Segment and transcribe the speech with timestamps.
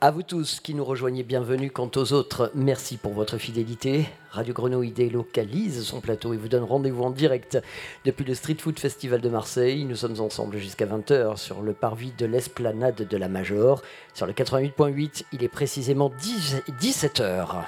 [0.00, 1.72] À vous tous qui nous rejoignez, bienvenue.
[1.72, 4.06] Quant aux autres, merci pour votre fidélité.
[4.30, 7.58] Radio Grenouille délocalise son plateau et vous donne rendez-vous en direct
[8.04, 9.84] depuis le Street Food Festival de Marseille.
[9.84, 13.82] Nous sommes ensemble jusqu'à 20h sur le parvis de l'esplanade de la Major.
[14.14, 17.64] Sur le 88.8, il est précisément 17h.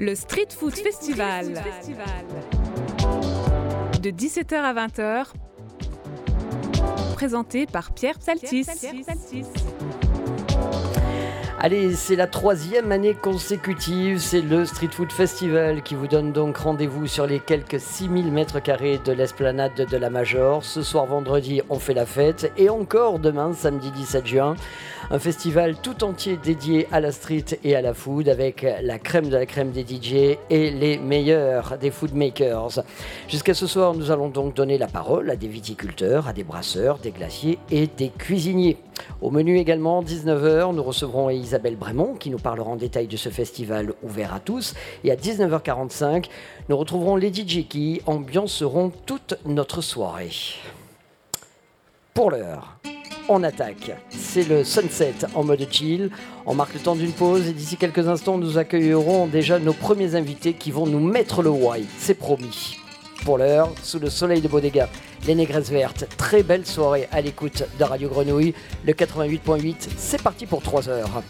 [0.00, 1.54] Le Street Food Festival.
[4.02, 5.26] De 17h à 20h
[7.24, 8.66] présenté par Pierre Psaltis.
[11.64, 16.58] Allez, c'est la troisième année consécutive, c'est le Street Food Festival qui vous donne donc
[16.58, 20.62] rendez-vous sur les quelques 6000 mètres carrés de l'esplanade de la Major.
[20.62, 24.56] Ce soir vendredi, on fait la fête et encore demain, samedi 17 juin,
[25.10, 29.30] un festival tout entier dédié à la street et à la food avec la crème
[29.30, 32.84] de la crème des DJ et les meilleurs des food makers.
[33.26, 36.98] Jusqu'à ce soir, nous allons donc donner la parole à des viticulteurs, à des brasseurs,
[36.98, 38.76] des glaciers et des cuisiniers.
[39.20, 43.28] Au menu également, 19h, nous recevrons Isabelle Brémond qui nous parlera en détail de ce
[43.28, 44.74] festival ouvert à tous.
[45.02, 46.26] Et à 19h45,
[46.68, 50.30] nous retrouverons les DJ qui ambianceront toute notre soirée.
[52.12, 52.76] Pour l'heure,
[53.28, 53.90] on attaque.
[54.10, 56.10] C'est le sunset en mode chill.
[56.46, 60.14] On marque le temps d'une pause et d'ici quelques instants, nous accueillerons déjà nos premiers
[60.14, 61.86] invités qui vont nous mettre le why.
[61.98, 62.76] C'est promis.
[63.24, 64.86] Pour l'heure, sous le soleil de Bodega,
[65.26, 66.04] les Négresses Vertes.
[66.18, 68.52] Très belle soirée à l'écoute de Radio Grenouille.
[68.84, 71.22] Le 88.8, c'est parti pour 3 heures.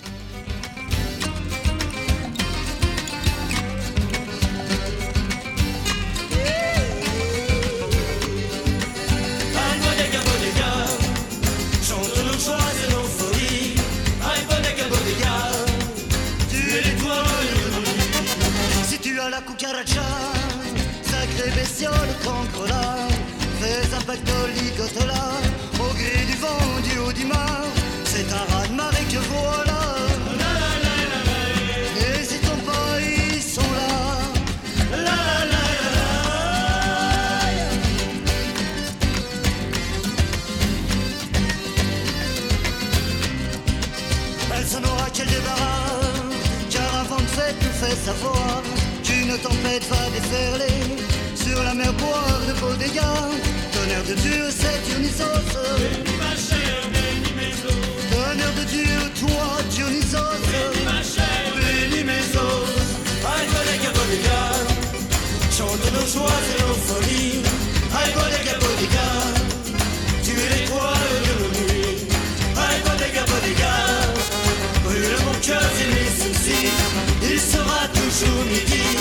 [49.75, 50.75] tempête va déferler
[51.35, 53.01] sur la mer boire de beaux dégâts.
[53.73, 55.25] Tonnerre de Dieu, c'est Dionysos.
[55.79, 57.75] Bénis ma chère, bénis mes os.
[58.11, 60.41] Tonnerre de Dieu, toi, Dionysos.
[60.47, 62.71] Bénis ma chère, bénis mes os.
[63.25, 64.09] Aïe, collègue, bon
[65.57, 67.43] chante nos joies et nos folies.
[67.95, 68.75] Aïe, collègue, bon
[70.23, 71.99] tu es l'étoile de nos nuits.
[72.57, 72.81] Aïe,
[74.85, 76.69] brûle mon cœur et mes soucis.
[77.23, 78.94] Il sera toujours midi.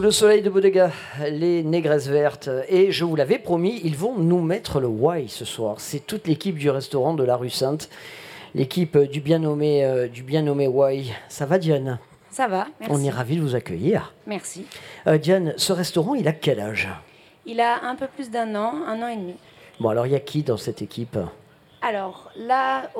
[0.00, 0.90] Le soleil de Bodega,
[1.30, 2.48] les négresses vertes.
[2.68, 5.76] Et je vous l'avais promis, ils vont nous mettre le why ce soir.
[5.78, 7.88] C'est toute l'équipe du restaurant de la rue Sainte,
[8.54, 11.12] l'équipe du bien nommé, euh, du bien nommé why.
[11.28, 11.98] Ça va, Diane?
[12.30, 12.94] Ça va, merci.
[12.94, 14.12] On est ravis de vous accueillir.
[14.26, 14.66] Merci.
[15.06, 16.88] Euh, Diane, ce restaurant, il a quel âge?
[17.46, 19.34] Il a un peu plus d'un an, un an et demi.
[19.80, 21.16] Bon, alors il y a qui dans cette équipe?
[21.80, 22.90] Alors là,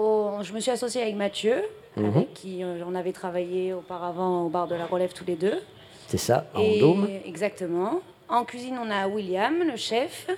[0.43, 1.57] je me suis associée avec Mathieu,
[1.97, 2.07] Mhm.
[2.17, 5.61] avec qui euh, on avait travaillé auparavant au bar de la Relève tous les deux.
[6.09, 7.07] C'est ça, en Et- dôme.
[7.25, 8.01] Exactement.
[8.29, 10.29] En cuisine, on a William, le chef.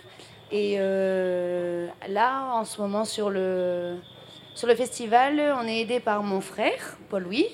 [0.53, 3.95] Et euh, là, en ce moment, sur le,
[4.55, 7.47] sur le festival, on est aidé par mon frère, Paul-Louis,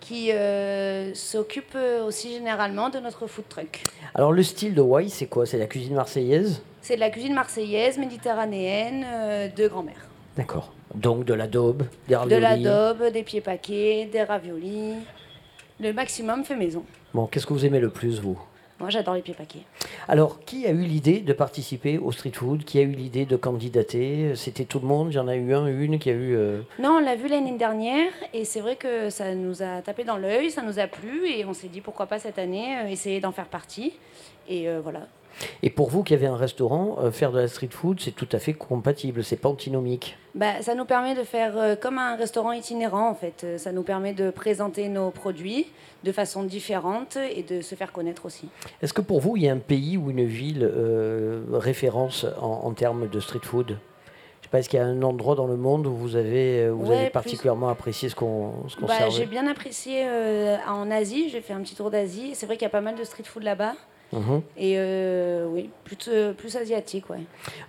[0.00, 1.76] qui euh, s'occupe
[2.06, 3.82] aussi généralement de notre food truck.
[4.14, 5.46] Alors le style de Wai, c'est quoi?
[5.46, 6.62] C'est la cuisine marseillaise?
[6.82, 10.06] C'est de la cuisine marseillaise, méditerranéenne, euh, de grand-mère.
[10.36, 10.70] D'accord.
[10.94, 12.40] Donc de l'adobe, des De raviolis.
[12.62, 14.96] l'adobe, des pieds paquets, des raviolis.
[15.80, 16.84] Le maximum fait maison.
[17.12, 18.38] Bon, qu'est-ce que vous aimez le plus, vous?
[18.80, 19.62] Moi, j'adore les pieds paquets.
[20.08, 22.64] Alors, qui a eu l'idée de participer au street food?
[22.64, 24.34] Qui a eu l'idée de candidater?
[24.34, 25.12] C'était tout le monde?
[25.12, 26.34] Il y en a eu un, une qui a eu...
[26.34, 30.02] euh, Non, on l'a vu l'année dernière et c'est vrai que ça nous a tapé
[30.04, 32.88] dans l'œil, ça nous a plu et on s'est dit pourquoi pas cette année euh,
[32.88, 33.92] essayer d'en faire partie.
[34.48, 35.06] Et euh, voilà.
[35.62, 38.28] Et pour vous qui avez un restaurant, euh, faire de la street food, c'est tout
[38.32, 40.16] à fait compatible, c'est pas antinomique.
[40.34, 43.42] Bah, ça nous permet de faire euh, comme un restaurant itinérant en fait.
[43.44, 45.66] Euh, Ça nous permet de présenter nos produits
[46.02, 48.48] de façon différente et de se faire connaître aussi.
[48.82, 52.46] Est-ce que pour vous, il y a un pays ou une ville euh, référence en,
[52.64, 53.78] en termes de street food?
[54.40, 56.64] Je sais pas, est-ce qu'il y a un endroit dans le monde où vous avez,
[56.64, 60.02] euh, vous Ouais, avez plus- particulièrement apprécié ce qu'on ce qu'on Bah, j'ai bien apprécié
[60.06, 62.32] euh, en Asie, j'ai fait un petit tour d'Asie.
[62.34, 63.72] C'est vrai qu'il y a pas mal de street food là-bas.
[64.12, 64.42] Mhm.
[64.56, 65.96] Et euh, oui, plus,
[66.36, 67.20] plus asiatique, ouais.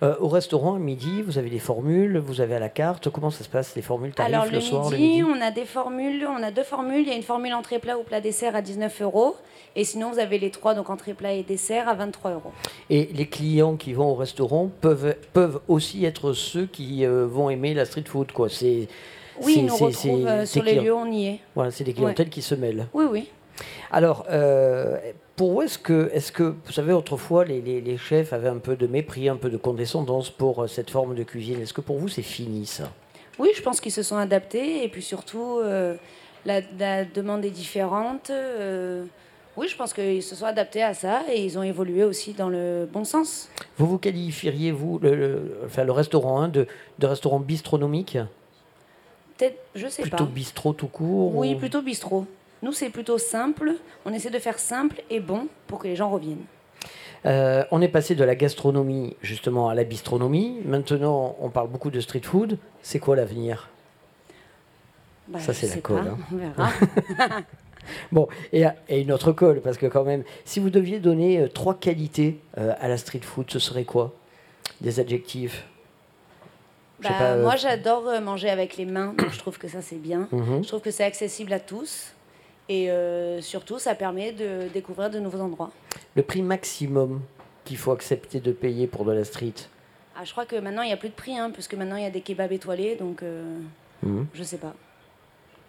[0.03, 3.09] Euh, au restaurant, à midi, vous avez des formules, vous avez à la carte.
[3.09, 4.13] Comment ça se passe, les formules?
[4.13, 5.23] Tarifs Alors le, le, soir, le midi, midi?
[5.23, 7.01] on a des formules, on a deux formules.
[7.01, 9.35] Il y a une formule entrée plat ou plat dessert à 19 euros.
[9.75, 12.51] Et sinon, vous avez les trois, donc entrée plat et dessert à 23 euros.
[12.89, 17.49] Et les clients qui vont au restaurant peuvent, peuvent aussi être ceux qui euh, vont
[17.49, 18.31] aimer la street food.
[18.31, 18.49] Quoi.
[18.49, 18.87] C'est,
[19.41, 21.39] Oui, ils nous retrouvent euh, sur les lieux, on y est.
[21.55, 22.87] Voilà, c'est des clientèles qui se mêlent.
[22.93, 23.29] Oui, oui.
[23.91, 24.97] Alors, euh,
[25.35, 28.57] pour vous, est-ce que, est-ce que, vous savez, autrefois, les, les- les chefs avaient un
[28.57, 31.61] peu de mépris, un peu de condescendance pour euh, cette forme de cuisine?
[31.61, 32.91] Est-ce que pour vous, c'est fini, ça?
[33.37, 34.83] Oui, je pense qu'ils se sont adaptés.
[34.83, 35.95] Et puis surtout, euh,
[36.45, 38.29] la, la demande est différente.
[38.29, 39.03] euh,
[39.57, 42.49] oui, je pense qu'ils se sont adaptés à ça et ils ont évolué aussi dans
[42.49, 43.49] le bon sens.
[43.77, 46.67] Vous vous qualifieriez, vous, le, le- enfin, le restaurant, hein, de,
[46.99, 48.17] de restaurant bistronomique?
[49.37, 50.31] Peut-être, je sais Plutôt pas.
[50.31, 52.25] bistrot tout court Oui, ou- plutôt bistrot.
[52.65, 53.73] Nous, c'est plutôt simple.
[54.05, 56.45] On essaie de faire simple et bon pour que les gens reviennent.
[57.27, 60.61] Euh, on est passé de la gastronomie justement à la bistronomie.
[60.65, 62.57] Maintenant, on parle beaucoup de street food.
[62.81, 63.69] C'est quoi l'avenir?
[65.27, 66.17] Bah, Ça, c'est la colle, hein.
[66.33, 66.71] On verra.
[68.11, 71.47] Bon, et, et une autre colle, parce que quand même, si vous deviez donner euh,
[71.47, 74.11] trois qualités euh, à la street food, ce serait quoi?
[74.81, 75.67] Des adjectifs?
[77.03, 80.27] Bah, pas, Moi, j'adore manger avec les mains, je trouve que ça, c'est bien.
[80.31, 80.63] Mhm.
[80.63, 82.14] Je trouve que c'est accessible à tous.
[82.67, 85.71] Et euh, surtout, ça permet de découvrir de nouveaux endroits.
[86.15, 87.21] Le prix maximum
[87.63, 89.53] qu'il faut accepter de payer pour de la street
[90.15, 92.03] Ah, je crois que maintenant, il n'y a plus de prix, hein, puisque maintenant, il
[92.03, 93.43] y a des kebabs étoilés, donc euh,
[94.03, 94.27] Mhm.
[94.33, 94.73] je sais pas.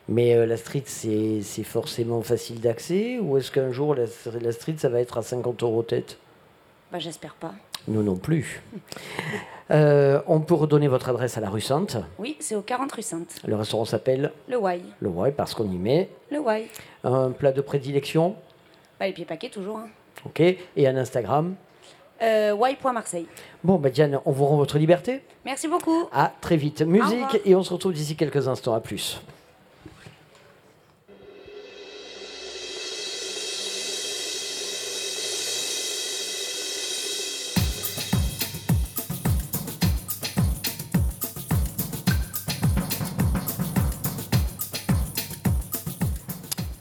[0.08, 4.04] Mais euh, la street, c'est c'est forcément facile d'accès Ou est-ce qu'un jour, la,
[4.40, 6.18] la street, ça va être à 50 euros tête?
[6.92, 7.54] Bah, j'espère pas.
[7.88, 8.62] Nous non plus.
[9.70, 11.96] Euh, on peut redonner votre adresse à la rue Sainte.
[12.18, 13.36] Oui, c'est au 40 rue Sainte.
[13.46, 14.80] Le restaurant s'appelle Le Wai.
[15.00, 16.68] Le Wai parce qu'on y met Le Wai.
[17.04, 18.36] un plat de prédilection.
[19.00, 19.78] Bah, les pieds paquets, toujours.
[19.78, 19.88] Hein.
[20.24, 20.40] Ok.
[20.40, 21.54] Et un Instagram.
[22.22, 23.26] Euh, Wai.marseille.
[23.62, 25.22] Bon, bah Diane, on vous rend votre liberté.
[25.44, 26.08] Merci beaucoup.
[26.12, 26.82] À très vite.
[26.82, 28.74] Musique et on se retrouve d'ici quelques instants.
[28.74, 29.20] À plus.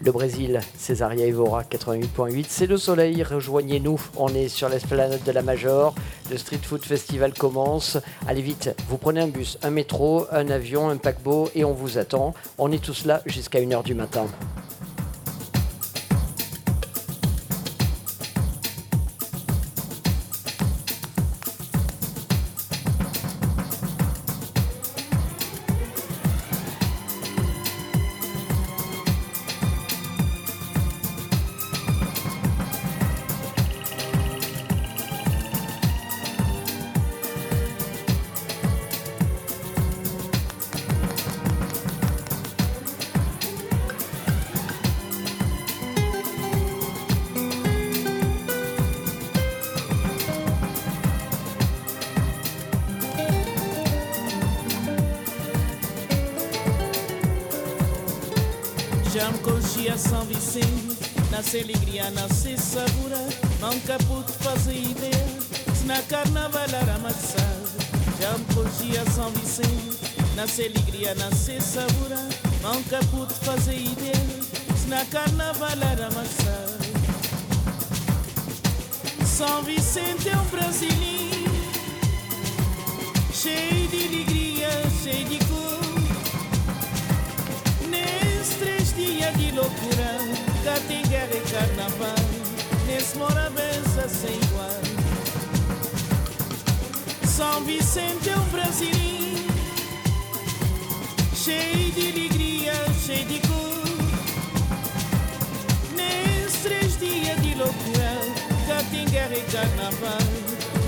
[0.05, 5.41] Le Brésil, Césaria Evora 88.8, c'est le soleil, rejoignez-nous, on est sur l'esplanade de la
[5.41, 5.95] Major,
[6.29, 7.97] le Street Food Festival commence,
[8.27, 11.97] allez vite, vous prenez un bus, un métro, un avion, un paquebot et on vous
[11.97, 14.27] attend, on est tous là jusqu'à 1h du matin.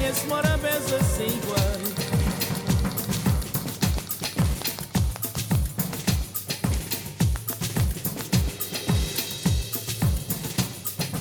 [0.08, 1.80] Yes, what a better sequel.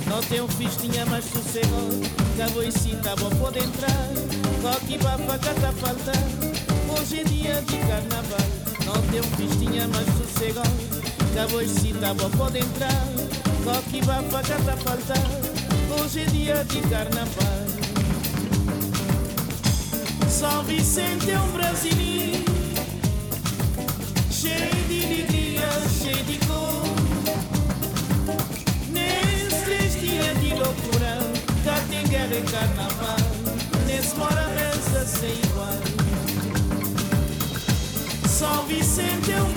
[0.06, 1.66] Não tenho festinha, mas sossego.
[2.38, 3.90] Cabo e cinta, tá bom pode entrar.
[4.62, 6.12] Coque, bafa, cata, falta.
[6.92, 8.46] Hoje é dia de carnaval.
[8.84, 10.62] Não tenho festinha, mas sossego.
[11.34, 13.02] Cabo e cinta, tá bom pode entrar.
[13.64, 15.14] Coque, bafa, cata, falta.
[16.00, 17.55] Hoje é dia de carnaval.
[20.38, 22.44] São Vicente é um brasileiro.
[24.30, 25.66] Cheio de alegria,
[25.98, 26.82] cheio de cor.
[28.92, 31.20] Nesses três dias de loucura
[31.64, 33.16] Cá tem guerra e carnaval.
[33.86, 35.72] Nesse mora reza sem igual.
[38.28, 39.55] São Vicente é um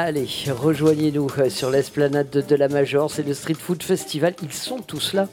[0.00, 4.78] Allez, rejoignez-nous euh, sur l'esplanade de, la Major, c'est le Street Food Festival, ils sont
[4.78, 5.26] tous là.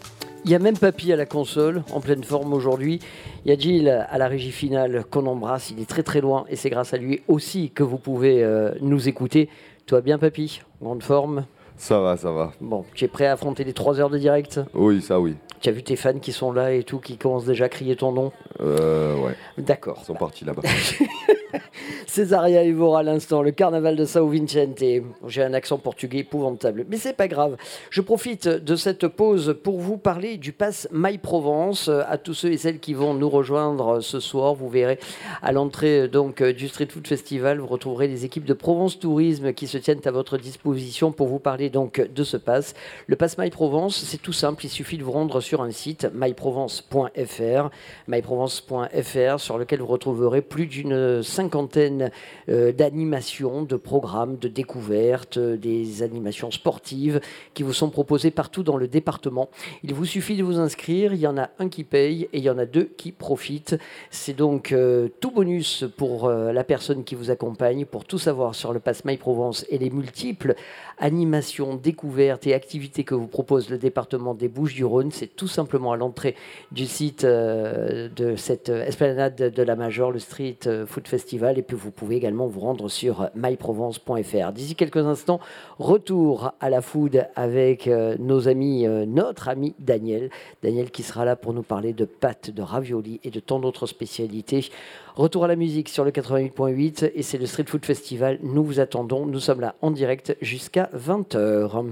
[0.43, 2.99] Il y a même Papy à la console, en pleine forme aujourd'hui.
[3.45, 6.45] Il y a Gilles à la régie finale qu'on embrasse, il est très très loin
[6.49, 9.49] et c'est grâce à lui aussi que vous pouvez euh, nous écouter.
[9.85, 10.61] Toi bien Papy?
[10.81, 11.45] Grande forme?
[11.77, 12.51] Ça va, ça va.
[12.59, 14.61] Bon, tu es prêt à affronter les 3 heures de direct?
[14.73, 15.35] Oui, ça oui.
[15.65, 17.95] Tu as vu tes fans qui sont là et tout, qui commencent déjà à crier
[17.95, 19.33] ton nom Euh, ouais.
[19.57, 19.97] D'accord.
[20.03, 20.61] Ils sont partis là-bas.
[22.07, 24.83] Césaria Evora à l'instant, le carnaval de Sao Vicente.
[25.27, 27.57] J'ai un accent portugais épouvantable, mais c'est pas grave.
[27.89, 31.89] Je profite de cette pause pour vous parler du pass My Provence.
[31.89, 34.99] À tous ceux et celles qui vont nous rejoindre ce soir, vous verrez
[35.41, 39.67] à l'entrée donc du Street Food Festival, vous retrouverez les équipes de Provence Tourisme qui
[39.67, 42.75] se tiennent à votre disposition pour vous parler donc de ce pass.
[43.07, 46.07] Le pass My Provence, c'est tout simple, il suffit de vous rendre sur un site
[46.13, 47.69] myprovence.fr,
[48.07, 52.11] myprovence.fr sur lequel vous retrouverez plus d'une cinquantaine
[52.49, 57.19] euh, d'animations, de programmes, de découvertes, euh, des animations sportives
[57.53, 59.49] qui vous sont proposées partout dans le département.
[59.83, 62.43] Il vous suffit de vous inscrire, il y en a un qui paye et il
[62.43, 63.77] y en a deux qui profitent.
[64.09, 68.73] C'est donc euh, tout bonus pour la personne qui vous accompagne, pour tout savoir sur
[68.73, 70.55] le Pass My Provence et les multiples
[70.97, 75.11] animations, découvertes et activités que vous propose le département des Bouches-du-Rhône.
[75.11, 76.35] C'est tout simplement à l'entrée
[76.71, 81.57] du site de cette esplanade de la Major, le Street Food Festival.
[81.57, 84.51] Et puis vous pouvez également vous rendre sur myprovence.fr.
[84.53, 85.39] D'ici quelques instants,
[85.79, 90.29] retour à la food avec euh, nos amis, euh, notre ami Daniel.
[90.63, 93.87] Daniel qui sera là pour nous parler de pâtes, de ravioli et de tant d'autres
[93.87, 94.69] spécialités.
[95.15, 98.37] Retour à la musique sur le 88.8 et c'est le Street Food Festival.
[98.43, 99.25] Nous vous attendons.
[99.25, 101.85] Nous sommes là en direct jusqu'à 20h.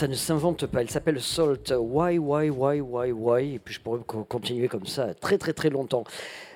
[0.00, 0.80] Ça ne s'invente pas.
[0.80, 1.74] Elle s'appelle Salt.
[1.78, 3.54] Why, why, why, why, why?
[3.56, 6.04] Et puis je pourrais co- continuer comme ça très, très, très longtemps.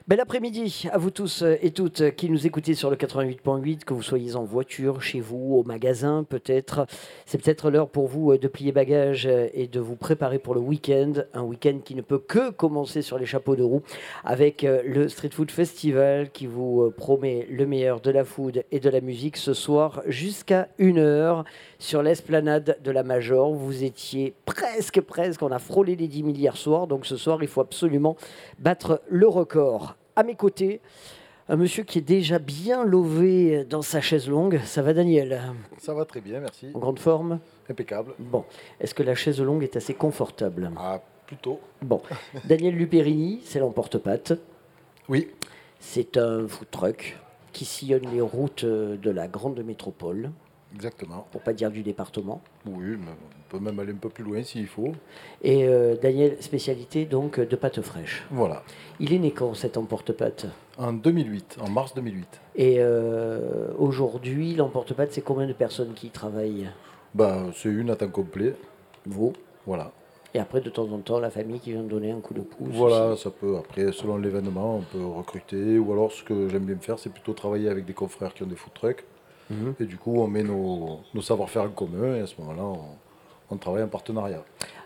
[0.07, 4.02] Bel après-midi à vous tous et toutes qui nous écoutez sur le 88.8, que vous
[4.02, 6.87] soyez en voiture, chez vous, au magasin peut-être.
[7.24, 10.54] C'est peut-être l'heure pour vous euh, de plier bagages euh, et de vous préparer pour
[10.54, 11.12] le week-end.
[11.33, 13.80] Un week-end qui ne peut que commencer sur les chapeaux de roue
[14.24, 18.80] avec euh, le Street Food Festival qui vous promet le meilleur de la food et
[18.80, 21.44] de la musique ce soir jusqu'à 1h
[21.85, 23.53] sur l'esplanade de la Major.
[23.53, 27.42] Vous étiez presque, presque, on a frôlé les 10 000 hier soir, donc ce soir
[27.42, 28.16] il faut absolument
[28.59, 29.94] battre le record.
[30.16, 30.81] À mes côtés,
[31.51, 34.61] un monsieur qui est déjà bien lové dans sa chaise longue.
[34.64, 35.42] Ça va Daniel?
[35.77, 36.68] Ça va très bien, merci.
[36.73, 37.38] En grande forme?
[37.68, 38.14] Impeccable.
[38.18, 38.47] Bon,
[38.81, 40.70] est-ce que la chaise longue est assez confortable?
[40.79, 41.61] Ah, plutôt.
[41.83, 42.01] Bon,
[42.47, 44.33] Daniel Luperini, c'est l'emporte-pâte.
[45.11, 45.29] Oui,
[45.81, 47.18] C'est un food truck
[47.53, 50.31] qui sillonne les routes de la grande métropole,
[50.75, 51.27] exactement.
[51.31, 52.41] pour pas dire du département.
[52.67, 54.93] Oui, mais on peut même aller un peu plus loin s'il faut.
[55.43, 58.25] Et euh, Daniel, spécialité donc de pâte fraîche.
[58.31, 58.63] Voilà.
[59.01, 60.47] Il est né quand cet emporte-pâte?
[60.79, 62.41] En 2008, en mars 2008.
[62.57, 66.69] Et euh, aujourd'hui, l'emporte-pâte, c'est combien de personnes qui y travaillent?
[67.15, 68.55] Bah, c'est une à temps complet.
[69.07, 69.33] Vous?
[69.67, 69.93] Voilà.
[70.37, 72.69] Et après, de temps en temps, la famille qui vient donner un coup de pouce.
[72.73, 73.23] Voilà, aussi.
[73.23, 75.79] ça peut, après, selon l'événement, on peut recruter.
[75.79, 78.47] Ou alors, ce que j'aime bien faire, c'est plutôt travailler avec des confrères qui ont
[78.47, 79.05] des food trucks.
[79.55, 79.75] Mhm.
[79.81, 82.17] Et du coup, on met nos, nos savoir-faire en commun.
[82.17, 82.81] Et à ce moment-là, on,
[83.51, 84.43] on travaille en partenariat.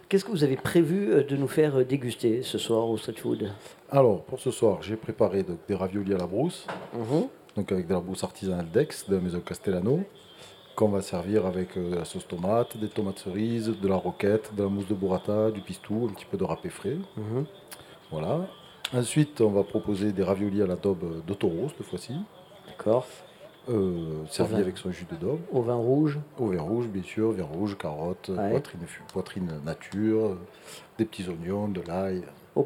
[0.08, 3.16] Qu'est-ce que vous avez prévu euh, de nous faire euh, déguster ce soir au street
[3.18, 3.50] food?
[3.90, 6.66] Alors, pour ce soir, j'ai préparé donc, des raviolis à la brousse.
[6.94, 7.28] Mhm.
[7.56, 10.00] donc avec de la brousse artisanale d'Aix, de la maison Castellano,
[10.76, 14.54] qu'on va servir avec euh, de la sauce tomate, des tomates cerises, de la roquette,
[14.54, 16.96] de la mousse de burrata, du pistou, un petit peu de râpé frais.
[17.16, 17.44] Mhm.
[18.10, 18.46] Voilà.
[18.94, 22.14] Ensuite, on va proposer des raviolis à la daube de taureau cette fois-ci,
[22.66, 23.06] D'accord.
[23.70, 24.60] Euh, servis vin.
[24.60, 27.76] avec son jus de daube, Au vin rouge au vin rouge bien sûr, vin rouge,
[27.78, 28.60] carottes, Ouais.
[29.12, 30.36] poitrine, nature,
[30.98, 32.22] des petits oignons, de l'ail,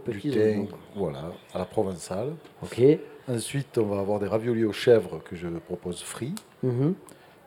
[0.08, 2.30] du thym, voilà, à la provençale.
[2.62, 2.80] Ok.
[3.28, 6.34] Ensuite, on va avoir des raviolis aux chèvres que je propose frits.
[6.62, 6.94] Mhm.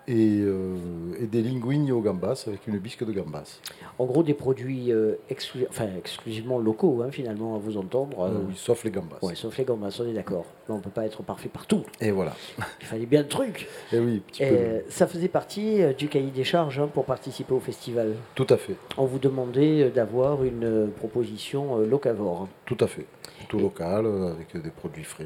[0.07, 0.75] Et, euh,
[1.19, 3.59] et des linguines au gambas avec une bisque de gambas.
[3.97, 8.19] En gros, des produits euh, exclu- enfin, exclusivement locaux, hein, finalement, à vous entendre.
[8.21, 9.17] Euh, oui, sauf les gambas.
[9.21, 10.45] ouais, sauf les gambas, on est d'accord.
[10.69, 11.83] On ne peut pas être parfait partout.
[12.01, 12.35] Et voilà.
[12.81, 13.67] Il fallait bien le truc.
[13.93, 14.55] Et oui, petit Et, peu.
[14.89, 18.13] ça faisait partie euh, du cahier des charges hein, pour participer au festival.
[18.35, 18.75] Tout à fait.
[18.97, 22.47] On vous demandait d'avoir une proposition locavore.
[22.65, 23.05] Tout à fait.
[23.49, 25.25] Tout local, avec des produits frais.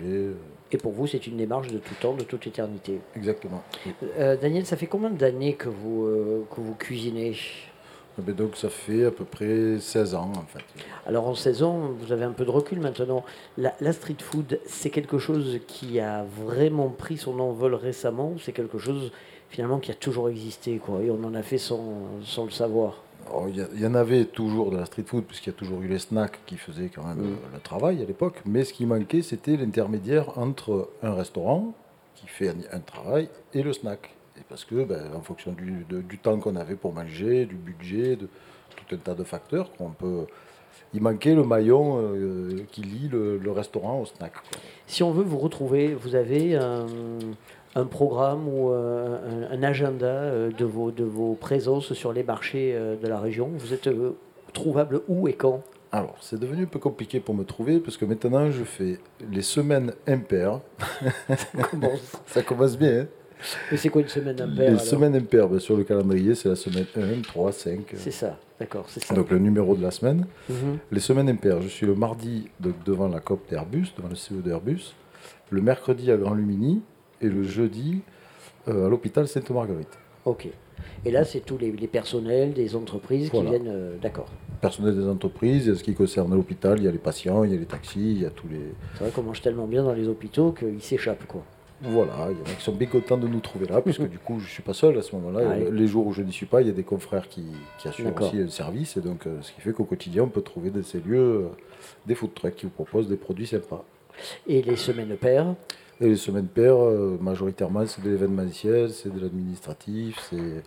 [0.71, 2.99] Et pour vous, c'est une démarche de tout temps, de toute éternité.
[3.15, 3.63] Exactement.
[4.17, 7.35] Euh, Daniel, ça fait combien d'années que vous, euh, que vous cuisinez?
[8.17, 10.63] Eh ben donc ça fait à peu près 16 ans en fait.
[11.05, 13.23] Alors en 16 ans, vous avez un peu de recul maintenant.
[13.57, 18.39] La, la street food, c'est quelque chose qui a vraiment pris son envol récemment ou
[18.39, 19.11] c'est quelque chose
[19.49, 21.81] finalement qui a toujours existé quoi, et on en a fait sans,
[22.23, 23.03] sans le savoir
[23.49, 25.57] Il y, a- il y en avait toujours de la street food, puisqu'il y a
[25.57, 27.27] toujours eu les snacks qui faisaient quand même Mm.
[27.33, 28.41] euh, le travail à l'époque.
[28.45, 31.73] Mais ce qui manquait, c'était l'intermédiaire entre un restaurant
[32.15, 34.15] qui fait un, travail et le snack.
[34.37, 37.55] Et parce que, ben, en fonction du, de- du temps qu'on avait pour manger, du
[37.55, 38.27] budget, de
[38.75, 40.25] tout un tas de facteurs, qu'on peut.
[40.93, 44.33] Il manquait le maillon euh, qui lie le, le restaurant au snack.
[44.33, 44.59] quoi.
[44.87, 46.87] Si on veut vous retrouver, vous avez un,
[47.75, 52.23] un programme ou euh, un, un agenda euh, de vos, de vos présences sur les
[52.23, 53.49] marchés euh, de la région?
[53.57, 53.89] Vous êtes
[54.53, 55.61] trouvable où et quand?
[55.91, 58.99] Alors, c'est devenu un peu compliqué pour me trouver, parce que maintenant, je fais
[59.31, 60.59] les semaines impaires.
[62.27, 63.07] Ça commence bien, hein
[63.71, 64.81] Mais c'est quoi une semaine Les impaire alors?
[64.81, 67.79] semaines impaires, ben, sur le calendrier, c'est la semaine 1, 3, 5.
[67.95, 69.15] C'est ça, d'accord, c'est ça.
[69.15, 70.27] Donc le numéro de la semaine.
[70.47, 70.77] Mhm.
[70.91, 72.49] Les semaines impaires, je suis le mardi
[72.85, 74.93] devant la COP d'Airbus, devant le CEO d'Airbus,
[75.49, 76.83] le mercredi à Grand Lumini
[77.21, 78.01] et le jeudi
[78.67, 79.97] euh, à l'hôpital Sainte-Marguerite.
[80.25, 80.47] Ok.
[81.05, 83.49] Et là, c'est tous les, les personnels des entreprises Voilà.
[83.51, 83.73] qui viennent.
[83.73, 84.27] euh, d'accord.
[84.61, 87.55] Personnel des entreprises, et ce qui concerne l'hôpital, il y a les patients, il y
[87.55, 88.59] a les taxis, il y a tous les...
[88.95, 91.43] C'est vrai qu'on mange tellement bien dans les hôpitaux qu'ils s'échappent, quoi.
[91.81, 94.19] Voilà, il y en a qui sont bien contents de nous trouver là, puisque du
[94.19, 95.47] coup, je ne suis pas seul à ce moment-là.
[95.47, 95.71] Ouais.
[95.71, 97.43] Les jours où je n'y suis pas, il y a des confrères qui,
[97.79, 98.27] qui assurent D'accord.
[98.27, 100.81] aussi le service, et donc euh, ce qui fait qu'au quotidien, on peut trouver de
[100.81, 101.47] ces lieux euh,
[102.05, 103.85] des food trucks qui vous proposent des produits sympas.
[104.47, 105.55] Et les semaines paires,
[106.01, 110.63] Et les semaines paires, euh, majoritairement, c'est de l'événementiel, c'est de l'administratif, c'est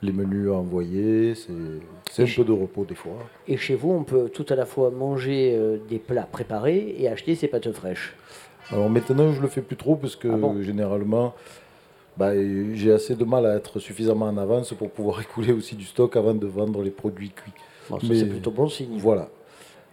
[0.00, 3.18] les menus à envoyer, c'est un peu de repos des fois.
[3.48, 7.08] et chez vous, on peut tout à la fois manger euh, des plats préparés et
[7.08, 8.14] acheter ses pâtes fraîches.
[8.70, 10.62] Alors maintenant, je le fais plus trop parce que Ah bon?
[10.62, 11.34] généralement,
[12.16, 12.32] bah,
[12.74, 16.14] j'ai assez de mal à être suffisamment en avance pour pouvoir écouler aussi du stock
[16.16, 17.52] avant de vendre les produits cuits.
[17.90, 18.98] Bon, c'est plutôt bon signe.
[18.98, 19.28] Voilà.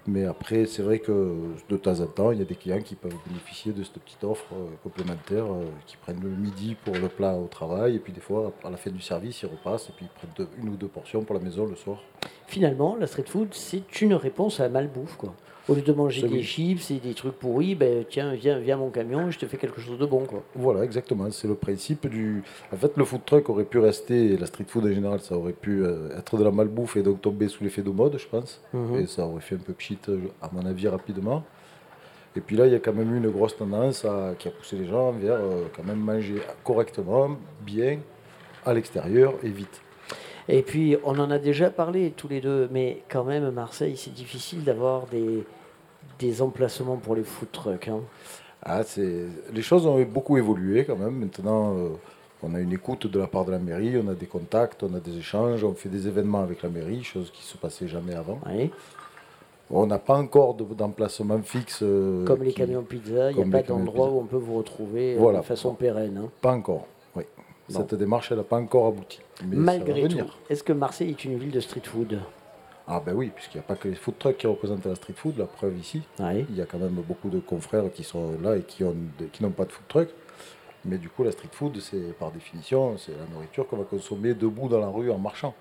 [0.05, 1.33] Mais après, c'est vrai que
[1.69, 4.23] de temps en temps, il y a des clients qui peuvent bénéficier de cette petite
[4.25, 8.11] offre euh, complémentaire, euh, qui prennent le midi pour le plat au travail, et puis
[8.11, 10.75] des fois, à la fin du service, ils repassent, et puis ils prennent une ou
[10.75, 11.99] deux portions pour la maison le soir.
[12.47, 15.15] Finalement, la street food, c'est une réponse à la malbouffe.
[15.15, 15.33] Quoi.
[15.69, 18.89] Au lieu de manger des chips et des trucs pourris, ben, tiens, viens, viens mon
[18.89, 20.25] camion, je te fais quelque chose de bon.
[20.25, 20.43] Quoi.
[20.55, 21.31] Voilà, exactement.
[21.31, 22.43] C'est le principe du.
[22.73, 25.53] En fait, le food truck aurait pu rester, la street food en général, ça aurait
[25.53, 28.59] pu euh, être de la malbouffe et donc tomber sous l'effet de mode, je pense.
[28.73, 28.99] Mhm.
[28.99, 29.97] Et ça aurait fait un peu pchit,
[30.41, 31.43] à mon avis, rapidement.
[32.35, 34.51] Et puis là, il y a quand même eu une grosse tendance à- qui a
[34.51, 37.99] poussé les gens vers euh, quand même manger correctement, bien,
[38.65, 39.81] à l'extérieur et vite.
[40.49, 44.13] Et puis, on en a déjà parlé tous les deux, mais quand même, Marseille, c'est
[44.13, 45.43] difficile d'avoir des,
[46.19, 47.87] des emplacements pour les food trucks.
[47.87, 48.01] hein.
[48.61, 49.25] Ah, c'est...
[49.53, 51.15] Les choses ont beaucoup évolué quand même.
[51.19, 51.89] Maintenant, euh,
[52.43, 54.93] on a une écoute de la part de la mairie, on a des contacts, on
[54.93, 57.87] a des échanges, on fait des événements avec la mairie, chose qui ne se passait
[57.87, 58.39] jamais avant.
[58.49, 58.69] Oui.
[59.69, 61.79] On n'a pas encore de- d'emplacement fixe.
[61.83, 64.57] euh, Comme les qui- camions pizza, il n'y a pas d'endroit où on peut vous
[64.57, 65.39] retrouver euh, Voilà.
[65.39, 66.19] de façon pérenne.
[66.25, 66.29] hein.
[66.41, 66.85] Pas encore.
[67.73, 67.79] Bon.
[67.79, 69.19] Cette démarche, elle n'a pas encore abouti.
[69.45, 70.17] Mais Malgré tout,
[70.49, 72.19] est-ce que Marseille est une ville de street food?
[72.87, 75.13] Ah ben oui, puisqu'il n'y a pas que les food trucks qui représentent la street
[75.15, 76.01] food, la preuve ici.
[76.19, 76.45] Oui.
[76.49, 79.25] Il y a quand même beaucoup de confrères qui sont là et qui ont de-
[79.25, 80.09] qui n'ont pas de food truck.
[80.85, 84.33] Mais du coup, la street food, c'est par définition, c'est la nourriture qu'on va consommer
[84.33, 85.53] debout dans la rue en marchant.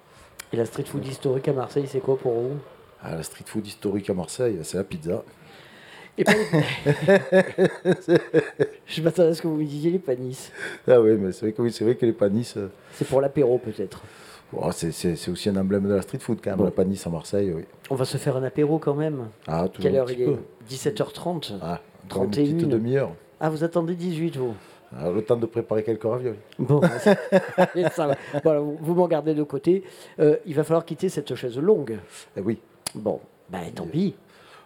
[0.53, 2.57] Et la street food historique à Marseille, c'est quoi pour vous?
[3.01, 5.23] Ah, la street food historique à Marseille, c'est la pizza.
[6.19, 6.25] Les-
[8.87, 10.51] Je m'attendais à ce que vous me disiez les panis.
[10.87, 13.21] Ah oui, mais c'est vrai que, oui, c'est vrai que les panis, euh, C'est pour
[13.21, 14.03] l'apéro peut-être.
[14.73, 16.65] c'est, aussi un emblème de la street food quand même, Bon.
[16.65, 17.65] la panis à Marseille, oui.
[17.91, 19.29] On va se faire un apéro quand même.
[19.47, 20.37] Ah, toujours Quelle heure il est peu.
[20.69, 21.55] 17h30.
[21.63, 22.55] Ah, encore une 31.
[22.57, 23.13] petite demi-heure.
[23.41, 24.55] Ah, vous attendez 18 vous
[24.95, 26.37] Ah, le temps de préparer quelques raviolis.
[26.59, 26.81] Bon,
[27.95, 28.07] ça-
[28.45, 28.61] va.
[28.61, 29.83] Vous m'en gardez de côté.
[30.21, 31.99] Euh, il va falloir quitter cette chaise longue.
[32.37, 32.59] Eh oui.
[32.95, 34.15] Bon, ben tant pis.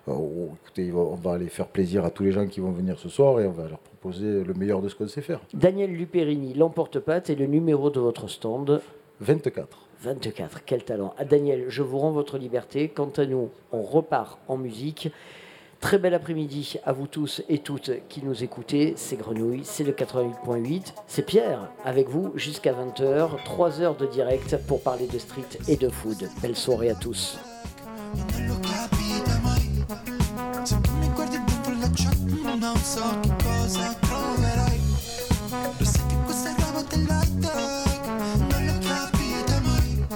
[0.09, 3.09] Oh, écoutez, on va aller faire plaisir à tous les gens qui vont venir ce
[3.09, 5.41] soir et on va leur proposer le meilleur de ce qu'on sait faire.
[5.53, 8.81] Daniel Luperini, l'emporte-pâte et le numéro de votre stand
[9.21, 9.67] 24.
[10.03, 10.61] 24.
[10.65, 11.15] Quel talent.
[11.19, 12.89] Ah, Daniel, je vous rends votre liberté.
[12.89, 15.11] Quant à nous, on repart en musique.
[15.81, 18.95] Très bel après-midi à vous tous et toutes qui nous écoutez.
[18.97, 20.95] C'est Grenouille, c'est le 88.8.
[21.07, 23.43] C'est Pierre avec vous jusqu'à 20h.
[23.45, 26.29] 3 heures de direct pour parler de street et de food.
[26.41, 27.39] Belle soirée à tous.
[32.67, 34.81] Non so che cosa troverai.
[35.79, 38.07] Lo sai che questa roba dell'high-tech
[38.49, 40.07] Non lo capite mai.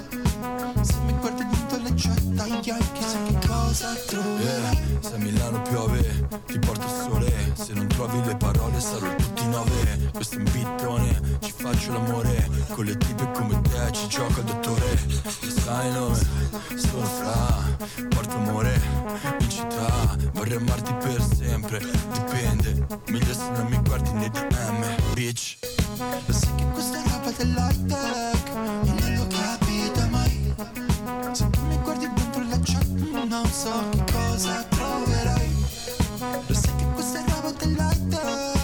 [0.81, 4.77] Se mi guardi dentro chat dai chissà che cosa troverai.
[4.77, 7.53] Yeah, se a Milano piove ti porto il sole.
[7.55, 9.20] Se non trovi le parole nove
[10.13, 14.45] Questo è un bittone, ci faccio l'amore Con le tipe come te ci gioca il
[14.47, 14.99] dottore
[15.65, 16.19] sai nome,
[16.75, 17.77] sono fra
[18.09, 18.81] Porto amore
[19.41, 21.81] in città Vorrei amarti per sempre,
[22.13, 25.59] dipende Meglio se non mi guardi nei DM, bitch.
[26.27, 30.55] Lo sai che questa è roba dell'high-tech Non lo capite mai.
[31.33, 35.51] Se tu mi guardi dentro la chat non so che cosa troverai.
[36.47, 38.19] Lo sai che questa è roba dell'high-tech.
[38.21, 38.60] Non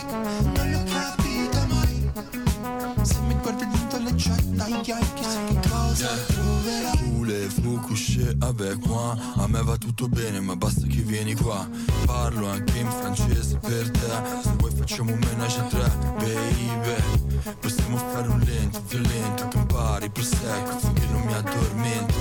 [4.56, 9.16] dai chissà che cosa troverai Voulez vous coucher avec moi.
[9.36, 11.68] A me va tutto bene ma basta che vieni qua.
[12.04, 14.42] Parlo anche in francese per te.
[14.42, 17.54] Se vuoi facciamo un menage a tre Baby.
[17.60, 22.14] Possiamo fare un lento, violento Campari, prosecco finché non mi addormento.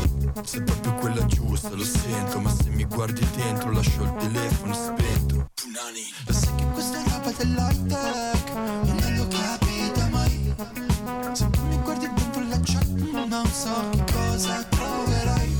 [0.44, 5.50] Sei proprio quella giusta, lo sento Ma se mi guardi dentro lascio il telefono spento.
[5.54, 10.54] Punani Lo sai che questa è roba dell'high-tech Non lo capite mai
[13.36, 15.56] non so che cosa troverai.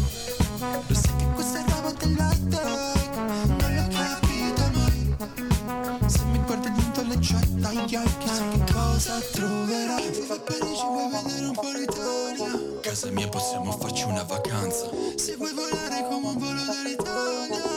[0.88, 3.16] Lo sai che questa è roba dell'high-tech
[3.60, 5.16] Non lo capite mai.
[6.06, 10.10] Se mi guardi dentro la chat dai chissà che cosa troverai.
[10.10, 12.80] Viva a Parigi vuoi vedere un po' l'Italia.
[12.82, 14.90] Casa mia possiamo farci una vacanza.
[15.16, 17.75] Se vuoi volare come un volo dall'Italia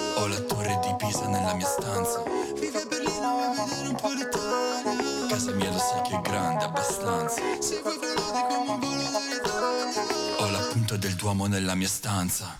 [1.08, 2.22] Ho la torre di Pisa nella mia stanza.
[2.60, 5.26] Vivi a Berlino vuoi vedere un po' l'Italia?
[5.28, 7.40] Casa mia lo sai che è grande abbastanza.
[7.60, 10.02] Se vuoi volare come un volo dall'Italia
[10.38, 12.56] Ho la punta del Duomo nella mia stanza.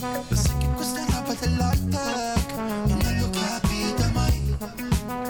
[0.00, 1.34] Lo sai che questa è roba
[2.86, 3.30] Non lo
[4.12, 4.56] mai.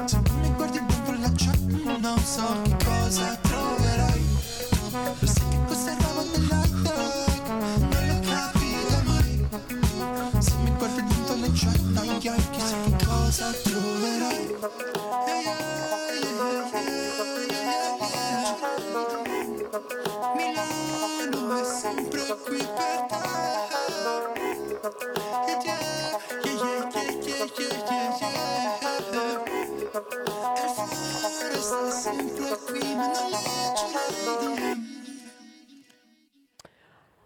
[0.06, 1.58] Se tu mi guardi dentro la chat
[2.00, 4.24] Non so che cosa troverai.
[5.18, 5.41] Lo sai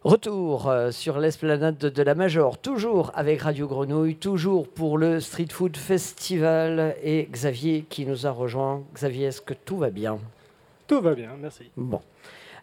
[0.05, 5.49] Retour euh, sur l'esplanade de, la Major, toujours avec Radio Grenouille, toujours pour le Street
[5.51, 8.83] Food Festival et Xavier qui nous a rejoint.
[8.95, 10.19] Xavier, est-ce que tout va bien?
[10.87, 11.71] Tout va bien, merci.
[11.77, 12.03] Bon.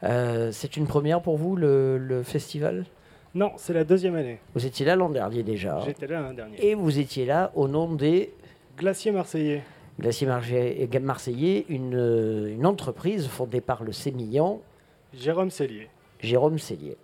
[0.04, 2.86] Euh, c'est une première pour vous, le, le festival?
[3.34, 4.40] Non, c'est la deuxième année.
[4.54, 5.82] Vous étiez là l'an dernier déjà.
[5.86, 6.64] J'étais là l'an dernier.
[6.64, 8.32] Et vous étiez là au nom des
[8.78, 9.64] Glacier marseillais.
[10.00, 14.62] Glaciers Marge- Marseillais, une, euh, une entreprise fondée par le sémillant
[15.14, 15.90] Jérôme Cellier.
[16.20, 16.98] Jérôme Cellier.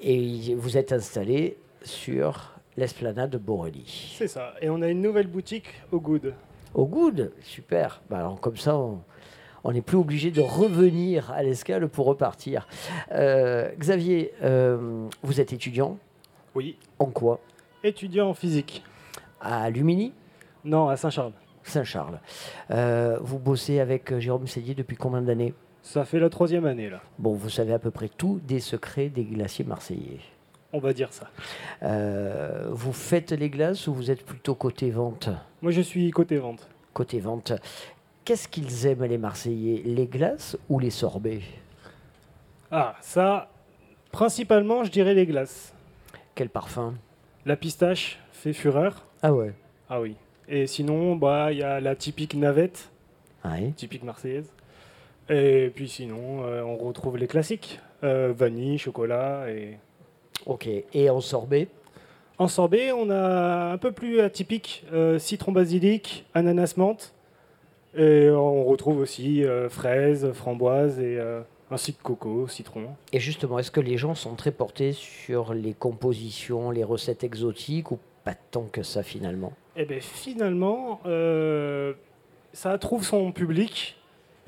[0.00, 4.14] Et vous êtes installé sur l'esplanade de Borelli.
[4.16, 4.54] C'est ça.
[4.62, 6.34] Et on a une nouvelle boutique au Good.
[6.74, 8.00] Au Good, super.
[8.10, 9.00] Bah alors, comme ça, on
[9.64, 12.68] on n'est plus obligé de revenir à l'escale pour repartir.
[13.10, 15.98] Euh, Xavier, euh, vous êtes étudiant?
[16.54, 16.76] Oui.
[17.00, 17.40] en quoi?
[17.82, 18.84] Étudiant en physique.
[19.40, 20.12] À Lumini?
[20.64, 21.32] Non, à Saint-Charles.
[21.68, 22.20] Saint-Charles.
[22.70, 25.54] Euh, vous bossez avec euh, Jérôme Cellier depuis combien d'années?
[25.82, 27.00] Ça fait la troisième année, là.
[27.18, 30.20] Bon, vous savez à peu près tout des secrets des glaciers marseillais.
[30.72, 31.30] On va dire ça.
[31.82, 35.28] Euh, vous faites les glaces ou vous êtes plutôt côté vente?
[35.62, 36.68] Moi, je suis côté vente.
[36.92, 37.52] Côté vente.
[38.24, 39.82] Qu'est-ce qu'ils aiment les Marseillais?
[39.84, 41.42] Les glaces ou les sorbets?
[42.72, 43.48] Ah, ça,
[44.10, 45.72] principalement, je dirais les glaces.
[46.34, 46.94] Quel parfum?
[47.44, 49.04] La pistache fait fureur.
[49.22, 49.54] Ah ouais.
[49.88, 50.16] Ah oui.
[50.48, 52.90] Et sinon, bah, il y a la typique navette,
[53.44, 53.72] Ouais.
[53.76, 54.50] typique marseillaise.
[55.28, 57.80] Et puis sinon, euh, on retrouve les classiques.
[58.04, 59.78] Euh, vanille, chocolat et...
[60.44, 60.68] Ok.
[60.92, 61.68] Et en sorbet?
[62.38, 67.12] En sorbet, on a un peu plus atypique, euh, citron basilic, ananas menthe.
[67.96, 71.18] Et on retrouve aussi fraises, framboises et
[71.70, 72.88] ainsi que coco, citron.
[73.14, 77.90] Et justement, est-ce que les gens sont très portés sur les compositions, les recettes exotiques
[77.90, 81.94] ou pas tant que ça finalement Et bien finalement, euh,
[82.52, 83.96] ça trouve son public,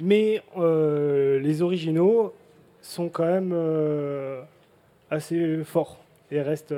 [0.01, 2.35] mais euh, les originaux
[2.83, 4.43] sont quand même euh,
[5.12, 5.99] assez forts
[6.33, 6.74] et restent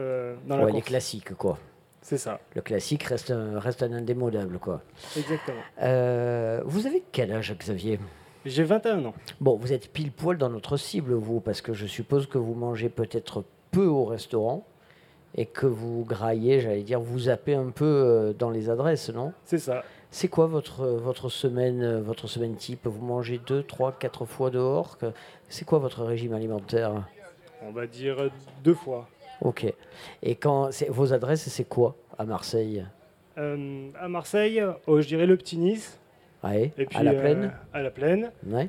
[0.47, 1.59] dans la Ouais, les classiques quoi.
[2.03, 4.83] C'est ça, Le classique reste un, reste un indémodable quoi.
[5.17, 5.63] exactement.
[6.67, 7.99] Vous avez quel âge Xavier?
[8.45, 9.15] J'ai 21 ans.
[9.41, 12.55] Bon, vous êtes pile poil dans notre cible, vous, parce que je suppose que vous
[12.55, 14.67] mangez peut-être peu au restaurant
[15.35, 19.33] et que vous graillez, j'allais dire, vous zappez un peu euh, dans les adresses, non?
[19.45, 19.85] C'est ça.
[20.11, 22.87] C'est quoi votre, votre, semaine, euh, votre semaine type?
[22.87, 24.99] Vous mangez deux, trois, quatre fois dehors
[25.49, 27.09] C'est quoi votre régime alimentaire?
[27.63, 28.31] On va dire
[28.65, 29.09] deux fois.
[29.41, 29.73] Ok.
[30.23, 32.85] Et quand vos adresses, c'est quoi à Marseille?
[33.39, 35.99] Euh, à Marseille, oh, je dirais le Petit Nice.
[36.43, 38.31] Ouais, Et puis, à la euh, plaine à la plaine.
[38.47, 38.69] Ouais.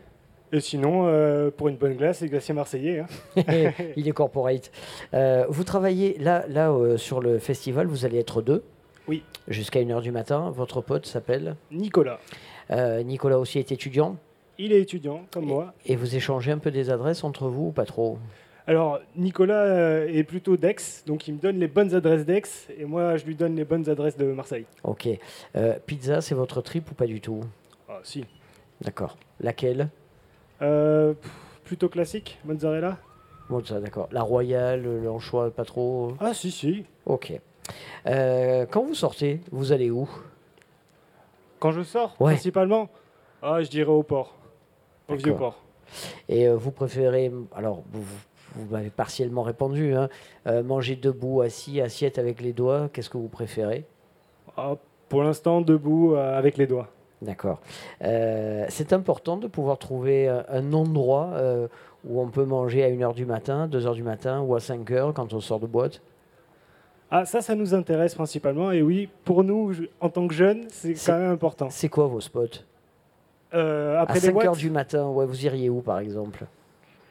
[0.54, 3.00] Et sinon, euh, pour une bonne glace, c'est glacier marseillais.
[3.00, 3.72] hein.
[3.96, 4.72] Il est corporate.
[5.14, 8.64] Euh, vous travaillez là, là euh, sur le festival, vous allez être deux.
[9.08, 9.24] Oui.
[9.48, 10.52] Jusqu'à 1h du matin.
[10.52, 12.20] Votre pote s'appelle Nicolas.
[13.04, 14.18] Nicolas aussi est étudiant.
[14.58, 15.74] Il est étudiant, comme moi.
[15.86, 18.18] Et vous échangez un peu des adresses entre vous ou pas trop?
[18.68, 20.76] Alors, Nicolas est plutôt d'Aix,
[21.08, 22.44] donc il me donne les bonnes adresses d'Aix,
[22.78, 24.66] et moi, je lui donne les bonnes adresses de Marseille.
[24.84, 25.10] Ok.
[25.86, 27.42] Pizza, c'est votre trip ou pas du tout?
[27.90, 28.24] Ah, si.
[28.82, 29.18] D'accord.
[29.42, 29.90] Laquelle?
[30.62, 31.32] Euh, pff,
[31.64, 32.98] plutôt classique, mozzarella
[33.82, 34.08] d'accord.
[34.12, 36.86] La royale, l'anchois, pas trop Ah, si, si.
[37.06, 37.34] Ok.
[38.08, 40.10] Euh, quand vous sortez, vous allez où?
[41.60, 42.34] Quand je sors, Ouais.
[42.34, 42.90] principalement,
[43.42, 44.36] ah, je dirais au port.
[45.10, 45.62] Au vieux port.
[46.30, 50.10] Et euh, vous préférez, alors vous, m'avez partiellement répondu, hein,
[50.48, 53.86] euh, manger debout, assis, assiette avec les doigts, qu'est-ce que vous préférez?
[54.58, 54.76] Ah,
[55.10, 56.90] pour l'instant, debout, avec les doigts.
[57.22, 57.60] D'accord.
[58.04, 61.68] Euh, c'est important de pouvoir trouver un, un endroit euh,
[62.06, 65.34] où on peut manger à 1h du matin, 2h du matin ou à 5h quand
[65.34, 66.02] on sort de boîte?
[67.12, 70.94] Ah, ça, ça nous intéresse principalement, et oui, pour nous, en tant que jeunes, c'est
[70.94, 71.70] quand même important.
[71.70, 72.64] C'est quoi vos spots?
[73.54, 76.46] Euh, À après les 5h boîtes, du matin, ouais, vous iriez où par exemple?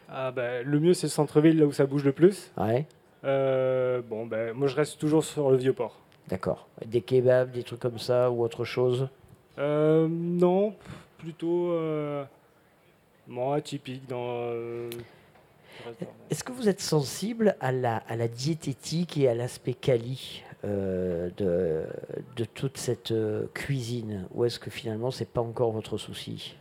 [0.09, 2.51] Ah, bah, le mieux, c'est le centre-ville, là où ça bouge le plus.
[2.57, 2.87] Ouais,
[3.25, 6.01] Euh, bon, ben, moi, je reste toujours sur le vieux port.
[6.29, 6.67] d'accord.
[6.87, 9.09] Des kebabs, des trucs comme ça ou autre chose?
[9.61, 10.75] Euh, non,
[11.19, 12.25] plutôt euh,
[13.55, 14.25] atypique dans.
[14.27, 14.91] euh.
[16.31, 21.31] Est-ce que vous êtes sensible à la, à la diététique et à l'aspect quali euh,
[21.39, 21.85] de,
[22.37, 23.15] de toute cette
[23.55, 24.27] cuisine?
[24.35, 26.55] Ou est-ce que finalement, c'est pas encore votre souci?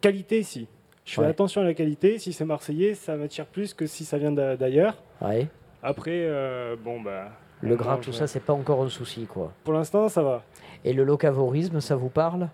[0.00, 0.68] Qualité, si.
[1.04, 1.26] Je fais Ouais.
[1.28, 2.18] attention à la qualité.
[2.18, 4.96] Si c'est marseillais, ça m'attire plus que si ça vient d'a- d'ailleurs.
[5.22, 5.46] Ouais.
[5.82, 7.30] Après, euh, bon, bah.
[7.62, 8.16] Le gras, mange, tout ouais.
[8.16, 9.52] ça, c'est pas encore un souci, quoi.
[9.64, 10.44] Pour l'instant, ça va.
[10.84, 12.48] Et le locavorisme, ça vous parle?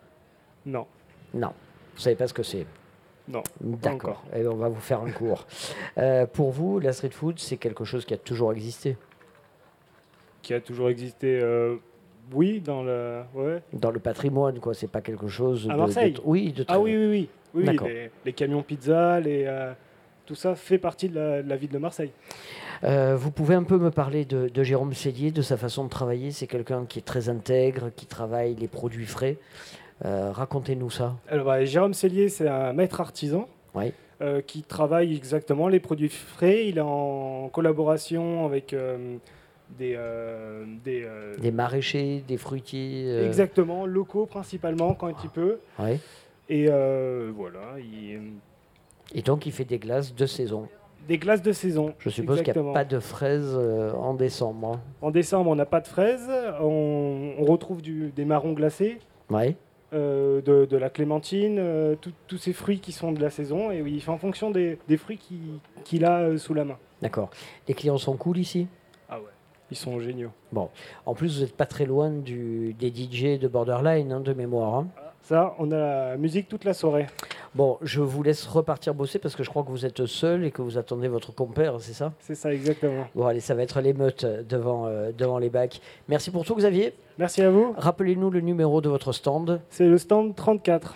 [0.67, 0.87] Non,
[1.35, 1.53] Non.
[1.95, 2.67] Vous savez pas ce que c'est?
[3.29, 3.43] Non.
[3.61, 4.23] D'accord.
[4.35, 5.47] Et on va vous faire un cours.
[5.99, 8.97] Euh, pour vous, la street food, c'est quelque chose qui a toujours existé?
[10.43, 11.39] Qui a toujours existé.
[11.41, 11.77] euh,
[12.33, 13.23] oui, dans le.
[13.35, 13.63] Ouais.
[13.73, 14.75] dans le patrimoine, quoi.
[14.75, 17.29] C'est pas quelque chose À de, Marseille de- oui, de Ah oui, oui, oui.
[17.55, 17.87] Oui, D'accord.
[17.87, 19.73] les, les camions pizza, les, euh,
[20.27, 22.11] tout ça fait partie de la, de la ville de Marseille.
[22.83, 25.89] Euh, vous pouvez un peu me parler de, de Jérôme Cellier, de sa façon de
[25.91, 26.31] travailler.
[26.33, 29.37] C'est quelqu'un qui est très intègre, qui travaille les produits frais.
[30.05, 31.15] Euh, Racontez-nous ça.
[31.29, 33.93] Alors, bah, Jérôme Cellier, c'est un maître artisan Oui.
[34.21, 36.67] euh, qui travaille exactement les produits frais.
[36.67, 38.75] Il est en collaboration avec
[39.79, 39.97] des,
[40.85, 41.07] des,
[41.39, 43.25] Des maraîchers, des fruitiers.
[43.25, 45.59] exactement locaux principalement quand il peut.
[45.79, 46.01] ouais.
[46.51, 48.33] Et voilà, il-
[49.13, 50.69] Et donc, il fait des glaces de saison.
[51.09, 51.95] des glaces de saison.
[51.99, 54.73] Je suppose qu'il n'y a pas de fraises euh, en décembre.
[54.77, 54.81] hein.
[55.03, 56.31] En décembre, on n'a pas de fraises.
[56.61, 58.99] On, on retrouve du- des marrons glacés,
[59.31, 59.57] Ouais.
[59.93, 61.95] euh, de, de la clémentine, euh,
[62.27, 63.71] tous ces fruits qui sont de la saison.
[63.71, 66.65] Et oui, il fait en fonction des, des fruits qui- qu'il a euh, sous la
[66.65, 66.79] main.
[67.03, 67.29] D'accord.
[67.69, 68.67] Les clients sont cool ici?
[69.11, 69.27] Ah ouais,
[69.71, 70.31] ils sont géniaux.
[71.05, 74.75] En plus, vous n'êtes pas très loin du, des DJ de Borderline, hein, de mémoire.
[74.77, 74.87] hein.
[75.21, 75.77] Ça, on a
[76.11, 77.07] la musique toute la soirée.
[77.55, 80.51] Bon, je vous laisse repartir bosser parce que je crois que vous êtes seul et
[80.51, 82.13] que vous attendez votre compère, c'est ça?
[82.19, 83.07] C'est ça, exactement.
[83.15, 85.81] Bon, allez, ça va être l'émeute devant, euh, devant les bacs.
[86.09, 86.95] Merci pour tout, Xavier.
[87.17, 87.73] Merci à vous.
[87.79, 89.61] Rappelez-nous le numéro de votre stand.
[89.71, 90.95] C'est le stand 34.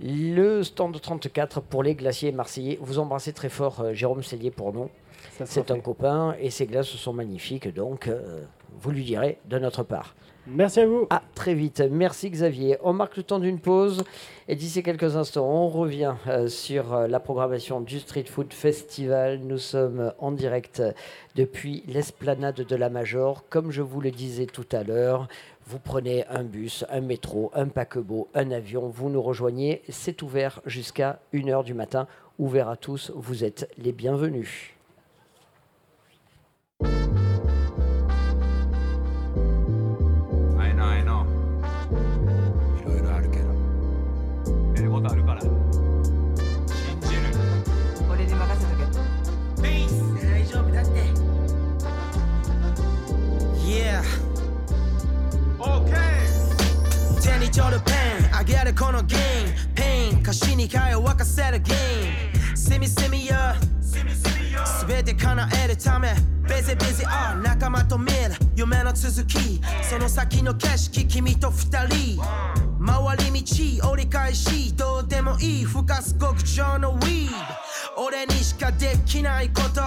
[0.00, 2.78] Le stand 34 pour les glaciers marseillais.
[2.82, 4.90] Vous embrassez très fort euh, Jérôme Cellier pour nous.
[5.44, 8.42] C'est un copain et ses glaces sont magnifiques, donc euh,
[8.80, 10.14] vous lui direz de notre part.
[10.50, 11.06] Merci à vous.
[11.10, 11.82] À très vite.
[11.90, 12.78] Merci Xavier.
[12.82, 14.04] On marque le temps d'une pause
[14.48, 19.40] et d'ici quelques instants, on revient euh, sur euh, la programmation du Street Food Festival.
[19.40, 20.82] Nous sommes en direct
[21.34, 23.44] depuis l'esplanade de la Major.
[23.50, 25.28] Comme je vous le disais tout à l'heure,
[25.66, 29.82] vous prenez un bus, un métro, un paquebot, un avion, vous nous rejoignez.
[29.90, 32.06] C'est ouvert jusqu'à 1h du matin.
[32.38, 33.12] Ouvert à tous.
[33.14, 34.72] Vous êtes les bienvenus.
[45.08, 45.40] やることあるから。
[45.40, 45.50] 信
[47.00, 47.22] じる。
[48.10, 48.76] 俺に任せと
[49.56, 49.62] け。
[49.62, 49.92] ベイス。
[50.22, 50.90] 大丈夫だって。
[53.68, 54.02] Yeah.
[55.58, 55.92] Okay.
[57.20, 58.36] 手に取るペン。
[58.36, 60.20] あげるこのゲームペン。
[60.20, 63.56] 歌詞に変え沸かせるゲームセミセミや
[64.86, 66.14] 全て叶えるため
[66.48, 68.12] ベゼベゼあ仲間と見る
[68.56, 72.22] 夢の続きその先の景色君と二人
[72.84, 73.42] 回り
[73.80, 77.30] 道折り返しどうでもいいふかす極上のウィー
[77.96, 79.82] ド俺にしかできないこと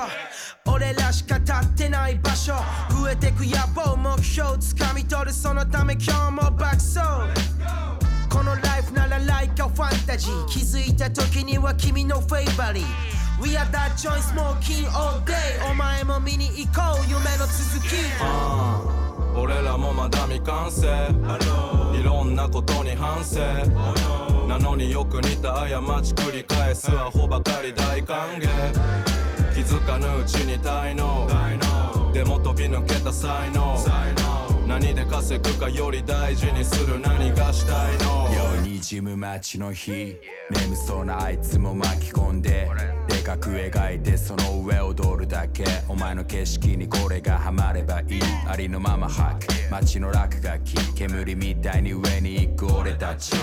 [0.71, 2.53] 俺らしか立ってない場所
[2.91, 6.99] 増えてく野望目標つかみ取るそのため今日も爆走
[8.29, 15.59] このライフならライカファンタジー気づいた時には君のフェイバリー We are that joint smoking all day.
[15.67, 17.09] お前も見に行こう。
[17.09, 17.95] 夢の続き。
[19.35, 20.87] 俺らもまだ未完成。
[21.99, 23.39] いろんなことに反省。
[24.47, 25.69] なのによく似た過
[26.03, 28.47] ち繰り返すアホばかり大歓迎。
[29.55, 31.27] 気づかぬうちに滞納
[32.13, 33.75] でも飛び抜けた才能。
[34.71, 38.29] 何で稼ぐかより大事にする何がしたいの？
[38.55, 40.15] 夜にじむ街の日。
[40.49, 42.69] 眠そうなあいつも巻き込んで。
[43.09, 45.65] でかく描いてその上踊るだけ。
[45.89, 48.21] お前の景色にこれがハマればいい。
[48.47, 49.51] ありのまま吐く。
[49.69, 50.93] 街の落書き。
[50.93, 53.35] 煙みたいに上に行く俺たち。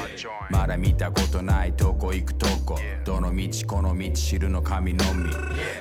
[0.51, 2.79] まだ見たことないとこ行くとこ。
[3.05, 5.31] どの道この道知るの神のみ。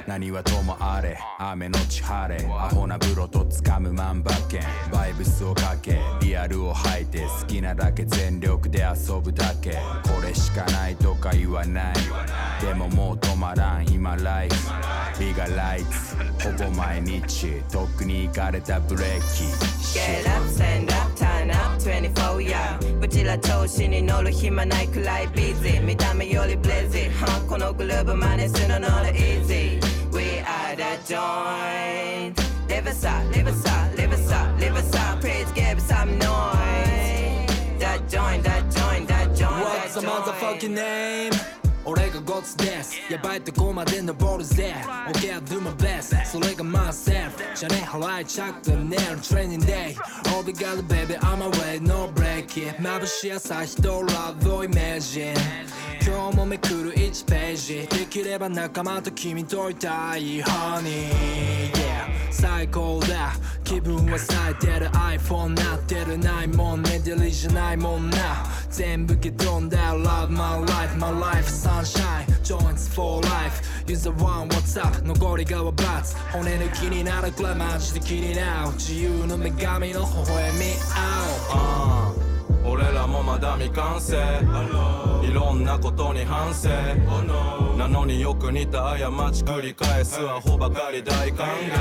[0.08, 1.18] 何はともあれ。
[1.40, 2.46] 雨のち晴れ。
[2.48, 4.62] アホな風呂と掴む万馬券。
[4.92, 9.72] バイブスをかけリアルを吐いて好きなだけ全力で遊ぶだけ。
[9.72, 11.96] これしかないとか言わない。
[12.62, 14.56] でももう止まらん今ライフ。
[15.20, 19.46] ビガライツほぼ毎日とっくに行かれたブレーキ。
[19.98, 23.04] Get up, stand up, turn up 24 yeah.
[23.04, 29.80] うちら調子に乗る暇ないくらいビジー見た目よりブレジー、はこのグルーブ真似するのが easy.
[30.14, 32.47] We are the joint.
[32.70, 35.22] live inside, live inside, live inside, live inside.
[35.22, 37.48] Praise give some noise.
[37.80, 39.64] That joint, that joint, that joint.
[39.64, 41.34] What's the motherfucking name?
[41.90, 42.98] 俺がゴッツです。
[43.10, 44.76] やばいとこまで登るぜ。
[45.08, 49.18] OK I do my best それが myself じゃね払いチャック寝る。
[49.20, 49.96] Training day
[50.36, 55.32] All we got baby I'm away no break it 眩しい朝日とラブをイメージ。
[56.06, 57.88] 今日もめくる1ページ。
[57.88, 60.44] できれば仲間と君といたい。
[60.44, 63.34] Honey Yeah 最高だ。
[63.64, 64.88] 気分は冴えてる。
[64.90, 66.18] iPhone なってる。
[66.18, 67.00] ないもんね。
[67.00, 68.46] デリじゃないもんな。
[68.70, 69.96] 全部けどんだ。
[69.96, 71.50] Love my life my life
[71.84, 73.62] sunshine joints for life.
[73.88, 75.02] Use the one what's up?
[75.04, 80.66] 残りがはバツ骨抜きになるくらいマジで気になる自由の女神の微笑み
[80.96, 82.16] 合
[82.66, 84.18] おう俺らもまだ未完成
[85.24, 86.70] いいろんなことに反省
[87.78, 88.98] なのによく似た過
[89.32, 91.72] ち繰り返すアホばかり大歓迎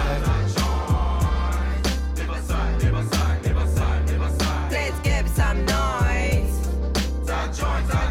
[4.70, 6.68] Let's give some noise.
[7.24, 8.05] The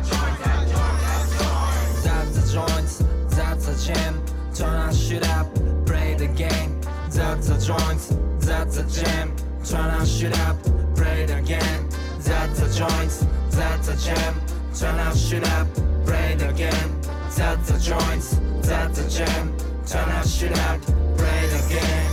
[3.85, 4.21] that's.
[4.53, 5.47] Turn on shit up,
[5.85, 6.81] play the game.
[7.11, 9.35] That's the joints, that's a jam.
[9.63, 10.57] Turn on shit up,
[10.95, 11.89] play the game.
[12.19, 14.41] That's the joints, that's a jam.
[14.73, 15.67] Turn on shit up,
[16.05, 17.01] play the game.
[17.35, 19.55] That's the joints, that's a jam.
[19.85, 20.81] Turn on shit up,
[21.17, 22.04] play the game.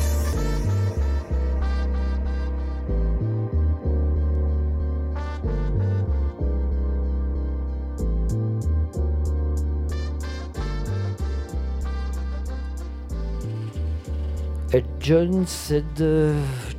[15.01, 16.33] John, c'est de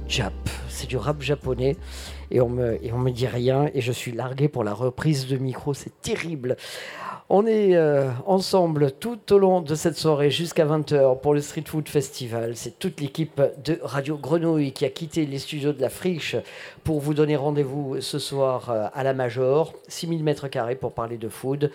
[0.07, 0.33] Jap.
[0.67, 1.77] C'est du rap japonais.
[2.31, 3.69] Et on, me, et on me dit rien.
[3.75, 5.75] Et je suis largué pour la reprise de micro.
[5.75, 6.57] C'est terrible.
[7.29, 11.63] On est euh, ensemble tout au long de cette soirée jusqu'à 20h pour le Street
[11.65, 12.55] Food Festival.
[12.55, 16.35] C'est toute l'équipe de Radio Grenouille qui a quitté les studios de la Friche
[16.83, 19.73] pour vous donner rendez-vous ce soir euh, à la Major.
[19.87, 21.71] 6000 mètres carrés pour parler de food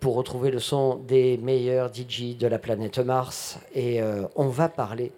[0.00, 3.58] pour retrouver le son des meilleurs DJ de la planète Mars.
[3.74, 5.12] Et euh, on va parler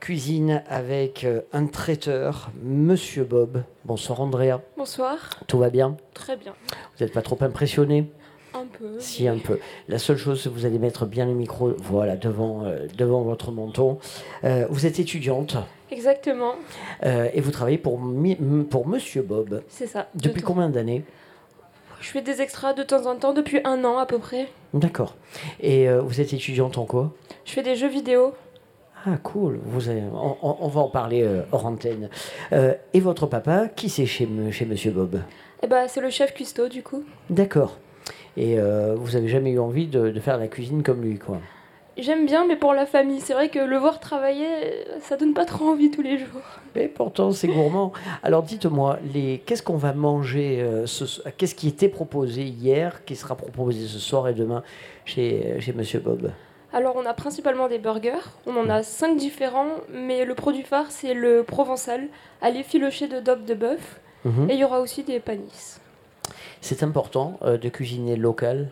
[0.00, 3.62] cuisine avec euh, un traiteur, Monsieur Bob.
[3.84, 5.30] Bonsoir Andrea, Bonsoir.
[5.46, 5.96] tout va bien?
[6.14, 6.54] Très bien.
[6.96, 8.10] Vous n'êtes pas trop impressionné?
[8.54, 8.98] Un peu.
[8.98, 9.58] Si, un peu.
[9.88, 13.22] La seule chose, c'est que vous allez mettre bien le micro voilà, devant, euh, devant
[13.22, 13.98] votre menton.
[14.44, 15.56] Euh, vous êtes étudiante
[15.90, 16.54] Exactement.
[17.04, 18.36] euh, et vous travaillez pour, mi-
[18.70, 19.62] pour Monsieur Bob.
[19.68, 20.08] C'est ça.
[20.14, 21.04] Depuis De- combien d'années?
[22.00, 24.48] Je fais des extras de temps en temps depuis un an à peu près.
[24.74, 25.14] D'accord.
[25.60, 27.12] Et vous êtes étudiante en quoi?
[27.46, 28.34] Je fais des jeux vidéo.
[29.06, 29.60] Ah, cool.
[29.64, 32.08] Vous avez- on, on- on va en parler euh, hors antenne.
[32.52, 35.20] Euh, et votre papa, qui c'est chez, chez Monsieur Bob?
[35.62, 37.04] Et bah c'est le chef cuistot du coup.
[37.30, 37.78] D'accord.
[38.36, 41.38] Et euh, vous avez jamais eu envie de, de faire la cuisine comme lui, quoi?
[41.98, 44.46] J'aime bien mais pour la famille, c'est vrai que le voir travailler,
[45.00, 46.42] ça donne pas trop envie tous les jours.
[46.74, 47.92] Mais pourtant, c'est gourmand.
[48.22, 49.38] Alors, dites-moi, les...
[49.46, 51.04] qu'est-ce qu'on va manger euh, ce
[51.38, 54.62] Qu'est-ce qui était proposé hier, qui sera proposé ce soir et demain
[55.06, 56.30] chez, chez Monsieur Bob?
[56.76, 60.90] Alors on a principalement des burgers, on en a cinq différents, mais le produit phare
[60.90, 62.08] c'est le provençal
[62.42, 63.98] à l'effiloché de daube de bœuf.
[64.26, 64.50] Mhm.
[64.50, 65.80] Et il y aura aussi des panisses.
[66.60, 68.68] C'est important euh, de cuisiner local?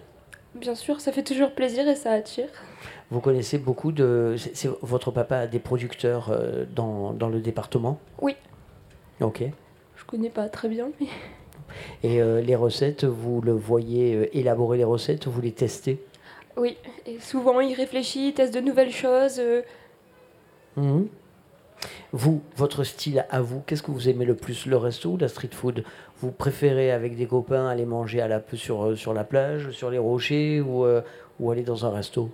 [0.54, 2.50] Bien sûr, ça fait toujours plaisir et ça attire.
[3.10, 4.34] Vous connaissez beaucoup de.
[4.52, 7.98] c'est- votre papa a des producteurs euh, dans, dans le département?
[8.20, 8.36] Oui,
[9.22, 9.44] Ok.
[9.96, 11.06] je connais pas très bien, mais
[12.02, 16.04] Et euh, les recettes, vous le voyez élaborer les recettes, vous les testez?
[16.56, 16.76] Oui.
[17.06, 19.38] Et souvent il réfléchit, il teste de nouvelles choses.
[19.38, 19.62] euh,
[20.76, 21.08] Mhm.
[22.12, 25.28] Vous, votre style à vous, qu'est-ce que vous aimez le plus, le resto ou la
[25.28, 25.84] street food?
[26.20, 29.90] Vous préférez avec des copains aller manger à la, sur, euh, sur la plage, sur
[29.90, 31.02] les rochers ou, euh,
[31.40, 32.30] ou aller dans un resto?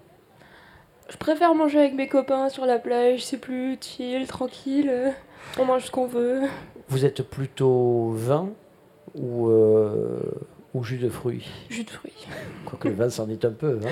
[1.08, 5.12] Je préfère manger avec mes copains sur la plage, c'est plus chill, tranquille.
[5.58, 6.42] On mange ce qu'on veut.
[6.88, 8.50] Vous êtes plutôt vin
[9.16, 10.20] ou, euh,
[10.74, 12.12] ou jus de fruits Jus de fruits.
[12.64, 13.80] Quoique le vin, c'en est un peu.
[13.84, 13.88] hein.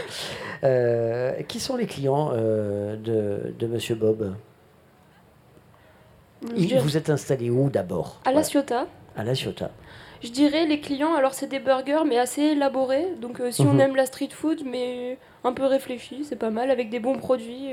[0.65, 4.35] Euh, qui sont les clients euh, de, de Monsieur Bob?
[6.57, 8.21] Il- Vous êtes installé où d'abord?
[8.25, 9.71] À la Ciotat, À la Ciotat.
[10.23, 13.07] je dirais les clients, alors c'est des burgers mais assez élaborés.
[13.21, 13.81] Donc euh, si on Mhm.
[13.81, 17.71] aime la street food mais un peu réfléchi, c'est pas mal, avec des bons produits.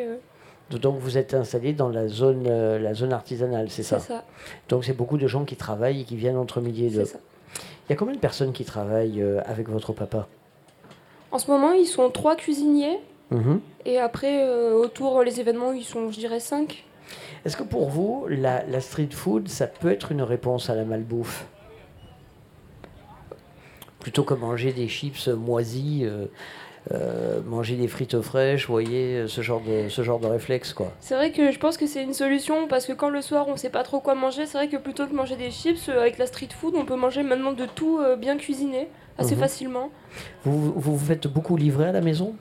[0.71, 3.99] Donc vous êtes installé dans la zone, la zone artisanale, c'est ça?
[3.99, 4.23] C'est ça.
[4.67, 7.05] Donc c'est beaucoup de gens qui travaillent et qui viennent entre midi et deux.
[7.05, 7.19] C'est ça.
[7.87, 10.27] Il y a combien de personnes qui travaillent euh, avec votre papa?
[11.31, 12.99] En ce moment, ils sont trois cuisiniers.
[13.31, 13.59] Mhm.
[13.85, 16.83] Et après, euh, autour, les événements, ils sont, je dirais, cinq.
[17.45, 20.83] Est-ce que pour vous, la, la street food, ça peut être une réponse à la
[20.83, 21.45] malbouffe?
[23.99, 26.25] Plutôt que manger des chips moisis, euh,
[26.93, 30.73] euh, manger des frites fraîches, vous voyez, euh, ce genre de, ce genre de réflexe,
[30.73, 30.91] quoi.
[30.99, 33.57] C'est vrai que je pense que c'est une solution parce que quand le soir on
[33.57, 36.17] sait pas trop quoi manger, c'est vrai que plutôt que manger des chips, euh, avec
[36.17, 39.41] la street food, on peut manger maintenant de tout euh, bien cuisiné, assez Mhm.
[39.41, 39.89] facilement.
[40.43, 42.35] Vous, vous vous faites beaucoup livrer à la maison?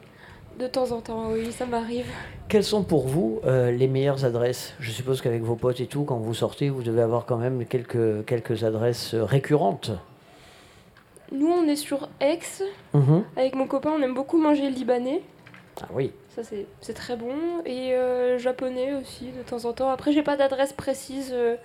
[0.58, 2.06] De temps en temps, oui, ça m'arrive.
[2.48, 4.74] Quelles sont pour vous euh, les meilleures adresses?
[4.78, 7.64] Je suppose qu'avec vos potes et tout, quand vous sortez, vous devez avoir quand même
[7.64, 9.90] quelques, quelques adresses récurrentes.
[11.32, 12.38] Nous, on est sur Aix.
[12.92, 13.24] Mhm.
[13.36, 15.22] Avec mon copain, on aime beaucoup manger libanais.
[15.82, 16.12] Ah oui.
[16.34, 16.42] Ça,
[16.80, 17.34] c'est très bon.
[17.66, 19.90] Et euh, japonais aussi, de temps en temps.
[19.90, 21.30] Après, j'ai pas d'adresse précise.
[21.32, 21.56] euh,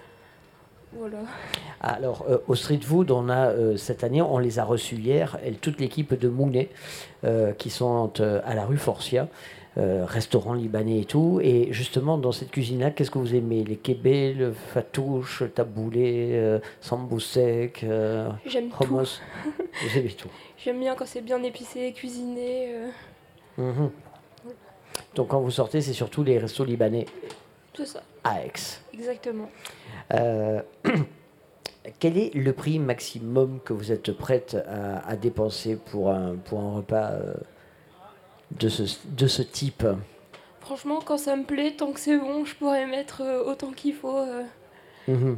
[0.93, 1.19] Voilà.
[1.81, 5.37] Alors, euh, au Street Food, on a euh, cette année, on les a reçus hier,
[5.61, 6.69] toute l'équipe de Mounet,
[7.23, 9.27] euh, qui sont à la rue Forcia,
[9.77, 11.39] euh, restaurant libanais et tout.
[11.43, 13.63] Et justement, dans cette cuisine-là, qu'est-ce que vous aimez?
[13.63, 18.83] Les kébés, le fatouche, le taboulé, euh, samboussek, euh, J'aime tout.
[18.83, 19.21] hummus?
[19.83, 20.29] Vous aimez tout.
[20.57, 22.73] J'aime bien quand c'est bien épicé, cuisiné.
[22.73, 22.87] euh,
[23.57, 23.89] Mhm.
[25.15, 27.05] Donc, quand vous sortez, c'est surtout les restos libanais
[27.73, 28.01] tout ça.
[28.23, 28.51] à Aix.
[28.93, 29.49] Exactement.
[30.13, 30.61] Euh,
[31.99, 36.59] quel est le prix maximum que vous êtes prête à, à dépenser pour un, pour
[36.59, 37.33] un repas euh,
[38.51, 39.85] de, ce, de ce type
[40.61, 43.93] Franchement, quand ça me plaît, tant que c'est bon, je pourrais mettre euh, autant qu'il
[43.93, 44.17] faut.
[44.17, 44.43] euh.
[45.07, 45.37] Mhm.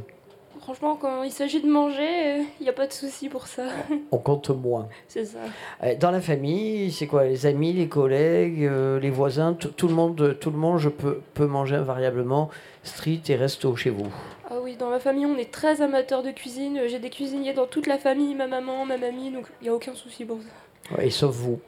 [0.60, 3.64] Franchement, quand il s'agit de manger, il n'y a pas de souci pour ça.
[4.12, 4.88] On compte moins.
[5.08, 5.38] c'est ça.
[5.82, 9.88] Euh, Dans la famille, c'est quoi Les amis, les collègues, euh, les voisins, tout tout
[9.88, 12.48] le monde, tout le monde je peux, peut manger invariablement
[12.84, 14.06] street et resto chez vous.
[14.50, 16.78] Ah oui, dans ma famille, on est très amateurs de cuisine.
[16.86, 19.74] J'ai des cuisiniers dans toute la famille, ma maman, ma mamie, donc il n'y a
[19.74, 20.94] aucun souci pour ça.
[20.96, 21.58] Ouais, Et sauf vous.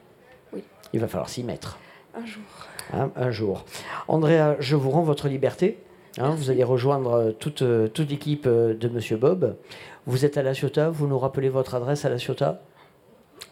[0.95, 1.77] Il va falloir s'y mettre.
[2.17, 2.41] Un jour.
[2.93, 3.65] hein, un jour.
[4.07, 5.77] Andrea, je vous rends votre liberté.
[6.17, 9.57] hein, vous allez rejoindre euh, toute, euh, toute l'équipe euh, de Monsieur Bob.
[10.07, 12.61] Vous êtes à La Ciotat, vous nous rappelez votre adresse à La Ciotat?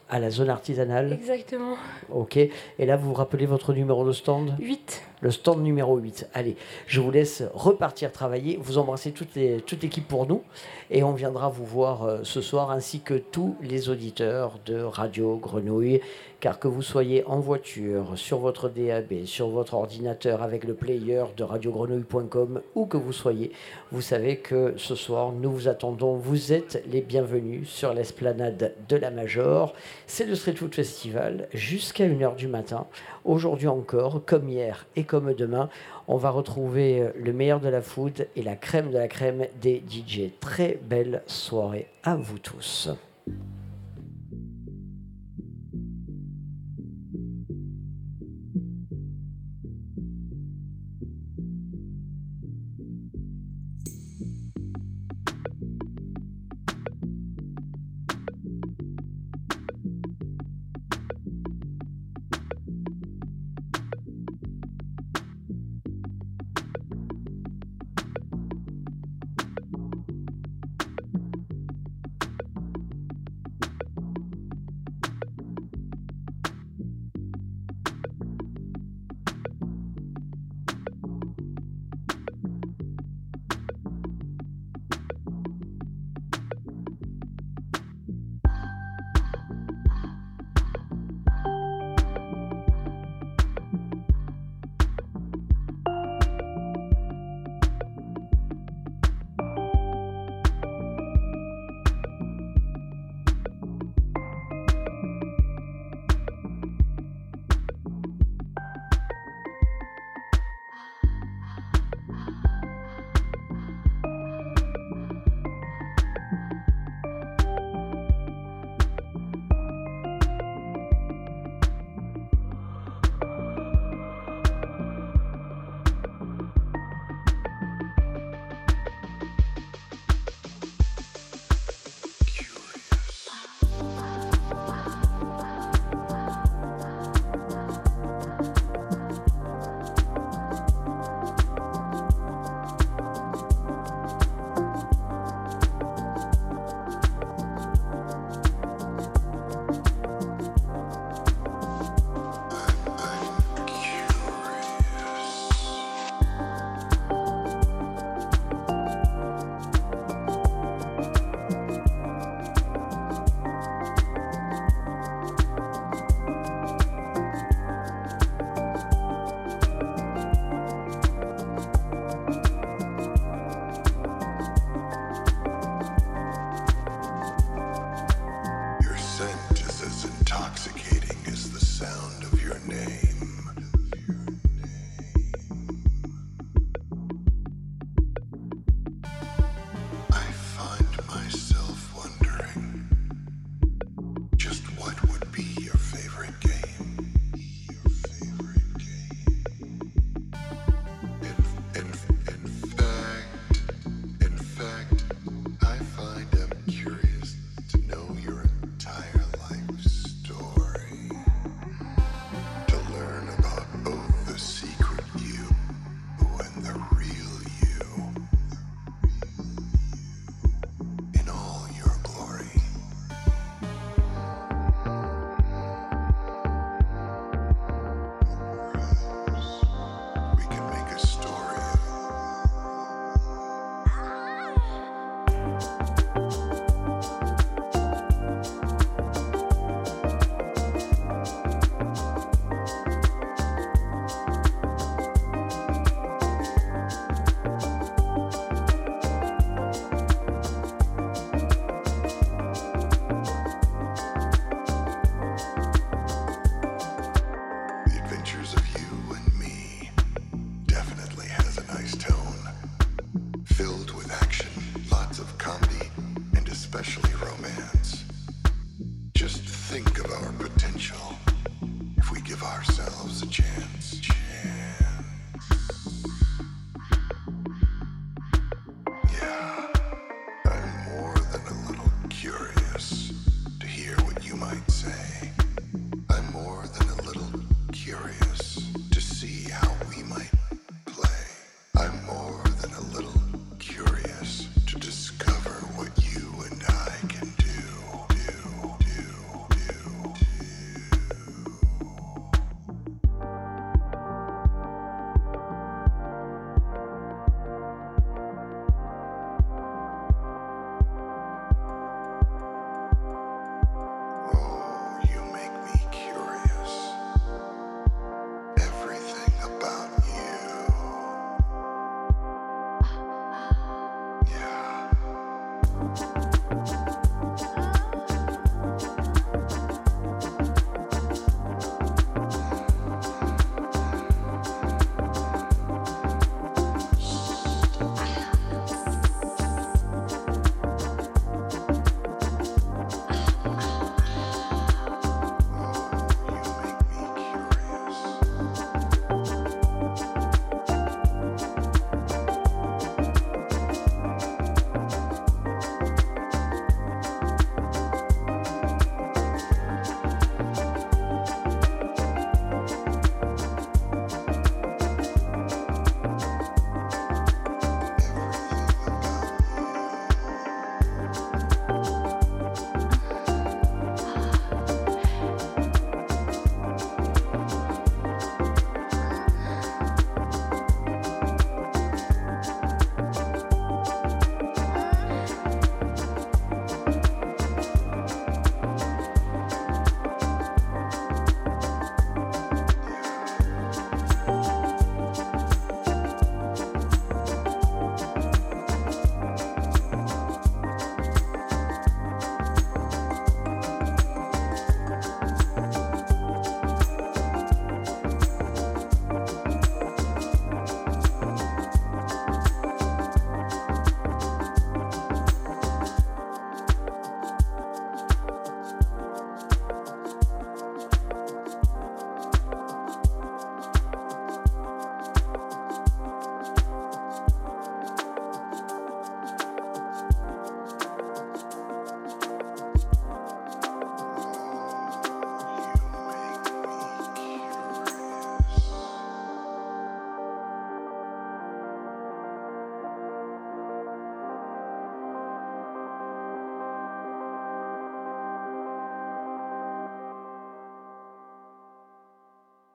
[0.09, 1.75] À la zone artisanale Exactement.
[2.09, 2.37] Ok.
[2.37, 2.51] Et
[2.85, 4.55] là, vous vous rappelez votre numéro de stand?
[4.59, 5.01] 8.
[5.23, 6.27] Le stand numéro 8.
[6.33, 8.59] Allez, je vous laisse repartir travailler.
[8.61, 10.43] Vous embrassez toute, l'équipe pour nous.
[10.91, 15.37] Et on viendra vous voir euh, ce soir, ainsi que tous les auditeurs de Radio
[15.37, 16.01] Grenouille.
[16.41, 21.23] Car que vous soyez en voiture, sur votre DAB, sur votre ordinateur avec le player
[21.37, 23.53] de radiogrenouille.com, où que vous soyez,
[23.93, 26.17] vous savez que ce soir, nous vous attendons.
[26.17, 29.73] Vous êtes les bienvenus sur l'esplanade de la Major.
[30.05, 32.87] C'est le Street Food Festival jusqu'à 1h du matin.
[33.25, 35.69] Aujourd'hui encore, comme hier et comme demain,
[36.09, 39.45] on va retrouver euh, le meilleur de la food et la crème de la crème
[39.61, 40.31] des DJ.
[40.41, 42.89] Très belle soirée à vous tous.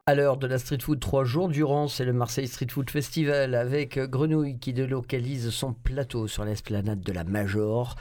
[0.09, 3.54] À l'heure de la street food, trois jours durant, c'est le Marseille Street Food Festival
[3.54, 7.94] avec Grenouille qui délocalise son plateau sur l'esplanade de la Major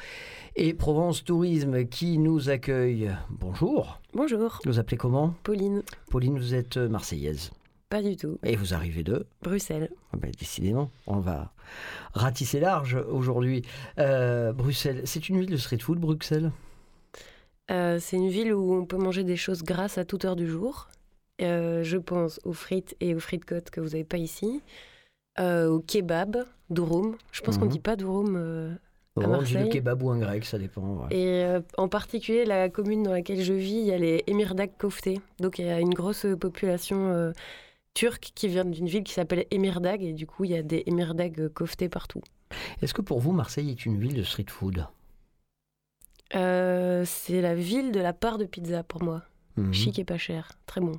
[0.56, 3.12] et Provence Tourisme qui nous accueille.
[3.30, 4.00] Bonjour.
[4.14, 4.62] Bonjour.
[4.64, 5.36] Vous appelez comment?
[5.44, 5.84] Pauline.
[6.10, 7.52] Pauline, vous êtes marseillaise.
[7.90, 8.38] Pas du tout.
[8.42, 9.28] Et vous arrivez de?
[9.42, 9.90] Bruxelles.
[10.14, 11.52] Ah ben, décidément, on va
[12.14, 13.64] ratisser large aujourd'hui.
[14.00, 16.54] Euh, Bruxelles, c'est une ville de street food, Bruxelles?
[17.70, 20.48] Euh, c'est une ville où on peut manger des choses grasses à toute heure du
[20.48, 20.88] jour.
[21.42, 24.62] Euh, je pense aux frites et aux frites côtes que vous n'avez pas ici.
[25.40, 27.16] Euh, au kebab, durum.
[27.32, 27.72] Je pense qu'on Mhm.
[27.72, 28.76] dit pas durum euh, à
[29.18, 29.70] On dit le Marseille.
[29.70, 30.82] kebab ou un grec, ça dépend.
[31.06, 31.16] ouais.
[31.16, 34.72] Et euh, en particulier, la commune dans laquelle je vis, il y a les Emirdag
[34.80, 35.10] Kofte.
[35.40, 37.32] Donc il y a une grosse population euh,
[37.94, 40.02] turque qui vient d'une ville qui s'appelle Emirdag.
[40.04, 42.22] Et du coup, il y a des Emirdag Kofte partout.
[42.82, 44.86] Est-ce que pour vous, Marseille est une ville de street food?
[46.32, 49.22] C'est la ville de la part de pizza pour moi.
[49.56, 49.74] Mhm.
[49.74, 50.52] Chic et pas cher.
[50.66, 50.94] Très bon.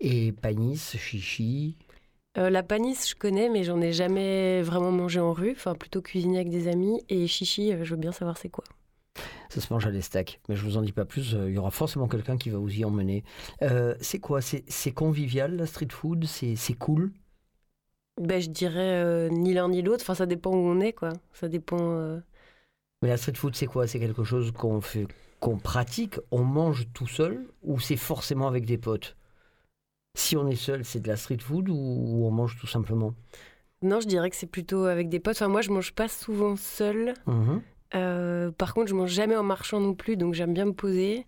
[0.00, 1.76] Et Panis, Chichi
[2.38, 5.52] Euh, la panisse, je connais, mais j'en ai jamais vraiment mangé en rue.
[5.52, 7.00] Enfin, plutôt cuisiné avec des amis.
[7.08, 8.64] Et chichi, euh, je veux bien savoir c'est quoi.
[9.50, 11.34] Ça se mange à l'estac, mais je vous en dis pas plus.
[11.34, 13.24] euh, Il y aura forcément quelqu'un qui va vous y emmener.
[13.62, 14.40] Euh, c'est quoi?
[14.40, 16.24] C'est convivial la street food?
[16.26, 17.12] C'est c'est cool?
[18.20, 20.02] Ben, je dirais euh, ni l'un ni l'autre.
[20.02, 21.12] Enfin, ça dépend où on est, quoi.
[21.32, 21.78] Ça dépend.
[21.80, 22.20] euh,
[23.02, 23.86] Mais la street food, c'est quoi?
[23.86, 25.06] C'est quelque chose qu'on fait,
[25.38, 29.16] qu'on pratique, on mange tout seul, ou c'est forcément avec des potes?
[30.14, 33.14] Si on est seul, c'est de la street food ou, on mange tout simplement
[33.82, 35.36] Non, je dirais que c'est plutôt avec des potes.
[35.36, 37.14] Enfin, moi, je mange pas souvent seule.
[37.26, 37.62] Mhm.
[37.94, 41.26] Euh, par contre, je mange jamais en marchant non plus, donc j'aime bien me poser.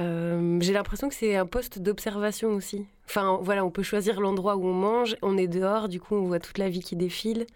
[0.00, 2.86] Euh, J'ai l'impression que c'est un poste d'observation aussi.
[3.06, 6.26] Enfin, voilà, on peut choisir l'endroit où on mange, on est dehors, du coup, on
[6.26, 7.46] voit toute la vie qui défile.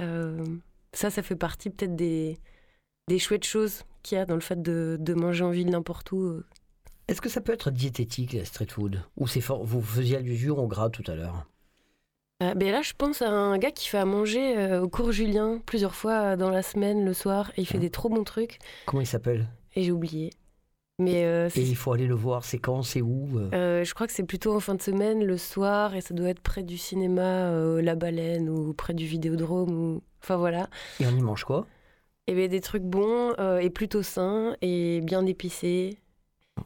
[0.00, 0.44] Euh,
[0.92, 2.38] ça, ça fait partie peut-être des,
[3.08, 6.12] des chouettes choses qu'il y a dans le fait de, de manger en ville n'importe
[6.12, 6.42] où.
[7.08, 7.12] Euh.
[7.12, 9.02] Est-ce que ça peut être diététique, la street food?
[9.16, 11.46] Ou c'est fort Vous faisiez allusion au gras tout à l'heure?
[12.42, 15.10] Euh, ben là, je pense à un gars qui fait à manger euh, au cours
[15.10, 18.58] Julien plusieurs fois dans la semaine, le soir, et il fait des trop bons trucs.
[18.86, 19.48] Comment il s'appelle?
[19.74, 20.30] Et j'ai oublié.
[21.00, 23.50] Mais euh, Et il faut aller le voir, c'est quand, c'est où euh?
[23.54, 26.28] Euh, je crois que c'est plutôt en fin de semaine, le soir, et ça doit
[26.28, 29.70] être près du cinéma euh, La Baleine ou près du Vidéodrome.
[29.70, 30.02] Ou...
[30.22, 30.68] Enfin voilà.
[30.98, 31.66] Et on y mange quoi?
[32.26, 35.98] Et bien des trucs bons euh, et plutôt sains et bien épicés.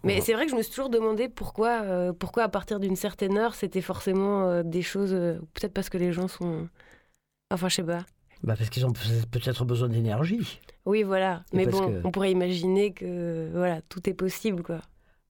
[0.02, 2.96] Mais c'est vrai que je me suis toujours demandé pourquoi, euh, pourquoi à partir d'une
[2.96, 5.12] certaine heure, c'était forcément euh, des choses.
[5.12, 6.68] euh, Peut-être parce que les gens sont.
[7.52, 8.04] Enfin, je sais pas.
[8.42, 10.60] bah Parce qu'ils ont peut- peut-être besoin d'énergie.
[10.86, 11.44] Oui, voilà.
[11.52, 14.80] Et Mais bon, que- on pourrait imaginer que voilà, tout est possible, quoi.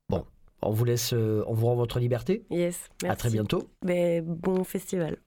[0.08, 0.24] Bon,
[0.62, 2.44] on vous laisse, euh, on vous rend votre liberté.
[2.50, 2.88] Yes.
[3.02, 3.12] Merci.
[3.12, 3.68] À très bientôt.
[3.84, 5.18] Mais bon festival.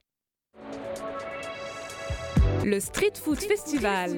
[2.63, 4.17] Le Street Food Festival.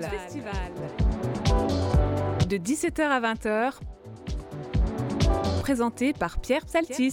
[2.47, 3.80] De 17h à 20h.
[5.68, 7.11] Présenté par Pierre Psaltis.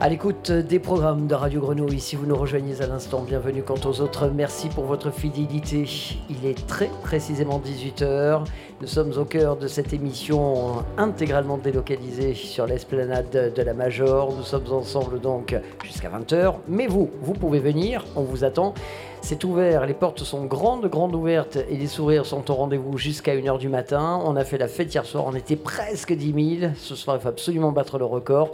[0.00, 3.78] À l'écoute des programmes de Radio Grenouille, si vous nous rejoignez à l'instant, bienvenue quant
[3.84, 4.28] aux autres.
[4.34, 5.84] Merci pour votre fidélité.
[6.28, 8.44] Il est très précisément 18h.
[8.80, 14.34] Nous sommes au cœur de cette émission intégralement délocalisée sur l'esplanade de la Major.
[14.36, 15.54] Nous sommes ensemble donc
[15.84, 16.54] jusqu'à 20h.
[16.66, 18.74] Mais vous, vous pouvez venir, on vous attend.
[19.20, 23.34] C'est ouvert, les portes sont grandes, grandes ouvertes et les sourires sont au rendez-vous jusqu'à
[23.34, 24.20] 1h du matin.
[24.24, 26.72] On a fait la fête hier soir, on était presque 10 000.
[26.76, 28.52] Ce soir, il faut absolument battre le record.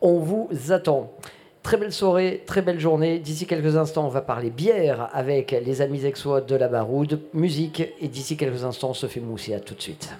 [0.00, 1.12] On vous attend.
[1.62, 3.18] Très belle soirée, très belle journée.
[3.18, 7.82] D'ici quelques instants, on va parler bière avec les amis exois de la Baroude, musique,
[8.00, 9.54] et d'ici quelques instants, on se fait mousser.
[9.54, 10.12] À tout de suite.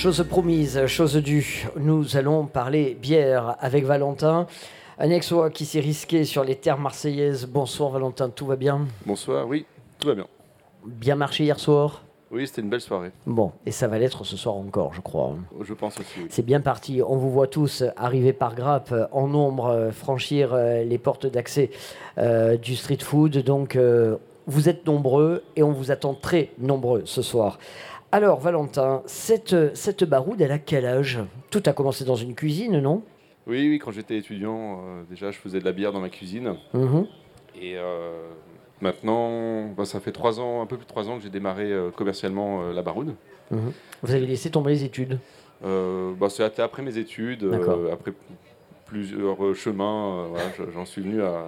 [0.00, 4.46] Chose promise, chose due, nous allons parler bière avec Valentin.
[4.98, 7.44] Un Aixois qui s'est risqué sur les terres marseillaises.
[7.44, 8.86] Bonsoir Valentin, tout va bien?
[9.04, 9.66] Bonsoir, oui,
[9.98, 10.26] tout va bien.
[10.86, 12.02] Bien marché hier soir?
[12.30, 13.10] Oui, c'était une belle soirée.
[13.26, 15.34] Bon, et ça va l'être ce soir encore, je crois.
[15.60, 16.14] Je pense aussi.
[16.16, 16.28] oui.
[16.30, 17.02] C'est bien parti.
[17.06, 21.72] On vous voit tous arriver par grappe, en nombre, franchir euh, les portes d'accès
[22.16, 23.36] euh, du street food.
[23.44, 27.58] Donc, euh, vous êtes nombreux et on vous attend très nombreux ce soir.
[28.12, 31.20] Alors, Valentin, cette, cette baroude, elle a quel âge?
[31.50, 33.02] Tout a commencé dans une cuisine, non?
[33.46, 36.56] Oui, oui, quand j'étais étudiant, euh, déjà, je faisais de la bière dans ma cuisine.
[36.74, 37.06] Mhm.
[37.60, 38.28] Et euh,
[38.80, 41.70] maintenant, bah, ça fait trois ans, un peu plus de trois ans que j'ai démarré
[41.70, 43.14] euh, commercialement la baroude.
[43.52, 43.72] Mhm.
[44.02, 45.18] Vous avez laissé tomber les études?
[45.62, 47.48] Bah, C'était après mes études,
[47.92, 48.12] après
[48.86, 51.44] plusieurs chemins, voilà, j'en suis venu à,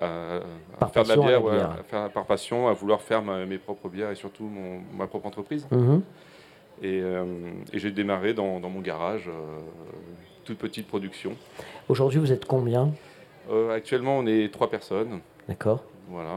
[0.00, 3.58] à- faire de la bière, ouais, à faire par passion, à vouloir faire ma- mes
[3.58, 5.66] propres bières et surtout mon- ma propre entreprise.
[5.70, 6.02] Mhm.
[6.82, 7.24] Et, euh,
[7.72, 9.32] et j'ai démarré dans, dans mon garage, euh,
[10.44, 11.32] toute petite production.
[11.88, 12.90] Aujourd'hui, vous êtes combien?
[13.50, 15.20] Euh, actuellement, on est trois personnes.
[15.48, 15.82] D'accord.
[16.08, 16.34] Voilà.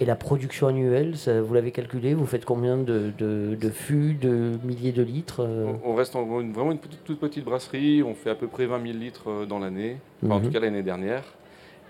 [0.00, 2.14] Et la production annuelle, ça, vous l'avez calculé?
[2.14, 5.72] Vous faites combien de, de, de fûts, de milliers de litres euh?
[5.84, 8.02] On on reste en vraiment une toute, toute petite brasserie.
[8.02, 10.44] On fait à peu près 20 000 litres dans l'année, Enfin, en Mhm.
[10.46, 11.22] tout cas l'année dernière.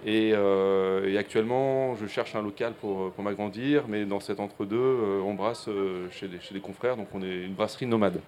[0.07, 4.77] Et, euh, et actuellement, je cherche un local pour, pour m'agrandir, mais dans cet entre-deux,
[4.77, 8.21] euh, on brasse euh, chez, des, chez des confrères, donc on est une brasserie nomade.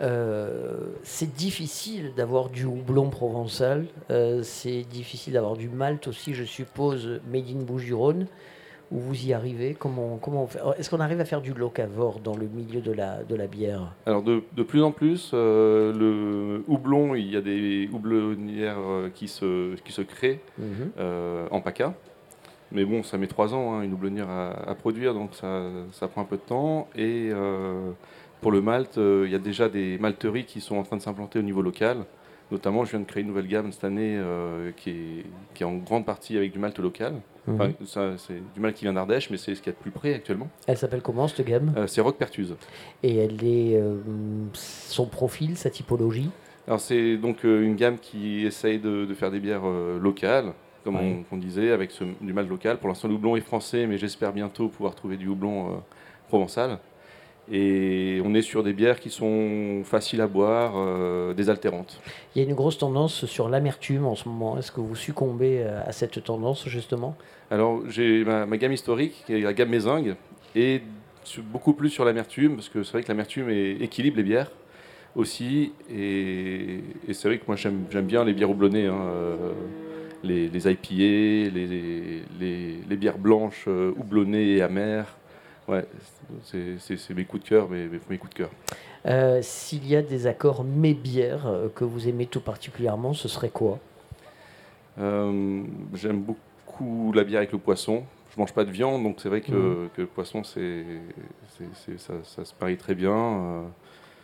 [0.00, 6.44] Euh, c'est difficile d'avoir du houblon provençal, euh, c'est difficile d'avoir du malt aussi, je
[6.44, 8.26] suppose, made in Bouches-du-Rhône.
[8.92, 10.46] Où vous y arrivez Comment, comment
[10.78, 13.94] Est-ce qu'on arrive à faire du locavore dans le milieu de la, de la bière?
[14.04, 19.08] Alors de, de plus en plus, euh, le houblon, il y a des houblonnières euh,
[19.14, 20.90] qui se, qui se créent Mhm.
[20.98, 21.94] euh, en PACA.
[22.70, 25.62] Mais bon, ça met trois ans, hein, une houblonnière à, à produire, donc ça,
[25.92, 26.88] ça prend un peu de temps.
[26.94, 27.90] Et euh,
[28.42, 31.38] pour le malt, il y a déjà des malteries qui sont en train de s'implanter
[31.38, 32.04] au niveau local.
[32.50, 34.20] Notamment, je viens de créer une nouvelle gamme cette année
[34.76, 35.24] qui, est,
[35.54, 37.14] qui est en grande partie avec du malt local.
[37.46, 37.54] Mhm.
[37.54, 39.82] Enfin, ça, c'est du malt qui vient d'Ardèche, mais c'est ce qu'il y a de
[39.82, 40.48] plus près actuellement.
[40.66, 42.54] Elle s'appelle comment cette gamme Euh, c'est Rock Pertuse.
[43.02, 43.96] Et elle est euh,
[44.54, 46.30] son profil, sa typologie
[46.68, 49.64] Alors c'est donc euh, une gamme qui essaye de, de faire des bières
[50.00, 50.52] locales,
[50.84, 51.24] comme Ouais.
[51.32, 52.78] on, disait, avec ce- du malt local.
[52.78, 55.82] Pour l'instant, le houblon est français, mais j'espère bientôt pouvoir trouver du houblon
[56.28, 56.78] provençal.
[57.50, 62.00] Et on est sur des bières qui sont faciles à boire, euh, désaltérantes.
[62.34, 64.56] Il y a une grosse tendance sur l'amertume en ce moment.
[64.58, 67.16] Est-ce que vous succombez euh, à cette tendance justement?
[67.50, 70.14] Alors j'ai ma, ma gamme historique, qui est la gamme Mézingue,
[70.54, 70.82] et
[71.52, 74.50] beaucoup plus sur l'amertume, parce que c'est vrai que l'amertume équilibre les bières
[75.16, 75.72] aussi.
[75.90, 79.36] Et, et c'est vrai que moi j'aime j'aime bien les bières houblonnées, hein, euh,
[80.22, 81.66] les, les IPA, les,
[82.40, 85.16] les, les bières blanches euh, houblonnées et amères.
[85.72, 85.86] Ouais,
[86.44, 88.50] c'est- mes coups de cœur, mes, mes premiers coups de cœur.
[89.06, 93.26] Euh, S'il y a des accords mes bières euh, que vous aimez tout particulièrement, ce
[93.26, 93.78] serait quoi?
[94.98, 95.62] Euh,
[95.94, 98.02] J'aime beaucoup la bière avec le poisson.
[98.34, 100.84] Je mange pas de viande, donc c'est vrai que, que le poisson, c'est
[101.98, 103.12] ça, ça se marie très bien.
[103.14, 103.62] euh.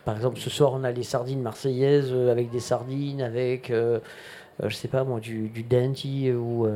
[0.05, 4.87] Par exemple, ce soir, on a les sardines marseillaises avec des sardines, avec, je sais
[4.87, 6.67] pas moi, du, du Denti ou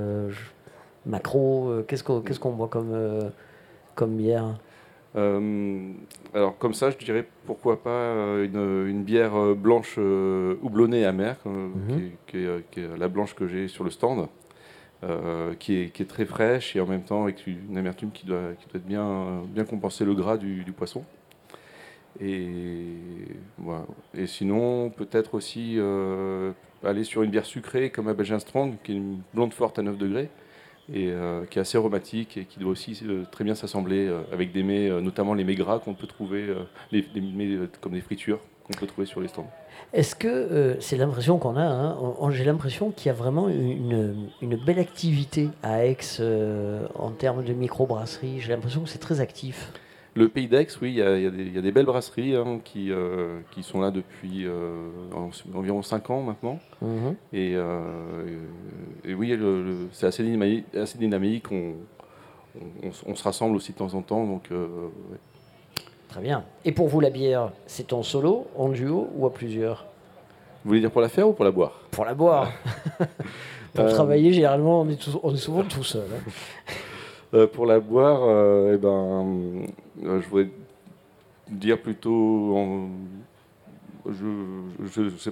[1.08, 1.72] macro.
[1.88, 3.32] Qu'est-ce qu'on qu'on boit comme,
[3.96, 4.56] comme bière
[5.16, 5.92] Euh,
[6.34, 11.06] alors comme ça, je dirais pourquoi pas euh, une, une bière euh, blanche euh, houblonnée
[11.06, 11.88] amère, euh, Mhm.
[11.88, 14.28] qui, est, qui est, qui est la blanche que j'ai sur le stand,
[15.04, 18.26] euh, qui, est, qui est très fraîche et en même temps avec une amertume qui
[18.26, 21.04] doit, qui doit être bien, bien compenser le gras du, du poisson.
[22.22, 22.94] Et,
[23.58, 23.86] voilà.
[24.16, 25.80] et sinon, peut-être aussi
[26.84, 29.82] aller sur une bière sucrée comme la Belgian Strong, qui est une blonde forte à
[29.84, 30.30] 9 degrés
[30.92, 34.22] et euh, qui est assez aromatique et qui doit aussi euh, très bien s'assembler euh,
[34.32, 36.54] avec des mets, notamment les mets gras qu'on peut trouver,
[36.92, 39.50] les, mets, comme des fritures qu'on peut trouver sur les stands.
[39.92, 44.56] Est-ce que c'est l'impression qu'on a hein, J'ai l'impression qu'il y a vraiment une, une
[44.56, 45.98] belle activité à Aix
[46.96, 48.40] en termes de microbrasserie.
[48.40, 49.72] J'ai l'impression que c'est très actif.
[50.16, 52.36] Le Pays d'Aix, oui, il y, a- y des- il y a des belles brasseries
[52.36, 56.60] hein, qui, euh, qui sont là depuis euh, en- environ 5 ans maintenant.
[56.82, 57.16] Mhm.
[57.34, 58.38] Et, euh,
[59.06, 59.36] et- oui,
[59.92, 60.66] c'est assez dynamique.
[60.76, 61.52] Assez dynamique.
[61.52, 61.74] On,
[62.62, 64.24] on- on s- on se rassemble aussi de temps en temps.
[64.26, 65.18] Donc, ouais.
[66.10, 66.44] Très bien.
[66.64, 69.86] Et pour vous, la bière, c'est en solo, en duo ou à plusieurs?
[70.64, 71.82] Vous voulez dire pour la faire ou pour la boire?
[71.90, 72.52] Pour la boire.
[73.74, 76.06] pour travailler, généralement, on est, tous- on est souvent tout seul.
[76.16, 76.32] hein.
[77.34, 79.66] Euh, pour la boire, euh, eh ben,
[80.04, 80.50] euh, je voudrais
[81.50, 82.56] dire plutôt.
[82.58, 82.90] en-
[84.06, 84.26] je,
[84.86, 85.30] je- je-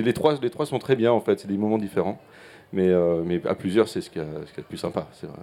[0.00, 2.18] les, trois, les trois sont très bien en fait, c'est des moments différents.
[2.72, 4.66] Mais, euh, mais à plusieurs, c'est ce qu'il y, a ce qu'il y a de
[4.68, 5.06] plus sympa.
[5.12, 5.36] c'est vrai.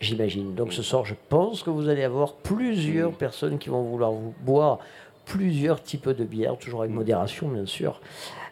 [0.00, 0.54] J'imagine.
[0.54, 4.34] Donc ce soir, je pense que vous allez avoir plusieurs personnes qui vont vouloir vous
[4.42, 4.78] boire
[5.24, 8.00] plusieurs types de bières, toujours avec modération, bien sûr.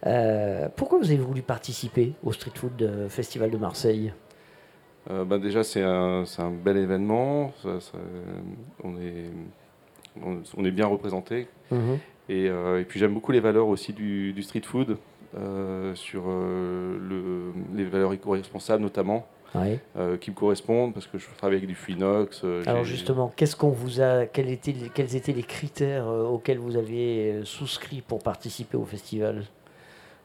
[0.07, 4.13] Euh, pourquoi vous avez voulu participer au Street Food Festival de Marseille?
[5.11, 7.53] Euh, ben déjà, c'est un, un bel événement.
[7.63, 7.99] ça- ça-
[8.83, 9.31] on, est,
[10.25, 11.47] on, on est bien représenté.
[11.71, 11.99] Mhm.
[12.29, 14.97] et, euh, et puis j'aime beaucoup les valeurs aussi du, du street food,
[15.37, 19.79] euh, sur le, les valeurs éco-responsables notamment, Ouais.
[20.21, 22.43] qui me correspondent parce que je travaille avec du Fuinox.
[22.67, 26.77] Alors justement, qu'est-ce qu'on vous a, quels étaient, les- quels étaient les critères auxquels vous
[27.35, 29.45] euh, souscrit pour participer au festival?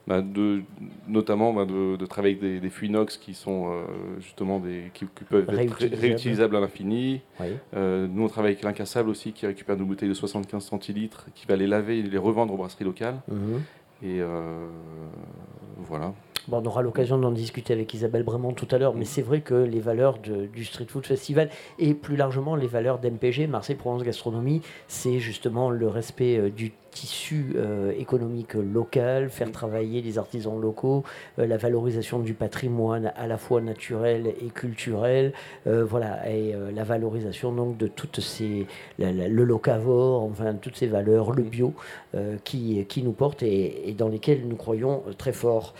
[0.07, 0.61] Bah, de,
[1.07, 3.83] notamment bah, de, de travailler avec des, des Fuinox qui sont euh,
[4.19, 6.55] justement des, qui, qui peuvent être ré- Réutilisables.
[6.55, 7.21] à l'infini.
[7.39, 7.47] Oui.
[7.75, 11.45] Euh, nous, on travaille avec l'incassable aussi qui récupère nos bouteilles de 75 centilitres, qui
[11.45, 13.19] va les laver et les revendre aux brasseries locales.
[13.27, 13.61] Mhm.
[14.01, 14.67] Et euh,
[15.77, 16.13] voilà.
[16.49, 19.41] Bon, on aura l'occasion d'en discuter avec Isabelle Brémond tout à l'heure, mais c'est vrai
[19.41, 23.75] que les valeurs de- du Street Food Festival et plus largement les valeurs d'MPG, Marseille
[23.75, 30.17] Provence Gastronomie, c'est justement le respect euh, du tissu euh, économique local, faire travailler les
[30.17, 31.03] artisans locaux,
[31.37, 35.33] euh, la valorisation du patrimoine à la fois naturel et culturel,
[35.67, 38.65] euh, voilà, et la valorisation donc de toutes ces,
[38.97, 41.73] la- la- le locavore, enfin toutes ces valeurs, le bio,
[42.15, 45.75] euh, qui, qui nous portent et, et dans lesquelles nous croyons très fort.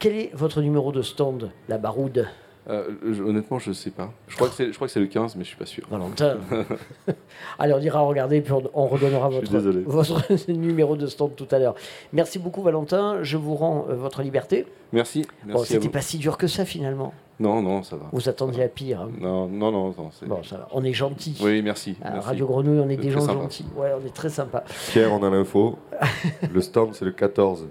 [0.00, 2.26] Quel est votre numéro de stand, la baroude
[2.68, 4.12] Euh, je- honnêtement, je sais pas.
[4.28, 5.84] Je crois que c'est, je crois que c'est le 15, mais je suis pas sûr.
[5.90, 6.36] Valentin.
[7.58, 11.74] Allez, on ira regarder, puis on, on redonnera votre, numéro de stand tout à l'heure.
[12.12, 13.18] Merci beaucoup, Valentin.
[13.22, 14.66] Je vous rends euh, votre liberté.
[14.92, 15.26] Merci.
[15.64, 15.90] C'était vous.
[15.90, 17.12] pas si dur que ça, finalement.
[17.40, 18.06] Non, non, ça va.
[18.12, 19.00] Vous attendiez à pire.
[19.02, 19.10] hein.
[19.18, 19.94] Non, non, non.
[19.96, 20.68] non, c'est- Bon, ça va.
[20.72, 21.38] On est gentil.
[21.42, 21.96] Oui, merci.
[22.02, 22.26] À merci.
[22.28, 23.32] Radio Grenouille, on est des très gens sympa.
[23.42, 23.66] gentils.
[23.76, 24.64] Ouais, on est très sympa.
[24.90, 25.78] Pierre, on a l'info.
[26.52, 27.66] le stand, c'est le 14.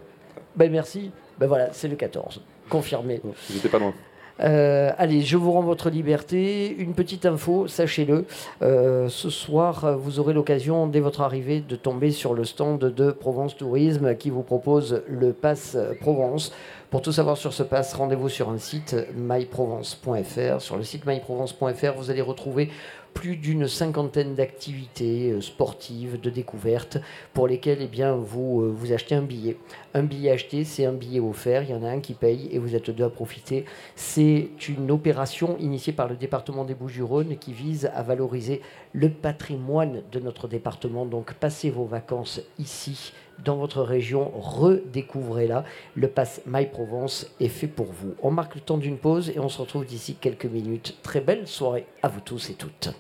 [0.56, 1.12] Ben merci.
[1.40, 2.42] Ben voilà, c'est le 14.
[2.70, 3.22] Confirmé.
[3.52, 3.94] J'étais pas loin.
[4.42, 6.74] Euh, allez, je vous rends votre liberté.
[6.78, 8.26] Une petite info, sachez-le.
[8.62, 13.12] euh, ce soir, vous aurez l'occasion, dès votre arrivée, de tomber sur le stand de
[13.12, 16.54] Provence Tourisme qui vous propose le Pass Provence.
[16.90, 20.60] Pour tout savoir sur ce pass, rendez-vous sur un site myprovence.fr.
[20.60, 22.70] Sur le site myprovence.fr, vous allez retrouver
[23.14, 26.98] plus d'une cinquantaine d'activités euh, sportives, de découvertes,
[27.34, 29.58] pour lesquelles eh bien, vous, vous achetez un billet.
[29.96, 31.64] Un billet acheté, c'est un billet offert.
[31.64, 33.66] Il y en a un qui paye et vous êtes deux à profiter.
[33.96, 38.62] C'est une opération initiée par le département des Bouches-du-Rhône qui vise à valoriser
[38.94, 41.06] le patrimoine de notre département.
[41.06, 43.14] Donc passez vos vacances ici,
[43.44, 45.64] dans votre région, redécouvrez-la.
[45.96, 48.14] Le pass My Provence est fait pour vous.
[48.22, 50.98] On marque le temps d'une pause et on se retrouve d'ici quelques minutes.
[51.02, 52.94] Très belle soirée à vous tous et toutes.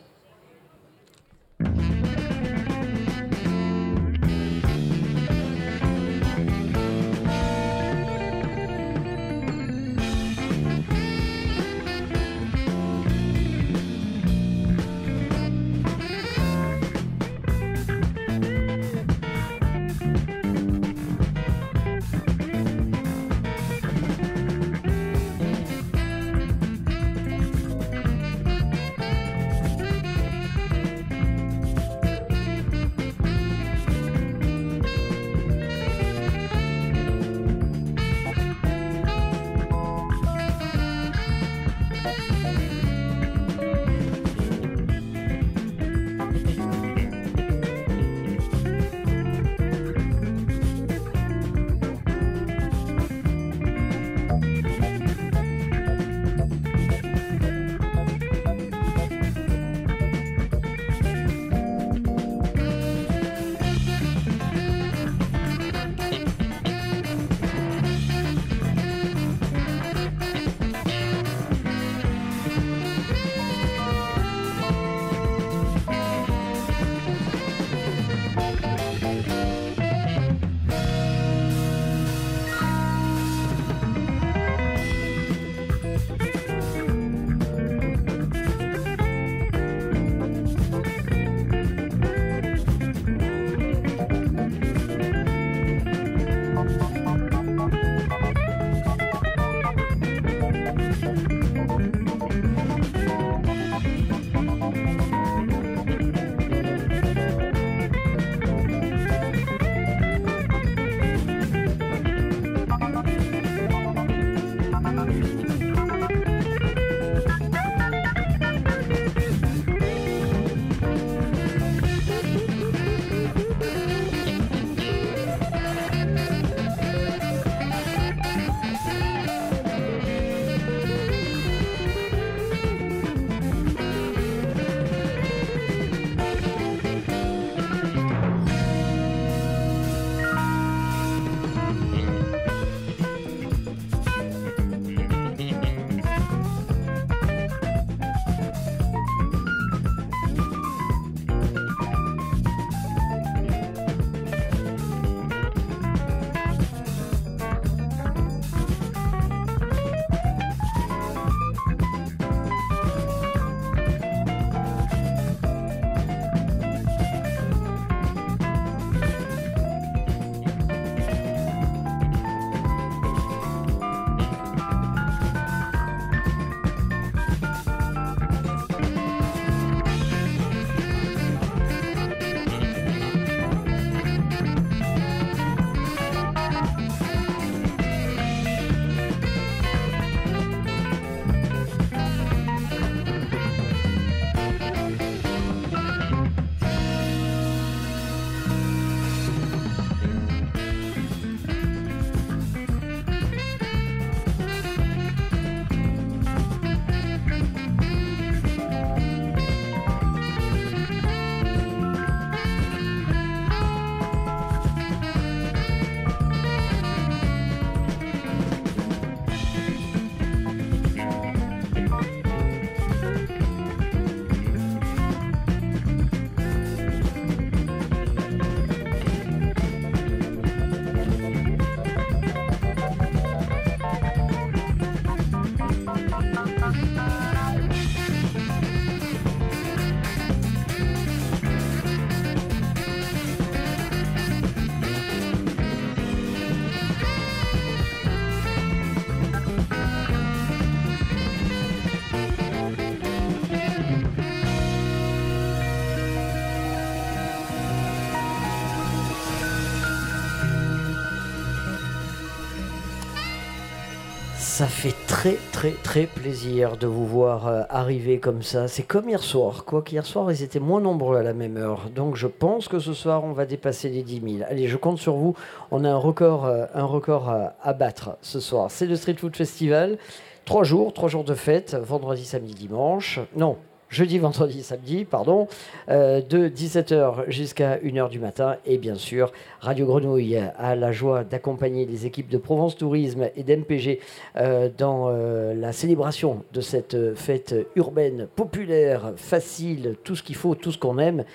[265.89, 268.67] Très plaisir de vous voir euh, arriver comme ça.
[268.67, 271.89] C'est comme hier soir, quoi qu'hier soir ils étaient moins nombreux à la même heure.
[271.89, 274.43] Donc je pense que ce soir on va dépasser les 10 000.
[274.47, 275.35] Allez, je compte sur vous.
[275.71, 278.69] On a un record, euh, un record à battre ce soir.
[278.69, 279.97] C'est le Street Food Festival.
[280.45, 283.19] Trois jours, trois jours de fête, vendredi, samedi, dimanche.
[283.35, 283.57] Non,
[283.89, 285.47] jeudi, vendredi, samedi, pardon,
[285.89, 288.57] euh, de 17h jusqu'à 1h du matin.
[288.65, 293.43] Et bien sûr, Radio Grenouille a la joie d'accompagner les équipes de Provence Tourisme et
[293.43, 293.99] d'MPG
[294.37, 300.55] euh, dans euh, la célébration de cette fête urbaine, populaire, facile, tout ce qu'il faut,
[300.55, 301.25] tout ce qu'on aime.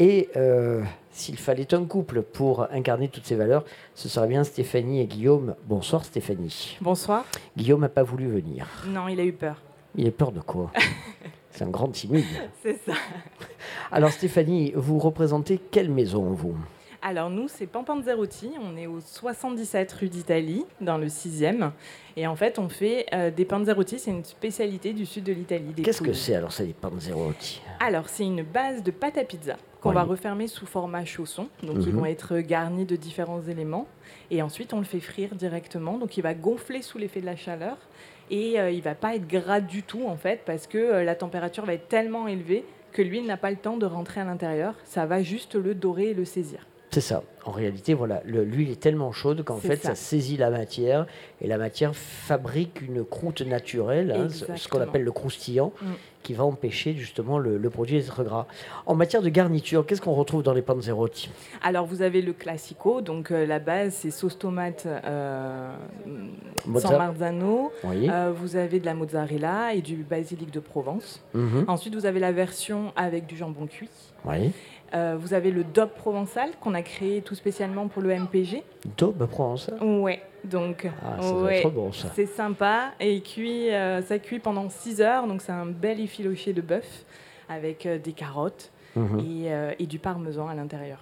[0.00, 0.28] Et
[1.10, 3.64] s'il fallait un couple pour incarner toutes ces valeurs,
[3.96, 5.56] ce serait bien Stéphanie et Guillaume.
[5.66, 6.78] Bonsoir Stéphanie.
[6.80, 7.24] Bonsoir.
[7.56, 8.68] Guillaume n'a pas voulu venir.
[8.86, 9.60] Non, il a eu peur.
[9.96, 10.70] Il a peur de quoi?
[11.58, 12.24] C'est un grand timide.
[12.62, 12.92] C'est ça.
[13.90, 16.56] Alors Stéphanie, vous représentez quelle maison, vous?
[17.02, 18.50] Alors nous, c'est Pampanzerotti.
[18.60, 21.70] On est au 77 rue d'Italie, dans le 6e.
[22.16, 23.98] Et en fait, on fait euh, des panzerotti.
[24.00, 25.72] C'est une spécialité du sud de l'Italie.
[25.74, 27.60] des Qu'est-ce que c'est alors, ça, les panzerotti?
[27.80, 29.94] Alors, c'est une base de pâte à pizza qu'on Oui.
[29.94, 31.48] va refermer sous format chausson.
[31.62, 31.98] Donc, ils Mhm.
[32.00, 33.86] vont être garnis de différents éléments.
[34.32, 35.98] Et ensuite, on le fait frire directement.
[35.98, 37.76] Donc, il va gonfler sous l'effet de la chaleur.
[38.30, 41.14] Et euh, il va pas être gras du tout, en fait, parce que euh, la
[41.14, 44.74] température va être tellement élevée que l'huile n'a pas le temps de rentrer à l'intérieur.
[44.84, 46.66] Ça va juste le dorer et le saisir.
[46.90, 47.22] C'est ça.
[47.44, 49.90] En réalité, voilà, le- l'huile est tellement chaude qu'en fait, ça.
[49.90, 49.94] ça.
[49.94, 51.06] saisit la matière
[51.40, 55.86] et la matière fabrique une croûte naturelle, hein, ce- ce qu'on appelle le croustillant, Mm.
[56.22, 58.46] qui va empêcher justement le, le produit d'être gras.
[58.86, 61.30] En matière de garniture, qu'est-ce qu'on retrouve dans les panzerotti?
[61.62, 63.00] Alors, vous avez le classico.
[63.00, 65.72] Donc, euh, la base, c'est sauce tomate euh,
[66.78, 67.72] sans marzano.
[67.84, 68.08] Oui.
[68.10, 71.22] Euh, vous avez de la mozzarella et du basilic de Provence.
[71.34, 71.64] Mhm.
[71.68, 73.88] Ensuite, vous avez la version avec du jambon cuit.
[74.24, 74.50] Oui.
[74.94, 78.62] Euh, vous avez le DOP provençal qu'on a créé tout spécialement pour le MPG.
[78.96, 82.08] Daube provençal Ouais, donc Ah, ça ouais, être bon, ça.
[82.14, 86.52] c'est sympa et cuit, euh, ça cuit pendant 6 heures, donc c'est un bel effiloché
[86.54, 87.04] de bœuf
[87.48, 89.18] avec euh, des carottes Mhm.
[89.20, 90.98] et, euh, et du parmesan à l'intérieur.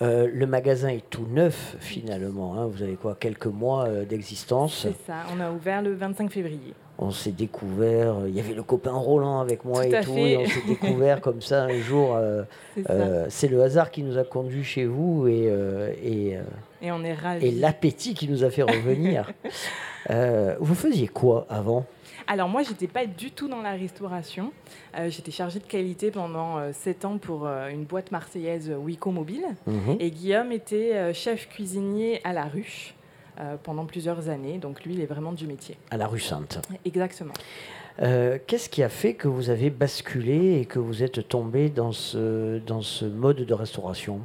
[0.00, 2.54] Euh, le magasin est tout neuf finalement.
[2.56, 2.66] hein.
[2.66, 4.80] Vous avez quoi Quelques mois euh, d'existence.
[4.88, 6.72] C'est ça, on a ouvert le 25 février.
[6.98, 8.20] On s'est découvert.
[8.20, 10.14] euh, Il y avait le copain Roland avec moi Tout et tout.
[10.14, 10.30] fait.
[10.32, 12.14] Et on s'est découvert comme ça un jour.
[12.16, 12.42] euh,
[12.76, 16.42] C'est euh, C'est le hasard qui nous a conduits chez vous et, euh, et, euh,
[16.82, 17.46] Et on est ravis.
[17.46, 19.30] et l'appétit qui nous a fait revenir.
[20.08, 21.84] Euh, vous faisiez quoi avant?
[22.28, 24.52] Alors moi, j'étais pas du tout dans la restauration.
[24.96, 29.10] Euh, j'étais chargée de qualité pendant 7 ans pour euh, une boîte marseillaise euh, Wico
[29.10, 29.44] Mobile.
[29.66, 29.96] Mhm.
[29.98, 32.95] Et Guillaume était euh, chef cuisinier à la ruche euh,
[33.62, 34.58] pendant plusieurs années.
[34.58, 35.76] Donc lui, il est vraiment du métier.
[35.90, 36.60] À la rue Sainte.
[36.84, 37.34] Exactement.
[38.02, 41.92] Euh, Qu'est-ce qui a fait que vous avez basculé et que vous êtes tombé dans
[41.92, 44.20] ce, dans ce mode de restauration?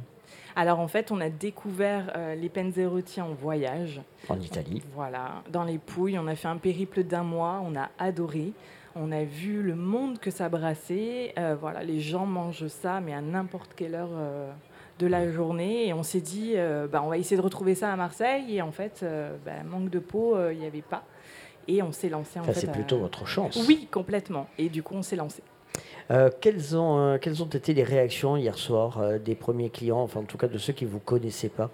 [0.54, 4.02] Alors en fait, on a découvert euh, les Penzerotti en voyage.
[4.28, 7.88] en Italie Voilà, dans les Pouilles, on a fait un périple d'un mois, on a
[7.98, 8.52] adoré.
[8.94, 11.32] On a vu le monde que ça brassait.
[11.38, 14.52] Euh, voilà, les gens mangent ça, mais à n'importe quelle heure euh,
[15.02, 15.88] de la journée.
[15.88, 18.56] Et on s'est dit, euh, bah, on va essayer de retrouver ça à Marseille.
[18.56, 21.04] Et en fait, euh, bah, manque de peau, euh, il n'y avait pas.
[21.68, 22.54] Et on s'est lancé en fait.
[22.54, 23.64] c'est plutôt votre chance.
[23.68, 24.48] Oui, complètement.
[24.58, 25.42] Et du coup, on s'est lancé.
[26.10, 30.00] Euh, quelles, ont, euh, quelles ont été les réactions hier soir euh, des premiers clients,
[30.00, 31.70] enfin en tout cas de ceux qui ne vous connaissaient pas?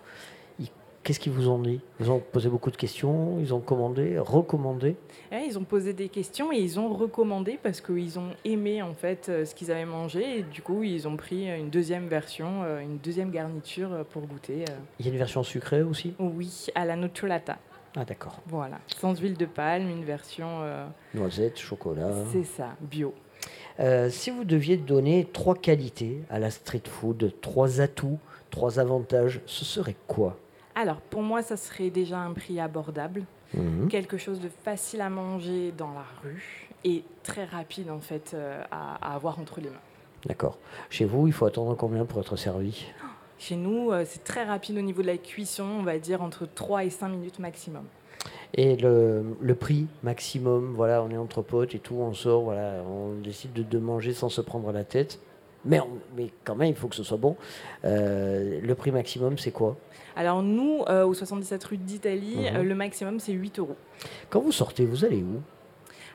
[1.04, 1.80] Qu'est-ce qu'ils vous ont dit?
[2.00, 4.96] Ils ont posé beaucoup de questions, ils ont commandé, recommandé
[5.32, 8.92] Ouais, ils ont posé des questions et ils ont recommandé parce qu'ils ont aimé en
[8.94, 12.62] fait euh, ce qu'ils avaient mangé et du coup ils ont pris une deuxième version,
[12.64, 14.64] euh, une deuxième garniture euh, pour goûter.
[14.98, 16.12] Il y a une version sucrée aussi?
[16.18, 17.56] Oui, à la nocciolata.
[17.96, 18.40] Ah d'accord.
[18.46, 20.46] Voilà, sans huile de palme, une version.
[20.62, 22.10] euh, Noisettes, chocolat.
[22.32, 23.14] c'est ça, bio.
[23.80, 28.18] Euh, si vous deviez donner trois qualités à la street food, trois atouts,
[28.50, 30.36] trois avantages, ce serait quoi?
[30.80, 33.88] Alors pour moi, ça serait déjà un prix abordable, Mhm.
[33.88, 38.62] quelque chose de facile à manger dans la rue et très rapide en fait euh,
[38.70, 39.80] à, à avoir entre les mains.
[40.26, 40.56] D'accord.
[40.88, 42.86] Chez vous, il faut attendre combien pour être servi?
[43.40, 46.46] Chez nous, euh, c'est très rapide au niveau de la cuisson, on va dire entre
[46.46, 47.84] 3 et 5 minutes maximum.
[48.55, 52.82] Et le, le prix maximum, voilà, on est entre potes et tout, on sort, voilà,
[52.86, 55.18] on décide de, de manger sans se prendre la tête.
[55.64, 57.36] Mais, on- mais quand même, il faut que ce soit bon.
[57.85, 59.76] Euh, le prix maximum, c'est quoi?
[60.16, 62.56] Alors nous, euh, au 77 rue d'Italie, Mhm.
[62.56, 63.76] euh, le maximum c'est 8 euros.
[64.30, 65.40] Quand vous sortez, vous allez où?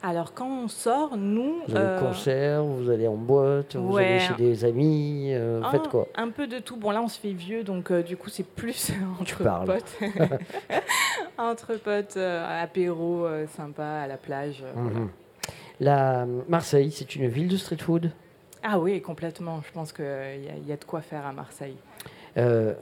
[0.05, 1.59] Alors quand on sort, nous...
[1.67, 4.05] Vous allez euh, au concert, vous allez en boîte, vous ouais.
[4.05, 6.07] allez chez des amis, euh, vous un, faites quoi?
[6.15, 6.75] Un peu de tout.
[6.75, 8.91] Bon là on se fait vieux, donc euh, du coup c'est plus
[9.21, 9.97] entre potes.
[11.37, 14.61] entre potes, euh, apéro euh, sympa à la plage.
[14.63, 14.99] euh, voilà.
[14.99, 15.09] Mhm.
[15.79, 18.11] La Marseille, c'est une ville de street food?
[18.63, 19.61] Ah oui, complètement.
[19.67, 20.07] Je pense qu'il y,
[20.49, 21.75] a- y a de quoi faire à Marseille.
[22.37, 22.73] Euh,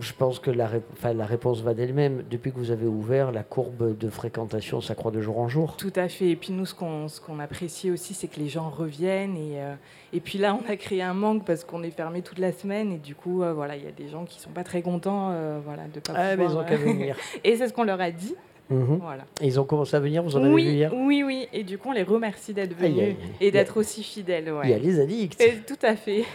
[0.00, 2.22] je pense que la, ré- enfin, la réponse va d'elle-même.
[2.30, 5.76] Depuis que vous avez ouvert, la courbe de fréquentation s'accroît de jour en jour.
[5.76, 6.28] Tout à fait.
[6.28, 9.36] Et puis nous, ce qu'on apprécie aussi, c'est que les gens reviennent.
[9.36, 9.74] Et, euh,
[10.12, 12.92] et puis là, on a créé un manque parce qu'on est fermé toute la semaine.
[12.92, 15.32] Et du coup, euh, voilà, il y a des gens qui sont pas très contents
[15.64, 17.16] voilà, de pas Ah, mais pouvoir, ils ont qu'à venir.
[17.44, 18.36] et c'est ce qu'on leur a dit.
[18.70, 18.98] Mhm.
[19.02, 19.24] Voilà.
[19.40, 21.48] Et Ils ont commencé à venir, vous en avez oui, vu hier oui, oui.
[21.52, 24.50] Et du coup, on les remercie d'être venus et d'être aussi fidèles.
[24.52, 24.62] ouais.
[24.64, 25.40] Il y a les addicts.
[25.40, 26.24] Et tout à fait.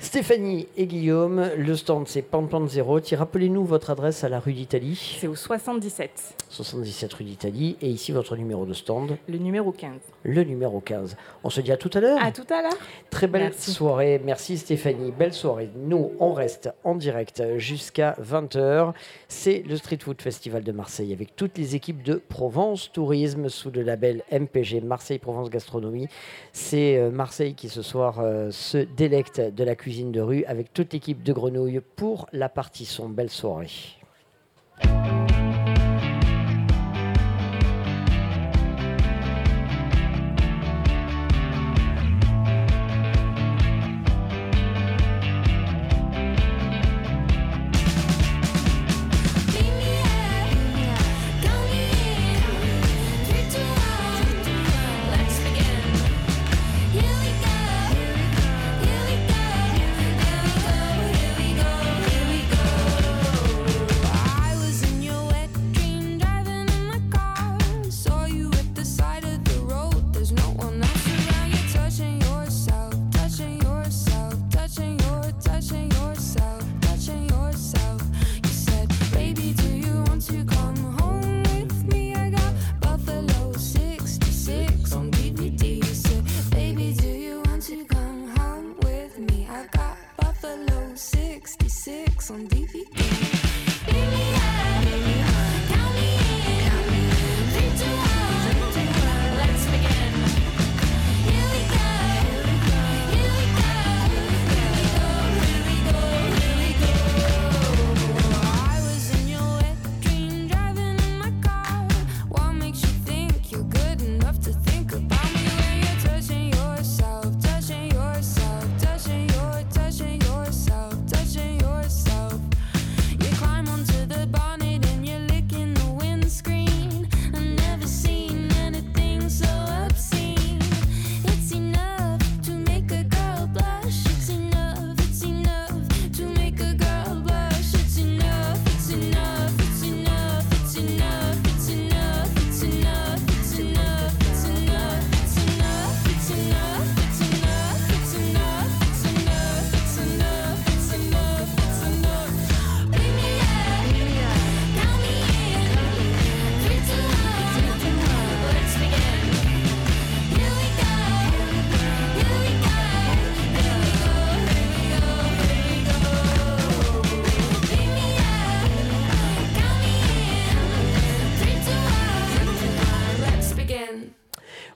[0.00, 3.00] Stéphanie et Guillaume, le stand c'est Pan Pan Zéro.
[3.00, 5.16] Tiens, Rappelez-nous votre adresse à la rue d'Italie.
[5.20, 7.76] C'est au 77, 77 rue d'Italie.
[7.82, 9.90] Et ici votre numéro de stand, le numéro 15.
[10.22, 11.16] le numéro 15.
[11.42, 12.22] On se dit à tout à l'heure.
[12.22, 12.78] À tout à l'heure.
[13.10, 13.72] Très belle Merci.
[13.72, 14.20] soirée.
[14.24, 15.10] Merci Stéphanie.
[15.10, 15.68] Belle soirée.
[15.76, 18.92] Nous, on reste en direct jusqu'à 20h.
[19.26, 23.72] C'est le Street Food Festival de Marseille avec toutes les équipes de Provence Tourisme sous
[23.72, 26.06] le label MPG Marseille Provence Gastronomie.
[26.52, 30.72] C'est euh, Marseille qui ce soir euh, se délecte de la cuisine de rue avec
[30.74, 33.08] toute l'équipe de Grenouille pour la partie son.
[33.08, 33.70] Belle soirée.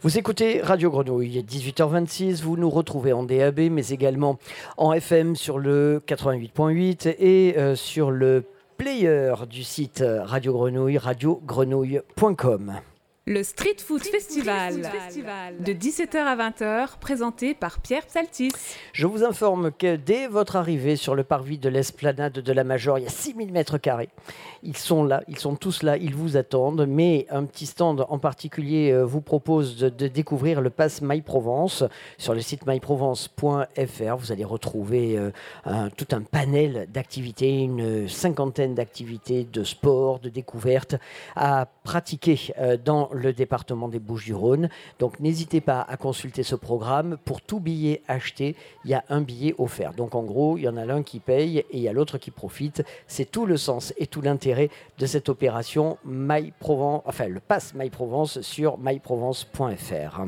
[0.02, 4.36] Vous écoutez Radio Grenouille, 18h26, vous nous retrouvez en DAB, mais également
[4.76, 8.42] en FM sur le 88.8 et euh, sur le
[8.78, 12.80] player du site Radio Grenouille, radiogrenouille.com.
[13.24, 14.82] Le Street Food Festival,
[15.60, 18.50] de 17h à 20h, présenté par Pierre Psaltis.
[18.92, 22.98] Je vous informe que dès votre arrivée sur le parvis de l'esplanade de la Major,
[22.98, 24.08] il y a 6000 mètres carrés.
[24.64, 26.86] Ils sont là, ils sont tous là, ils vous attendent.
[26.86, 31.82] Mais un petit stand en particulier euh, vous propose de, découvrir le pass MyProvence.
[32.16, 35.30] Sur le site myprovence.fr, vous allez retrouver euh,
[35.96, 40.94] tout un panel d'activités, une cinquantaine d'activités de sport, de découvertes
[41.34, 44.68] à pratiquer euh, dans le département des Bouches-du-Rhône.
[45.00, 47.16] Donc n'hésitez pas à consulter ce programme.
[47.24, 49.92] Pour tout billet acheté, il y a un billet offert.
[49.92, 52.18] Donc en gros, il y en a l'un qui paye et il y a l'autre
[52.18, 52.84] qui profite.
[53.08, 54.51] C'est tout le sens et tout l'intérêt
[54.98, 60.20] de cette opération My Provence, enfin le pass My Provence sur myprovence.fr.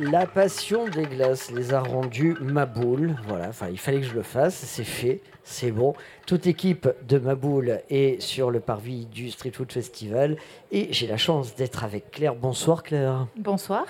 [0.00, 3.16] La, passion des glaces les a rendus Maboule.
[3.26, 5.92] Voilà, il fallait que je le fasse, c'est fait, c'est bon.
[6.24, 10.36] Toute équipe de Maboule est sur le parvis du Street Food Festival
[10.70, 12.36] et j'ai la chance d'être avec Claire.
[12.36, 13.26] Bonsoir Claire.
[13.36, 13.86] Bonsoir,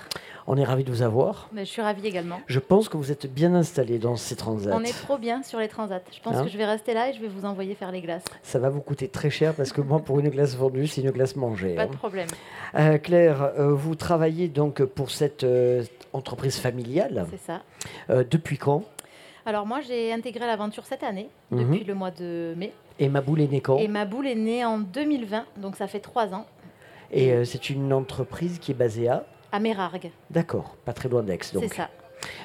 [0.51, 1.47] On est ravis de vous avoir.
[1.53, 2.41] Mais je suis ravie également.
[2.47, 4.75] Je pense que vous êtes bien installé dans ces transats.
[4.75, 6.01] On est trop bien sur les transats.
[6.11, 8.01] Je pense Hein que je vais rester là et je vais vous envoyer faire les
[8.01, 8.23] glaces.
[8.41, 11.11] Ça va vous coûter très cher parce que moi, pour une glace vendue, c'est une
[11.11, 11.75] glace mangée.
[11.75, 11.87] Pas hein.
[11.87, 12.27] de problème.
[12.73, 17.27] Euh, Claire, euh, vous travaillez donc pour cette euh, entreprise familiale.
[17.29, 17.61] C'est ça.
[18.23, 18.83] Depuis quand?
[19.45, 21.59] Alors moi, j'ai intégré l'aventure cette année, Mhm.
[21.71, 22.73] depuis le mois de mai.
[22.97, 23.77] Et ma boule est née quand?
[23.77, 26.45] Et ma boule est née en 2020, donc ça fait trois ans,
[27.11, 29.25] Et euh, c'est une entreprise qui est basée à?
[29.51, 30.11] À Mérargues.
[30.29, 31.39] D'accord, pas très loin d'Aix.
[31.53, 31.63] donc.
[31.67, 31.89] C'est ça.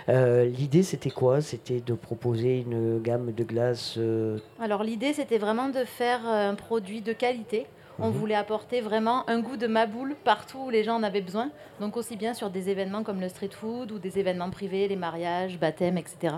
[0.08, 1.40] Euh, L'idée, c'était quoi?
[1.40, 3.94] C'était de proposer une gamme de glaces.
[3.98, 7.66] euh, Alors l'idée, c'était vraiment de faire euh, un produit de qualité.
[7.98, 8.12] On Mhm.
[8.14, 11.50] voulait apporter vraiment un goût de ma boule partout où les gens en avaient besoin.
[11.80, 14.96] Donc aussi bien sur des événements comme le street food ou des événements privés, les
[14.96, 16.34] mariages, baptêmes, etc.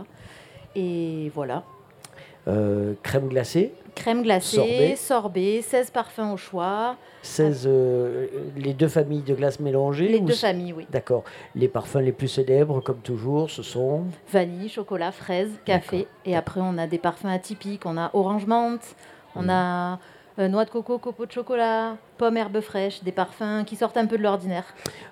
[0.75, 1.63] Et voilà.
[2.49, 4.97] euh, crème glacée, Crème glacée, Sorbet.
[4.97, 6.95] sorbet, 16 parfums au choix.
[7.23, 10.87] 16, euh, les deux familles de glaces mélangées Les deux familles, oui.
[10.91, 11.25] D'accord.
[11.57, 14.05] Les parfums les plus célèbres, comme toujours, ce sont.
[14.31, 16.07] Vanille, chocolat, fraise, café.
[16.25, 17.85] Et après, on a des parfums atypiques.
[17.87, 18.95] On a orange menthe,
[19.35, 19.51] on Mhm.
[19.51, 19.99] a
[20.39, 24.07] euh, noix de coco, copeaux de chocolat, pomme, herbe fraîche, des parfums qui sortent un
[24.07, 24.67] peu de l'ordinaire.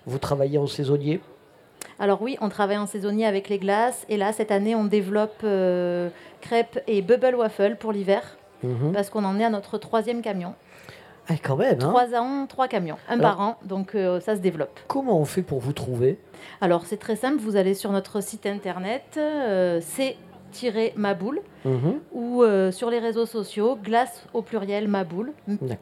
[0.07, 1.21] Vous travaillez en saisonnier?
[1.99, 4.05] Alors oui, on travaille en saisonnier avec les glaces.
[4.11, 6.11] Et là, cette année, on développe euh,
[6.43, 8.37] crêpes et bubble waffle pour l'hiver.
[8.63, 8.93] Mhm.
[8.93, 10.55] Parce qu'on en est à notre troisième camion.
[11.29, 12.97] Ah, quand même, hein Trois ans, trois camions.
[13.09, 14.79] Un Alors- par an, donc euh, ça se développe.
[14.89, 16.19] Comment on fait pour vous trouver?
[16.61, 19.81] Alors c'est très simple, vous allez sur notre site internet, euh,
[20.55, 21.95] c-maboule, Mhm.
[22.13, 25.33] ou euh, sur les réseaux sociaux, glace au pluriel Maboule.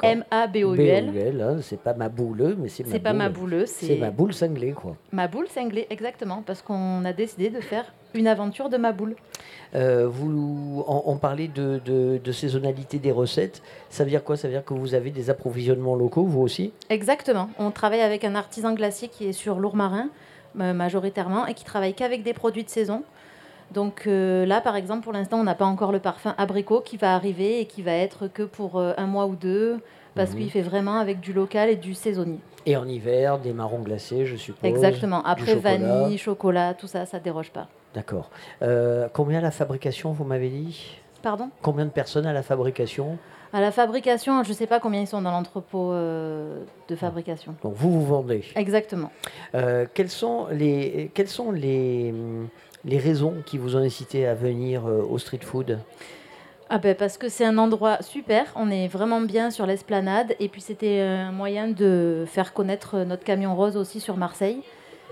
[0.03, 1.11] M-A-B-O-U-L.
[1.11, 3.19] B-O-U-L, hein, c'est pas ma boule, mais c'est ma C'est pas boule.
[3.19, 4.97] ma boule, c'est- C'est ma boule cinglée, quoi.
[5.13, 9.17] Maboule cinglé, exactement, parce qu'on a décidé de faire une aventure de Maboule.
[9.75, 13.63] Euh, vous, on, on parlait de, de- de saisonnalité des recettes.
[13.89, 14.37] Ça veut dire quoi?
[14.37, 16.73] Ça veut dire que vous avez des approvisionnements locaux, vous aussi?
[16.91, 20.09] Exactement, on travaille avec un artisan glacier qui est sur Lourmarin,
[20.61, 23.03] euh, majoritairement, et qui travaille qu'avec des produits de saison.
[23.73, 26.97] Donc euh, là, par exemple, pour l'instant, on n'a pas encore le parfum abricot qui
[26.97, 29.81] va arriver et qui va être que pour euh, un mois ou deux,
[30.15, 30.37] parce Mhm.
[30.39, 32.39] qu'il fait vraiment avec du local et du saisonnier.
[32.67, 34.69] Et en hiver, des marrons glacés, je suppose.
[34.69, 35.23] Exactement.
[35.25, 35.79] Après, chocolat.
[35.79, 37.69] vanille, chocolat, tout ça, ça déroge pas.
[37.95, 38.31] D'accord.
[38.63, 40.99] Euh, combien la fabrication, vous m'avez dit?
[41.23, 41.51] Pardon?
[41.63, 43.19] Combien de personnes à la fabrication?
[43.53, 47.55] À la fabrication, je ne sais pas combien ils sont dans l'entrepôt euh, de fabrication.
[47.63, 48.45] Donc vous, vous vendez.
[48.57, 49.11] Exactement.
[49.55, 52.49] Euh, quelles sont les, quelles sont les, hum,
[52.85, 55.79] les raisons qui vous ont incité à venir euh, au street food
[56.69, 60.49] Ah ben parce que c'est un endroit super, on est vraiment bien sur l'esplanade et
[60.49, 64.63] puis c'était un moyen de faire connaître notre camion rose aussi sur Marseille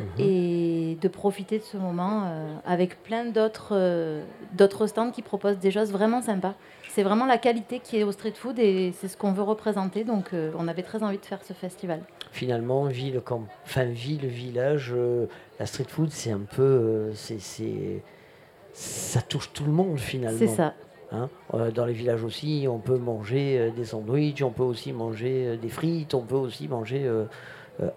[0.00, 0.06] Mhm.
[0.18, 4.22] et de profiter de ce moment euh, avec plein d'autres euh,
[4.54, 6.54] d'autres stands qui proposent des choses vraiment sympas.
[6.88, 10.04] C'est vraiment la qualité qui est au street food et c'est ce qu'on veut représenter
[10.04, 12.00] donc euh, on avait très envie de faire ce festival.
[12.32, 15.26] Finalement, ville, camp, enfin, ville, village, euh,
[15.58, 16.62] la street food, c'est un peu.
[16.62, 18.02] euh, c'est,
[18.72, 20.38] ça touche tout le monde finalement.
[20.38, 20.74] C'est ça.
[21.12, 25.58] Hein Euh, dans les villages aussi, on peut manger des sandwichs, on peut aussi manger
[25.60, 27.10] des frites, on peut aussi manger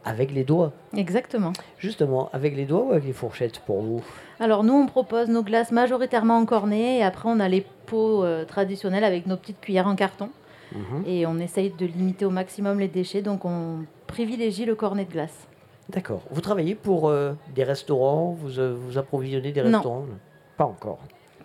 [0.04, 0.72] avec les doigts.
[0.98, 1.54] Exactement.
[1.78, 4.04] Justement, avec les doigts ou avec les fourchettes pour vous?
[4.40, 8.26] Alors nous, on propose nos glaces majoritairement en cornet et après on a les pots
[8.48, 10.30] traditionnels avec nos petites cuillères en carton.
[10.74, 11.04] Mhm.
[11.06, 15.12] Et on essaye de limiter au maximum les déchets, donc on privilégie le cornet de
[15.12, 15.48] glace.
[15.90, 16.22] D'accord.
[16.32, 18.32] Vous travaillez pour euh, des restaurants?
[18.40, 19.72] Vous euh, vous approvisionnez des Non.
[19.78, 20.06] restaurants?
[20.58, 21.00] Pas encore.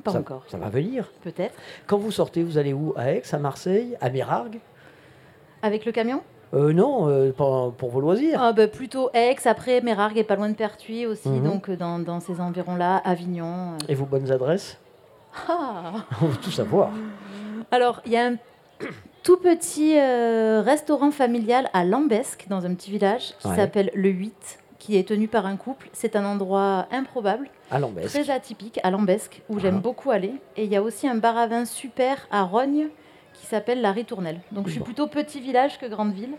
[0.04, 0.44] Pas Ça- encore.
[0.48, 1.10] Ça va venir.
[1.22, 1.54] Peut-être.
[1.86, 2.92] Quand vous sortez, vous allez où?
[2.96, 4.60] À Aix, à Marseille, à Mérargues
[5.62, 6.22] Avec le camion?
[6.54, 8.38] Euh, Non, euh, pour, pour vos loisirs.
[8.40, 11.42] ah, bah, Plutôt Aix, après Mérargues est pas loin de Pertuis aussi, Mhm.
[11.42, 13.72] donc dans, dans ces environs-là, Avignon.
[13.74, 13.86] euh.
[13.88, 14.78] Et vos bonnes adresses?
[15.48, 15.92] Ah
[16.22, 16.90] On veut tout savoir.
[17.70, 18.36] Alors, il y a un
[19.28, 23.56] tout petit euh, restaurant familial à Lambesque, dans un petit village, qui Ouais.
[23.56, 25.90] s'appelle Le 8, qui est tenu par un couple.
[25.92, 29.82] C'est un endroit improbable, À très atypique, à Lambesque, où j'aime Ah.
[29.82, 30.32] beaucoup aller.
[30.56, 32.86] Et il y a aussi un bar à vin super à Rogne,
[33.34, 34.40] qui s'appelle La Ritournelle.
[34.50, 34.86] Donc je suis Bon.
[34.86, 36.32] plutôt petit village que grande ville.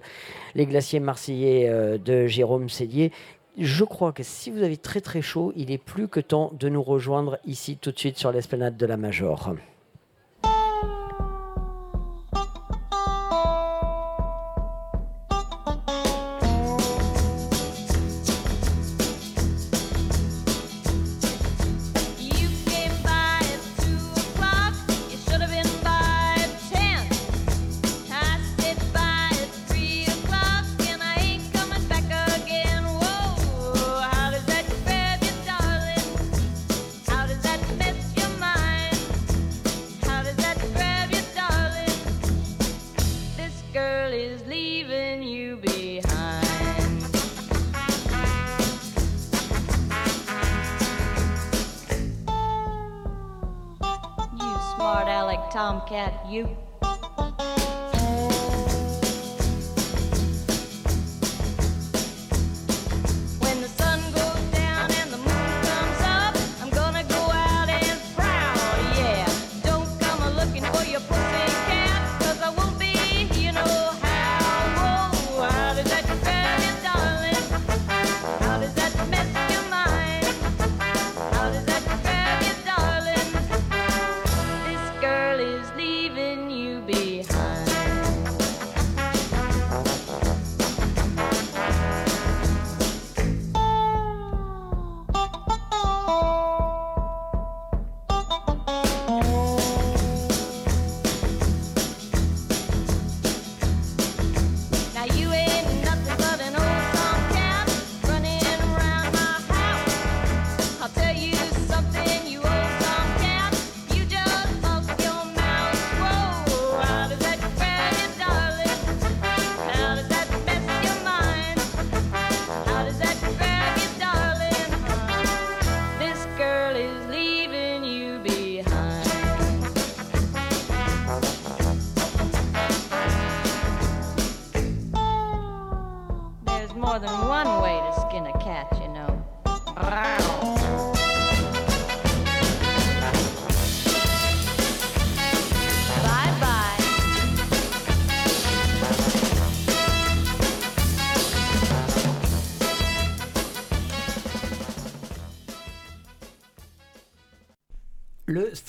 [0.55, 3.11] les glaciers marseillais euh, de Jérôme Sédier.
[3.57, 6.69] Je crois que si vous avez très très chaud, il est plus que temps de
[6.69, 9.53] nous rejoindre ici tout de suite sur l'esplanade de la Major.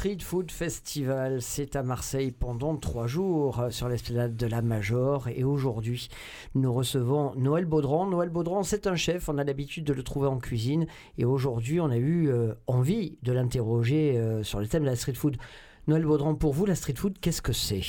[0.04, 5.28] Street Food Festival, c'est à Marseille pendant trois jours euh, sur l'esplanade de la Major.
[5.28, 6.10] Et aujourd'hui,
[6.54, 8.06] nous recevons Noël Baudran.
[8.06, 10.86] Noël Baudran, c'est un chef, on a l'habitude de le trouver en cuisine.
[11.16, 14.96] Et aujourd'hui, on a eu euh, envie de l'interroger euh, sur le thème de la
[14.96, 15.38] street food.
[15.86, 17.80] Noël Baudran, pour vous, la street food, qu'est-ce que c'est?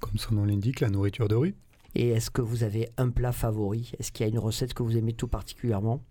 [0.00, 1.54] Comme son nom l'indique, la nourriture de rue.
[1.94, 3.92] Et est-ce que vous avez un plat favori?
[3.98, 6.02] Est-ce qu'il y a une recette que vous aimez tout particulièrement?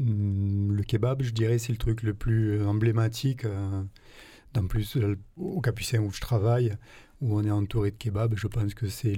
[0.00, 3.44] Le kebab, je dirais, c'est le truc le plus euh, emblématique.
[3.44, 3.82] euh,
[4.56, 6.72] En plus, euh, au Capucin où je travaille,
[7.20, 9.16] où on est entouré de kebab, je pense que c'est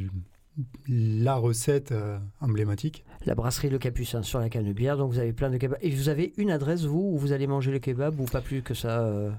[0.88, 3.04] la recette euh, emblématique.
[3.26, 5.78] La brasserie Le Capucin sur la Canebière, donc vous avez plein de kebabs.
[5.82, 8.62] Et vous avez une adresse, vous, où vous allez manger le kebab ou pas plus
[8.62, 9.30] que ça euh?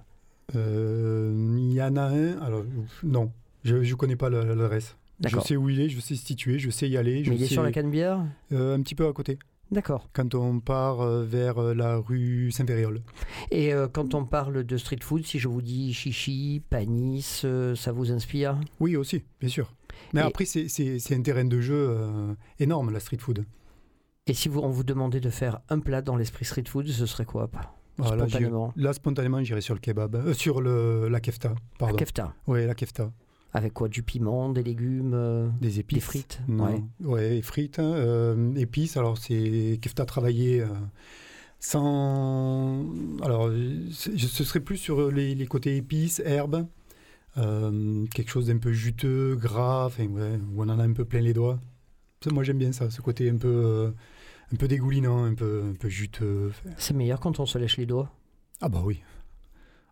[0.56, 2.64] Euh, Il y en a un, alors
[3.04, 3.32] non,
[3.64, 4.96] je ne connais pas la- l'adresse.
[5.28, 7.24] Je sais où il est, je sais se situer, je sais y aller.
[7.24, 9.38] je Mais il est sais- sur la Canebière Euh, Un petit peu à côté.
[9.72, 10.10] D'accord.
[10.14, 13.02] Quand on part euh, vers euh, la rue Saint-Péréol.
[13.52, 17.74] Et euh, quand on parle de street food, si je vous dis chichi, panis, euh,
[17.76, 18.60] ça vous inspire?
[18.82, 19.74] Oui, aussi, bien sûr.
[20.14, 20.68] Mais Et- après, c'est-
[21.14, 23.46] un terrain de jeu euh, énorme, la street food.
[24.28, 27.06] Et si vous, on vous demandait de faire un plat dans l'esprit street food, ce
[27.06, 27.50] serait quoi
[28.28, 28.74] j'y- Spontanément.
[28.76, 30.16] Là, spontanément, j'irai sur le kebab.
[30.16, 31.96] euh, sur le, la kefta, pardon.
[31.96, 32.34] kefta.
[32.48, 33.12] Oui, la kefta.
[33.54, 35.96] Avec quoi Du piment, des légumes euh, Des épices.
[35.98, 36.42] Des frites?
[36.48, 36.66] Non.
[36.66, 36.84] Ouais.
[37.04, 37.80] Ouais, frites.
[37.80, 40.68] hein, euh, épices, alors c'est kefta travaillé euh,
[41.60, 42.86] sans.
[43.24, 46.66] Alors, euh, ce serait plus sur les, les côtés épices, herbes,
[47.38, 51.06] euh, quelque chose d'un peu juteux, gras, enfin, ouais, où on en a un peu
[51.06, 51.60] plein les doigts.
[52.32, 53.92] Moi, j'aime bien ça, ce côté un peu, euh,
[54.54, 56.52] un peu dégoulinant, un peu, un peu juteux.
[56.78, 58.12] C'est meilleur quand on se lèche les doigts?
[58.62, 59.02] Ah bah oui.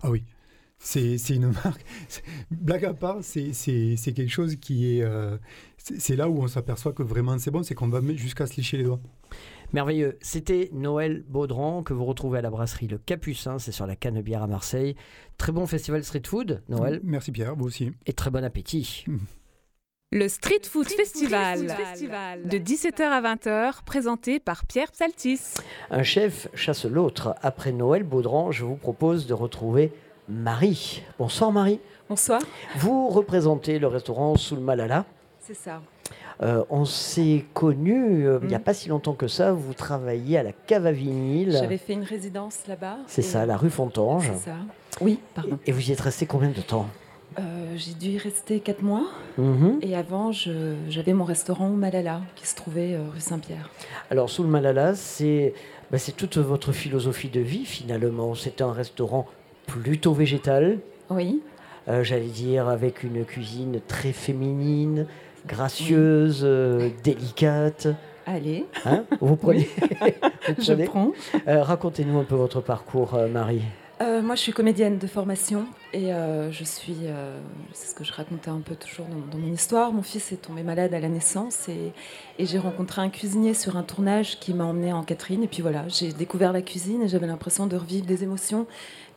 [0.01, 0.23] Ah oui.
[0.81, 1.83] C'est une marque.
[2.07, 5.03] c'est- Blague à part, c'est c'est- c'est quelque chose qui est.
[5.03, 5.37] euh,
[5.77, 8.55] c'est là où on s'aperçoit que vraiment c'est bon, c'est qu'on va mettre jusqu'à se
[8.57, 8.99] lécher les doigts.
[9.73, 10.17] Merveilleux.
[10.21, 14.41] C'était Noël Baudran que vous retrouvez à la brasserie Le Capucin, c'est sur la Canebière
[14.41, 14.95] à Marseille.
[15.37, 17.01] Très bon festival street food, Noël.
[17.03, 17.91] Merci Pierre, vous aussi.
[18.07, 19.05] Et très bon appétit.
[20.11, 25.39] Le Street Food Festival, de 17h à 20h, présenté par Pierre Psaltis.
[25.91, 27.35] Un chef chasse l'autre.
[27.43, 29.91] Après Noël Baudran, je vous propose de retrouver
[30.29, 31.01] Marie.
[31.17, 31.79] Bonsoir Marie.
[32.07, 32.41] Bonsoir.
[32.77, 35.05] Vous représentez le restaurant Sous le Malala.
[35.39, 35.81] C'est ça.
[36.41, 39.51] Euh, on s'est connus euh, il n'y a pas si longtemps que ça.
[39.51, 41.51] Vous travailliez à la cave à vinyle.
[41.51, 42.97] J'avais fait une résidence là-bas.
[43.07, 44.29] C'est et- ça, la rue Fontange.
[44.35, 44.55] C'est ça.
[45.01, 45.57] Oui, pardon.
[45.65, 46.85] Et vous y êtes resté combien de temps?
[47.39, 49.05] Euh, J'ai dû y rester 4 mois.
[49.37, 49.79] Mhm.
[49.81, 53.69] Et avant, j'avais mon restaurant au Malala, qui se trouvait rue Saint-Pierre.
[54.09, 55.53] Alors, sous le Malala, c'est
[55.91, 58.35] bah, c'est toute votre philosophie de vie finalement.
[58.35, 59.25] C'est un restaurant
[59.69, 60.79] plutôt végétal.
[61.09, 61.41] Oui.
[61.87, 65.05] Euh, J'allais dire avec une cuisine très féminine,
[65.47, 67.87] gracieuse, euh, délicate.
[68.25, 68.65] Allez.
[68.85, 69.69] Hein vous prenez,
[70.57, 71.11] vous Je prends.
[71.47, 73.61] Euh, Racontez-nous un peu votre parcours, Marie.
[74.01, 76.11] Moi, je suis comédienne de formation et
[76.51, 76.95] je suis.
[77.73, 79.91] c'est ce que je racontais un peu toujours dans, dans mon histoire.
[79.91, 81.91] Mon fils est tombé malade à la naissance et,
[82.37, 85.43] et j'ai rencontré un cuisinier sur un tournage qui m'a emmené en Catherine.
[85.43, 88.67] Et puis voilà, j'ai découvert la cuisine et j'avais l'impression de revivre des émotions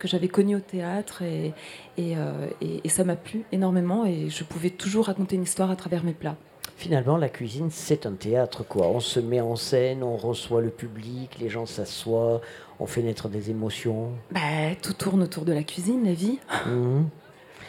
[0.02, 1.52] que j'avais connues au théâtre et,
[1.96, 5.70] et, euh, et- et ça m'a plu énormément et je pouvais toujours raconter une histoire
[5.70, 6.34] à travers mes plats.
[6.76, 8.88] Finalement, la cuisine, c'est un théâtre, quoi.
[8.88, 12.40] On se met en scène, on reçoit le public, les gens s'assoient,
[12.80, 14.08] on fait naître des émotions.
[14.32, 14.40] Bah,
[14.82, 16.40] tout tourne autour de la cuisine, la vie.
[16.66, 17.08] Mhm.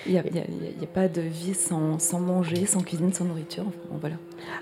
[0.05, 3.63] Il n'y a, pas de vie sans, sans manger, sans cuisine, sans nourriture.
[3.67, 4.15] Enfin, bon, voilà.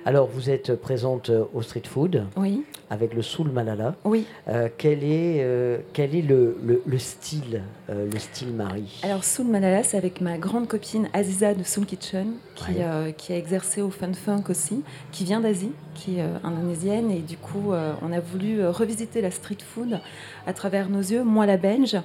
[0.06, 2.64] Alors, vous êtes présente euh, au street food Oui.
[2.92, 3.96] avec le Soul Malala.
[4.06, 4.26] Oui.
[4.48, 9.00] Euh, quel est, euh, quel est le, le- le style, euh, le style Marie?
[9.04, 13.14] Alors, Soul Malala, c'est avec ma grande copine Aziza de Soul Kitchen, qui, Ouais.
[13.18, 17.10] qui a exercé au Fun Funk aussi, qui vient d'Asie, qui est indonésienne.
[17.10, 20.00] Et du coup, on a voulu revisiter la street food
[20.46, 21.98] à travers nos yeux, moi la belge,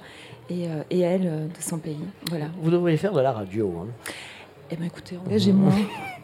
[0.50, 1.96] et, euh, et elle euh, de son pays.
[2.28, 2.46] Voilà.
[2.60, 3.72] Vous devriez faire de la radio.
[3.82, 3.86] hein.
[4.70, 5.72] Eh bien, écoutez, engagez-moi.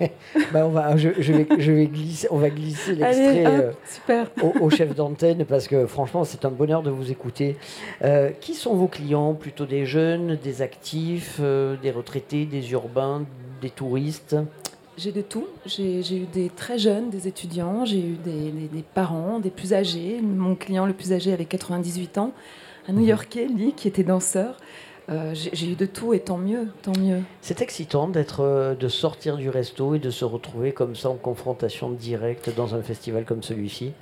[0.52, 4.26] Bah, on va, je, je vais, je vais glisser, on va glisser l'extrait euh, super.
[4.42, 7.56] au, au chef d'antenne parce que franchement, c'est un bonheur de vous écouter.
[8.02, 9.34] Euh, qui sont vos clients?
[9.34, 13.22] Plutôt des jeunes, des actifs, euh, des retraités, des urbains,
[13.60, 14.34] des touristes?
[14.98, 15.46] J'ai de tout.
[15.66, 19.50] J'ai j'ai eu des très jeunes, des étudiants, j'ai eu des, des- des parents, des
[19.50, 20.18] plus âgés.
[20.20, 22.32] Mon client le plus âgé avait 98 ans,
[22.88, 24.56] un New-Yorkais, lui, qui était danseur.
[25.08, 27.22] Euh, j'ai eu de tout et tant mieux, tant mieux.
[27.40, 31.16] C'est excitant d'être, euh, de sortir du resto et de se retrouver comme ça en
[31.16, 33.92] confrontation directe dans un festival comme celui-ci.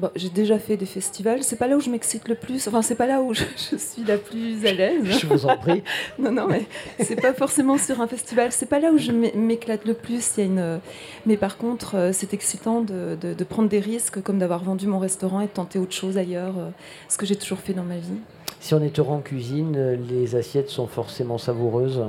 [0.00, 1.42] Bon, j'ai déjà fait des festivals.
[1.42, 2.66] C'est pas là où je m'excite le plus.
[2.68, 5.04] Enfin, c'est pas là où je, je suis la plus à l'aise.
[5.04, 5.82] Je vous en prie.
[6.18, 6.64] non, non, mais
[7.00, 8.50] c'est pas forcément sur un festival.
[8.50, 10.36] C'est pas là où je m'é- m'éclate le plus.
[10.36, 10.80] Il y a une.
[11.26, 14.86] Mais par contre, euh, c'est excitant de, de- de prendre des risques, comme d'avoir vendu
[14.86, 16.54] mon restaurant et de tenter autre chose ailleurs.
[16.58, 16.70] euh,
[17.08, 18.20] Ce que j'ai toujours fait dans ma vie.
[18.58, 22.02] Si on est heureux en cuisine, euh, les assiettes sont forcément savoureuses.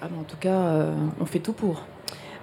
[0.00, 1.82] Ah, mais en tout cas, euh, on fait tout pour.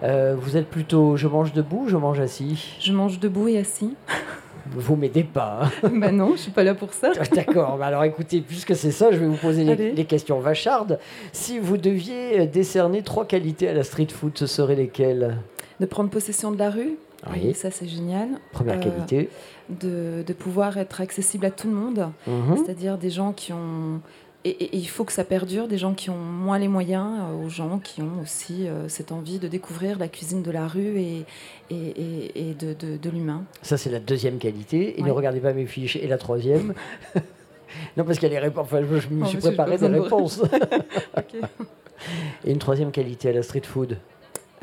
[0.04, 2.76] Euh, vous êtes plutôt je mange debout, je mange assis?
[2.80, 3.96] Je mange debout et assis.
[4.72, 5.70] Vous m'aidez pas.
[5.84, 5.90] hein.
[5.96, 7.12] bah non, je suis pas là pour ça.
[7.34, 11.00] D'accord, bah alors écoutez, puisque c'est ça, je vais vous poser les, questions vachardes.
[11.34, 15.38] Si vous deviez euh, décerner trois qualités à la street food, ce seraient lesquelles?
[15.80, 16.96] De prendre possession de la rue.
[17.34, 17.54] Oui.
[17.56, 18.28] ça c'est génial.
[18.52, 19.30] Première Euh, qualité.
[19.70, 22.10] De, de pouvoir être accessible à tout le monde.
[22.28, 22.58] Mhm.
[22.58, 24.00] C'est-à-dire des gens qui ont.
[24.46, 27.20] Et, et- et il faut que ça perdure, des gens qui ont moins les moyens,
[27.20, 30.68] euh, aux gens qui ont aussi euh, cette envie de découvrir la cuisine de la
[30.68, 31.26] rue et,
[31.72, 33.44] et, de, de- de l'humain.
[33.64, 35.00] Ça, c'est la deuxième qualité.
[35.00, 35.96] Et ne regardez pas mes fiches.
[35.96, 36.74] Et la troisième
[37.98, 38.64] Non, parce a les réponses.
[38.66, 40.42] Enfin, je, je me Oh, suis monsieur, préparé des réponses.
[42.46, 43.98] Et une troisième qualité à la street food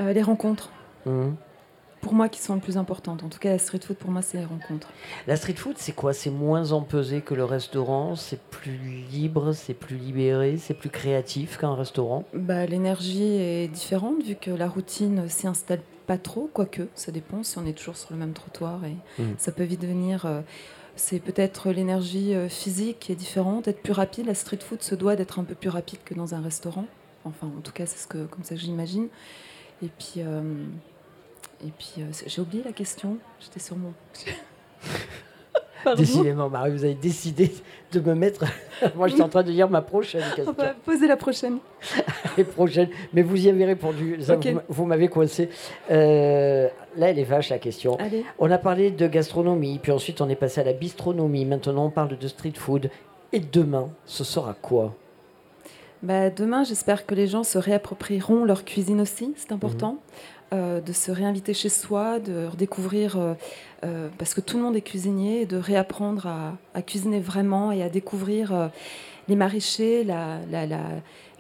[0.01, 0.71] Euh, les rencontres,
[1.07, 1.35] Mhm.
[2.03, 3.23] Pour moi, qui sont les plus importantes.
[3.23, 4.89] En tout cas, la street food, pour moi, c'est les rencontres.
[5.27, 6.13] La street food, c'est quoi?
[6.13, 8.77] C'est moins empesé que le restaurant C'est plus
[9.11, 12.25] libre C'est plus libéré C'est plus créatif qu'un restaurant?
[12.35, 17.43] Bah, L'énergie est différente vu que la routine s'y installe pas trop, quoique ça dépend
[17.45, 19.35] si on est toujours sur le même trottoir et Mhm.
[19.39, 20.27] ça peut vite devenir.
[20.27, 20.41] euh,
[20.97, 24.27] C'est peut-être l'énergie euh, physique qui est différente, être plus rapide.
[24.27, 26.85] La street food se doit d'être un peu plus rapide que dans un restaurant.
[27.25, 29.07] Enfin, en tout cas, c'est ce que, comme ça que j'imagine.
[29.83, 30.43] Et puis, euh,
[31.65, 33.19] et puis euh, j'ai oublié la question.
[33.41, 33.93] J'étais sur mon.
[35.97, 37.53] Décidément, Marie, vous avez décidé
[37.91, 38.45] de me mettre.
[38.95, 40.53] Moi, je suis en train de lire ma prochaine On question.
[40.53, 41.59] va poser la prochaine.
[42.37, 42.89] Les prochaines.
[43.13, 44.19] Mais vous y avez répondu.
[44.69, 45.51] Vous m'avez coincé.
[45.91, 47.97] Euh, là, elle est vache, la question.
[47.97, 48.25] Allez.
[48.39, 51.45] On a parlé de gastronomie, puis ensuite, on est passé à la bistronomie.
[51.45, 52.89] Maintenant, on parle de street food.
[53.33, 54.95] Et demain, ce sera quoi?
[56.03, 59.99] Bah, demain, j'espère que les gens se réapproprieront leur cuisine aussi, c'est important.
[59.99, 60.17] Euh,
[60.53, 63.35] de se réinviter chez soi, de redécouvrir, euh,
[63.85, 66.27] euh, parce que tout le monde est cuisinier, de réapprendre
[66.75, 68.69] à, cuisiner vraiment et à découvrir euh,
[69.29, 70.39] les maraîchers, la-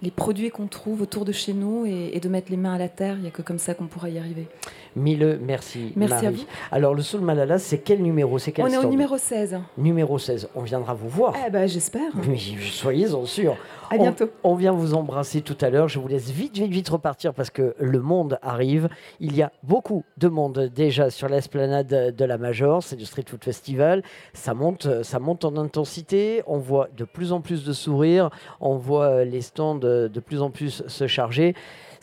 [0.03, 2.79] les produits qu'on trouve autour de chez nous et, et de mettre les mains à
[2.79, 3.15] la terre.
[3.16, 4.49] Il n'y a que comme ça qu'on pourra y arriver.
[4.95, 5.93] Mille, merci.
[5.97, 6.45] Merci à vous.
[6.70, 8.39] Alors, le Soul Malala, c'est quel numéro?
[8.39, 9.59] C'est quel On est au numéro 16.
[9.79, 10.49] Numéro 16.
[10.55, 11.35] On viendra vous voir.
[11.47, 12.12] Eh ben, j'espère.
[12.73, 13.57] Soyez-en sûrs.
[13.91, 14.29] À bientôt.
[14.43, 15.89] On, on vient vous embrasser tout à l'heure.
[15.89, 18.89] Je vous laisse vite, vite, vite repartir parce que le monde arrive.
[19.20, 22.83] Il y a beaucoup de monde déjà sur l'esplanade de la Major.
[22.83, 24.03] C'est du Street Food Festival.
[24.35, 26.43] Ça monte, ça monte en intensité.
[26.47, 28.31] On voit de plus en plus de sourires.
[28.61, 29.77] On voit les stands
[30.09, 31.55] de plus en plus se charger.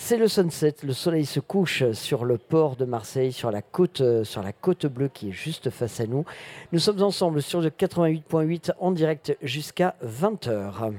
[0.02, 4.00] C'est le sunset, le soleil se couche sur le port de Marseille, sur la côte,
[4.00, 6.24] euh, sur la côte bleue qui est juste face à nous.
[6.72, 10.94] Nous sommes ensemble sur le 88.8 en direct jusqu'à 20h.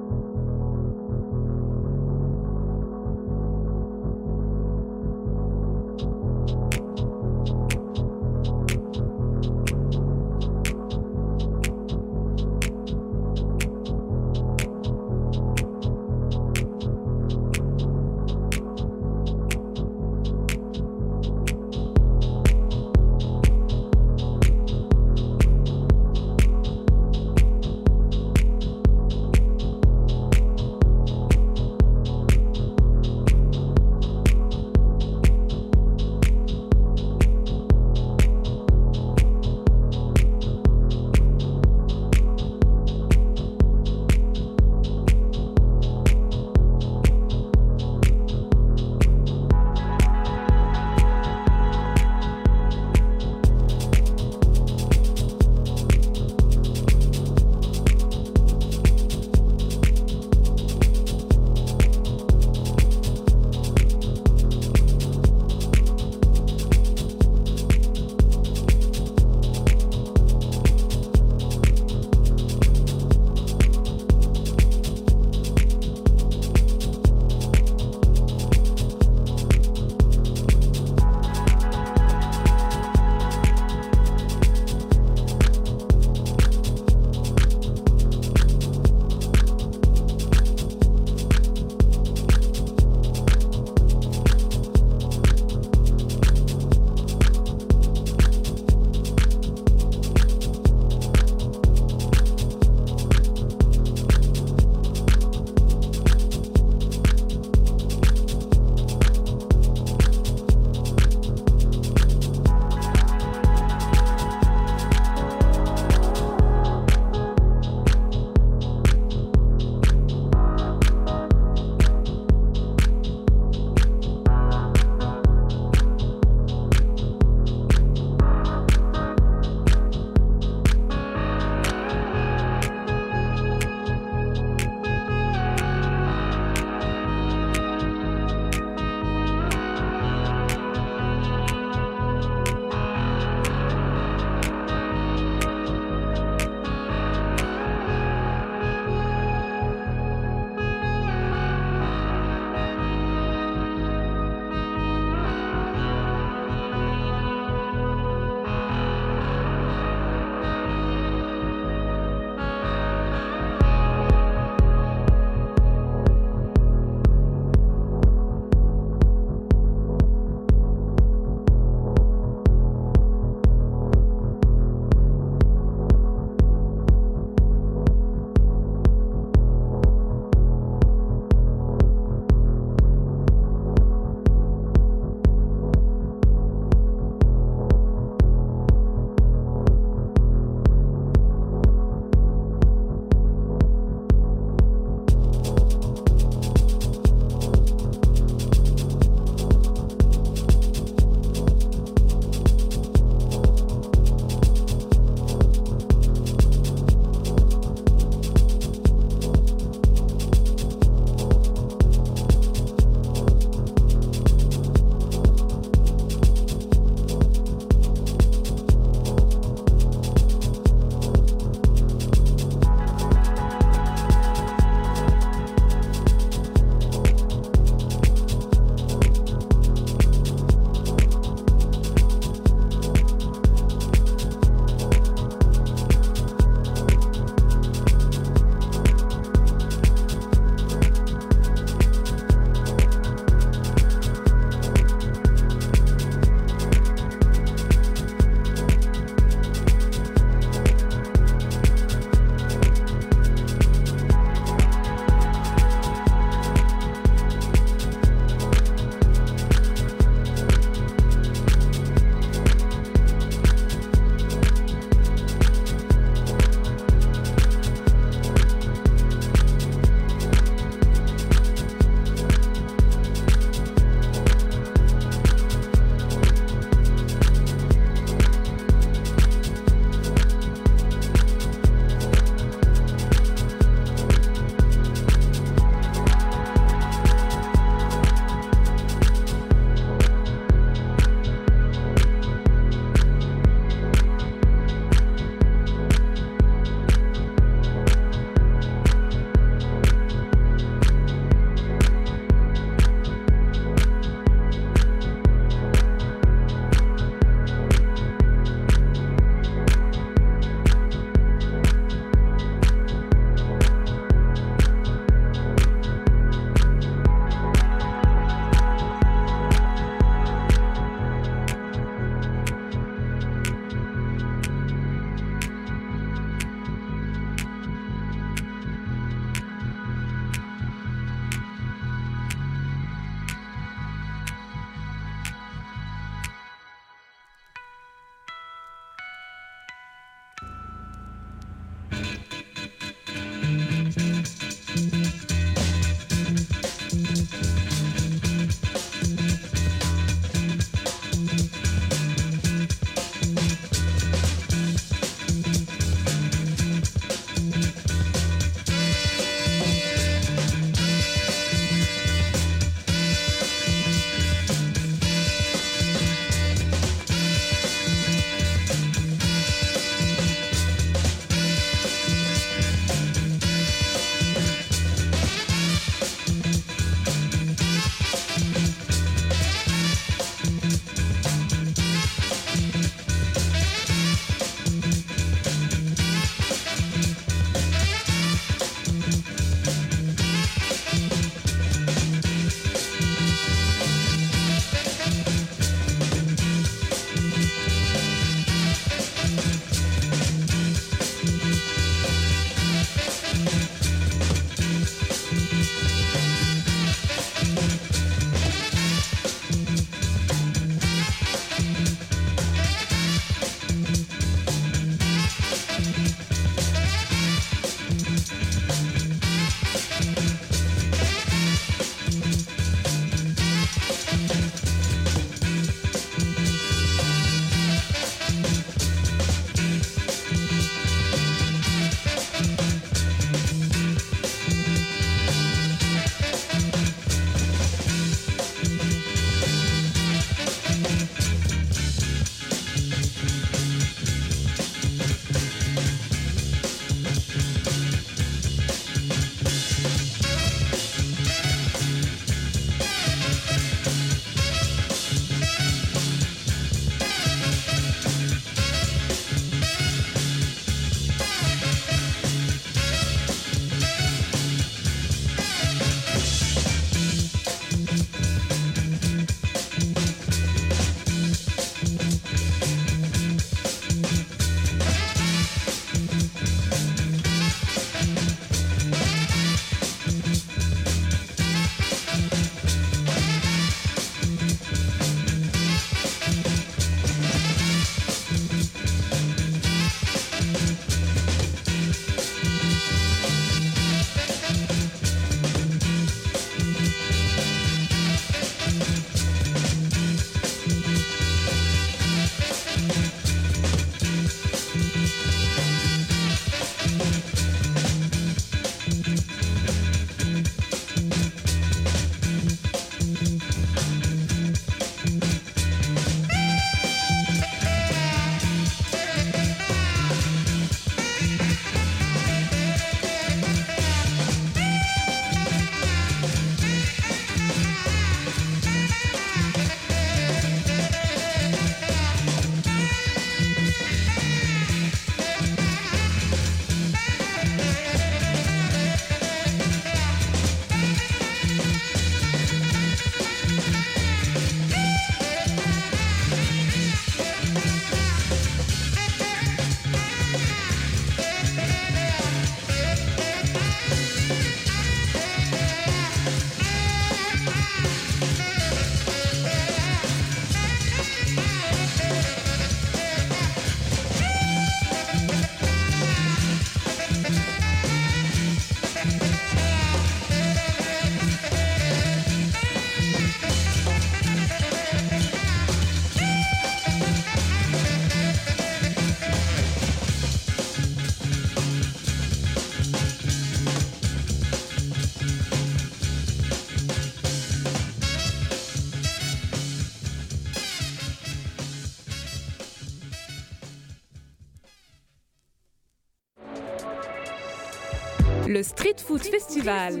[598.86, 600.00] Street Food Festival.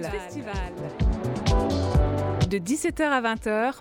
[2.48, 3.74] De 17h à 20h.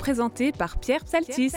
[0.00, 1.50] Présenté par Pierre Psaltis.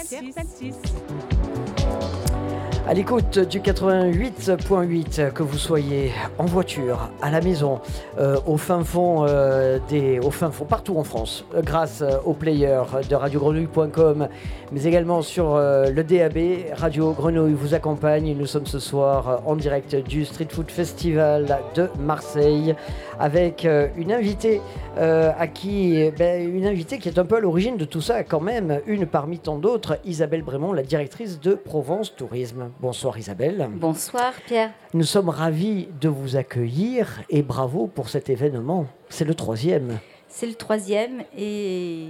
[2.89, 7.81] À l'écoute du 88.8, que vous soyez en voiture, à la maison,
[8.17, 12.31] euh, au fin fond euh, des, au fin fond partout en France, euh, grâce aux
[12.31, 14.29] players de radiogrenouille.com,
[14.71, 16.37] mais également sur le DAB,
[16.75, 18.33] Radio Grenouille vous accompagne.
[18.37, 22.73] Nous sommes ce soir en direct du Street Food Festival de Marseille
[23.19, 24.61] avec une invitée
[24.97, 28.41] à qui, ben, une invitée qui est un peu à l'origine de tout ça quand
[28.41, 32.69] même, une parmi tant d'autres, Isabelle Brémond, la directrice de Provence Tourisme.
[32.79, 33.67] Bonsoir Isabelle.
[33.73, 34.71] Bonsoir Pierre.
[34.93, 38.85] Nous sommes ravis de vous accueillir et bravo pour cet événement.
[39.09, 39.97] C'est le troisième.
[40.27, 42.09] C'est le troisième et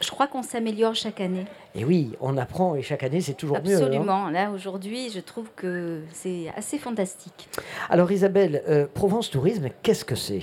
[0.00, 1.44] je crois qu'on s'améliore chaque année.
[1.74, 3.74] Et oui, on apprend et chaque année c'est toujours mieux.
[3.76, 3.86] hein.
[3.86, 4.30] Absolument.
[4.30, 7.48] Là, aujourd'hui, je trouve que c'est assez fantastique.
[7.88, 10.40] Alors Isabelle, euh, Provence Tourisme, qu'est-ce que c'est?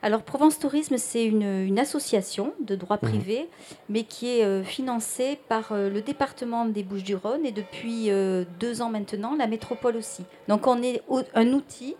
[0.00, 3.08] Alors, Provence Tourisme, c'est une, une association de droit Mhm.
[3.10, 3.48] privé,
[3.88, 8.80] mais qui est euh, financée par euh, le département des Bouches-du-Rhône et depuis euh, deux
[8.80, 10.22] ans maintenant, la métropole aussi.
[10.46, 11.96] Donc, on est au- un outil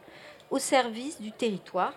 [0.51, 1.93] au service du territoire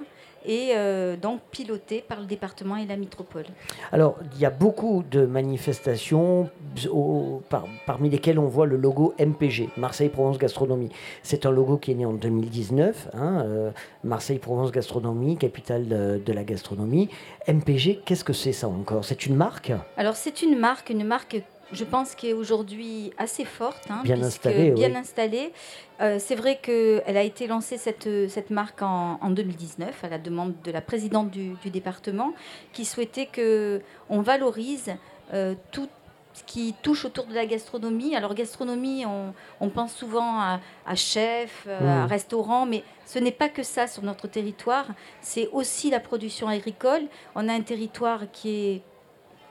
[0.45, 3.45] et euh, donc piloté par le département et la métropole.
[3.91, 6.49] Alors, il y a beaucoup de manifestations
[6.91, 10.89] au- par- parmi lesquelles on voit le logo MPG, Marseille-Provence Gastronomie.
[11.23, 13.71] C'est un logo qui est né en 2019, hein, euh,
[14.03, 17.09] Marseille-Provence Gastronomie, capitale de, de la gastronomie.
[17.47, 19.05] MPG, qu'est-ce que c'est ça encore?
[19.05, 19.71] C'est une marque?
[19.97, 21.41] Alors c'est une marque, une marque,
[21.73, 24.95] je pense, qui est aujourd'hui assez forte, hein, Bien installée, bien oui.
[24.97, 25.53] installée.
[26.01, 30.17] Euh, c'est vrai qu'elle a été lancée cette, cette marque en, en 2019 à la
[30.17, 32.33] demande de la présidente du, du département,
[32.73, 34.91] qui souhaitait que on valorise
[35.33, 35.87] euh, tout
[36.33, 38.15] ce qui touche autour de la gastronomie.
[38.15, 42.09] Alors gastronomie, on, on pense souvent à, à chef, euh, à Mm.
[42.09, 44.85] restaurant, mais ce n'est pas que ça sur notre territoire.
[45.19, 47.01] C'est aussi la production agricole.
[47.35, 48.81] On a un territoire qui est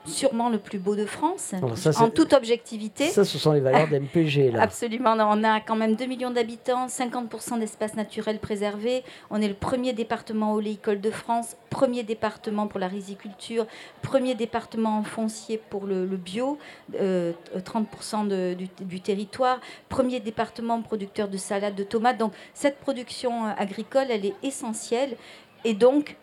[0.05, 3.07] sûrement le plus beau de France, ça, en toute objectivité.
[3.07, 4.61] Ça, ce sont les valeurs d'MPG, là.
[4.63, 9.03] Absolument, on a quand même 2 millions d'habitants, 50% d'espaces naturels préservés.
[9.29, 13.65] On est le premier département oléicole de France, premier département pour la riziculture,
[14.01, 16.57] premier département en foncier pour le, le bio,
[16.99, 19.59] euh, 30% de- du, du territoire,
[19.89, 22.17] premier département producteur de salade, de tomates.
[22.17, 25.15] Donc cette production euh, agricole, elle est essentielle
[25.63, 26.17] et donc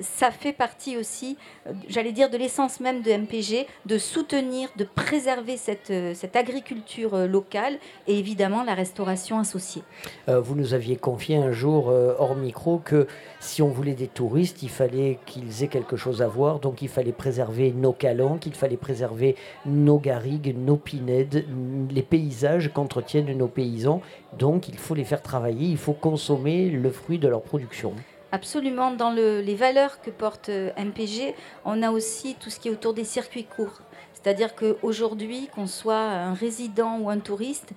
[0.00, 1.36] ça fait partie aussi,
[1.66, 6.36] euh, j'allais dire, de l'essence même de MPG, de soutenir, de préserver cette, euh, cette
[6.36, 9.82] agriculture euh, locale et évidemment la restauration associée.
[10.28, 13.06] Vous nous aviez confié un jour hors micro que
[13.40, 16.58] si on voulait des touristes, il fallait qu'ils aient quelque chose à voir.
[16.58, 21.46] Donc il fallait préserver nos calanques, il fallait préserver nos garrigues, nos pinèdes,
[21.90, 24.00] les paysages qu'entretiennent nos paysans.
[24.38, 27.94] Donc il faut les faire travailler, il faut consommer le fruit de leur production.
[28.32, 31.34] Absolument, dans le- les valeurs que porte euh, MPG,
[31.64, 33.82] on a aussi tout ce qui est autour des circuits courts.
[34.12, 37.70] C'est-à-dire qu'aujourd'hui, qu'on soit un résident ou un touriste,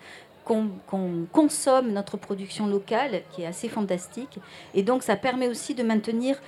[0.46, 4.40] qu'on consomme notre production locale, qui est assez fantastique.
[4.74, 6.42] Et donc, ça permet aussi de maintenir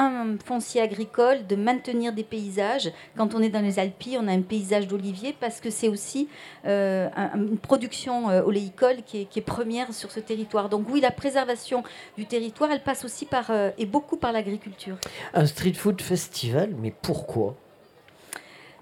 [0.00, 2.90] un foncier agricole, de maintenir des paysages.
[3.16, 6.28] Quand on est dans les Alpes, on a un paysage d'olivier parce que c'est aussi
[6.66, 10.68] euh, un- une production euh, oléicole qui est, qui est première sur ce territoire.
[10.68, 11.82] Donc oui, la préservation
[12.16, 14.96] du territoire, elle passe aussi par, euh, et beaucoup par l'agriculture.
[15.34, 17.56] Un street food festival, mais pourquoi?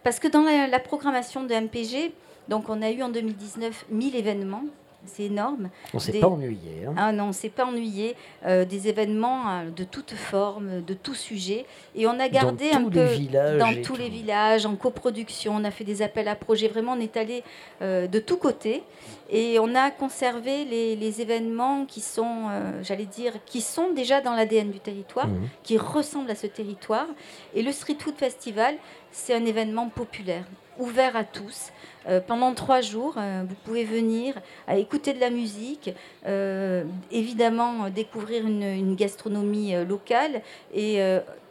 [0.02, 2.12] Parce que dans la, la programmation de MPG,
[2.48, 4.64] donc on a eu en 2019 1000 événements.
[5.06, 5.70] C'est énorme.
[5.94, 6.86] On s'est Des- pas ennuyé.
[6.86, 6.94] hein.
[6.96, 8.14] Ah non, on s'est pas ennuyé.
[8.44, 11.64] Euh, des événements euh, de toutes formes, de tout sujet.
[11.94, 12.90] Et on a gardé un peu
[13.58, 13.96] dans tous tout.
[13.96, 15.54] les villages, en coproduction.
[15.56, 16.68] On a fait des appels à projets.
[16.68, 17.42] Vraiment, on est allé
[17.82, 18.82] euh, de tous côtés.
[19.30, 24.20] Et on a conservé les, les événements qui sont, euh, j'allais dire, qui sont déjà
[24.20, 25.48] dans l'ADN du territoire, Mhm.
[25.64, 27.06] qui ressemblent à ce territoire.
[27.54, 28.76] Et le Street Food Festival,
[29.10, 30.44] c'est un événement populaire,
[30.78, 31.70] ouvert à tous.
[32.08, 34.34] Euh, pendant trois jours, euh, vous pouvez venir
[34.68, 35.90] à écouter de la musique,
[36.26, 40.42] euh, évidemment découvrir une, une gastronomie locale
[40.74, 41.00] et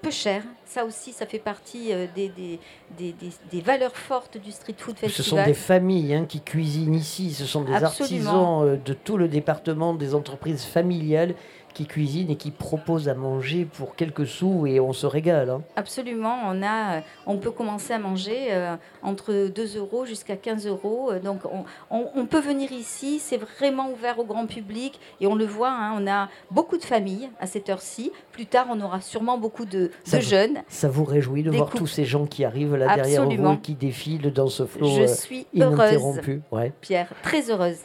[0.01, 0.43] peu cher.
[0.65, 2.59] Ça aussi, ça fait partie des, des,
[2.97, 3.15] des-
[3.51, 5.25] des- valeurs fortes du Street Food Ce Festival.
[5.43, 8.59] sont des familles hein, qui cuisinent ici, ce sont des Absolument.
[8.61, 11.35] artisans de tout le département, des entreprises familiales
[11.75, 15.49] qui cuisinent et qui proposent à manger pour quelques sous et on se régale.
[15.51, 15.61] hein.
[15.75, 21.11] Absolument, on, a, on peut commencer à manger euh, entre 2 euros jusqu'à 15 euros.
[21.11, 25.27] Euh, Donc on, on- on peut venir ici, c'est vraiment ouvert au grand public et
[25.27, 28.11] on le voit, hein, on a beaucoup de familles à cette heure-ci.
[28.31, 30.57] Plus tard, on aura sûrement beaucoup de, Ça de vous- jeunes.
[30.69, 31.77] Ça vous réjouit de voir couples.
[31.79, 35.01] tous ces gens qui arrivent là derrière vous et qui défilent dans ce flot Je
[35.01, 36.41] euh, suis heureuse, ininterrompu.
[36.51, 36.71] Ouais.
[36.81, 37.79] Pierre, très heureuse.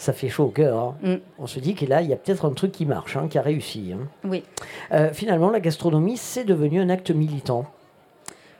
[0.00, 0.78] Ça fait chaud au cœur.
[0.78, 0.94] hein.
[1.02, 1.14] Mm.
[1.40, 3.36] On se dit que là, il y a peut-être un truc qui marche, hein, qui
[3.36, 3.92] a réussi.
[3.92, 4.06] hein.
[4.22, 4.44] Oui.
[4.92, 7.66] Euh, finalement, la gastronomie, c'est devenu un acte militant.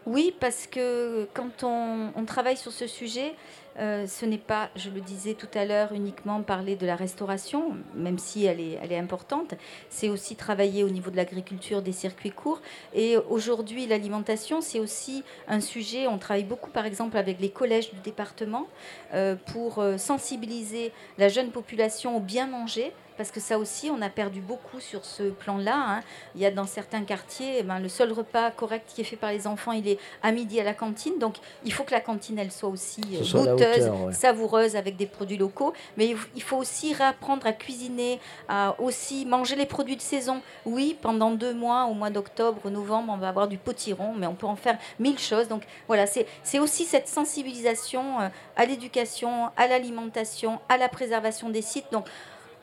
[0.05, 3.35] Oui, parce que quand on, on travaille sur ce sujet,
[3.79, 7.77] euh, ce n'est pas, je le disais tout à l'heure, uniquement parler de la restauration,
[7.95, 9.55] même si elle est, importante,
[9.89, 12.61] c'est aussi travailler au niveau de l'agriculture, des circuits courts.
[12.95, 17.93] Et aujourd'hui, l'alimentation, c'est aussi un sujet, on travaille beaucoup par exemple avec les collèges
[17.93, 18.67] du département
[19.15, 22.93] euh, pour euh, sensibiliser la jeune population au bien manger.
[23.19, 25.75] Parce que ça aussi, on a perdu beaucoup sur ce plan-là.
[25.77, 26.01] hein.
[26.35, 29.17] Il y a dans certains quartiers, eh ben, le seul repas correct qui est fait
[29.17, 31.19] par les enfants, il est à midi à la cantine.
[31.19, 34.13] Donc, il faut que la cantine, elle soit aussi euh, soit goûteuse, hauteur, ouais.
[34.13, 35.75] savoureuse avec des produits locaux.
[35.97, 40.41] Mais il faut aussi réapprendre à cuisiner, à aussi manger les produits de saison.
[40.65, 44.35] Oui, pendant deux mois, au mois d'octobre, novembre, on va avoir du potiron, mais on
[44.35, 45.49] peut en faire mille choses.
[45.49, 51.49] Donc voilà, c'est c'est aussi cette sensibilisation euh, à l'éducation, à l'alimentation, à la préservation
[51.51, 51.87] des sites.
[51.91, 52.07] Donc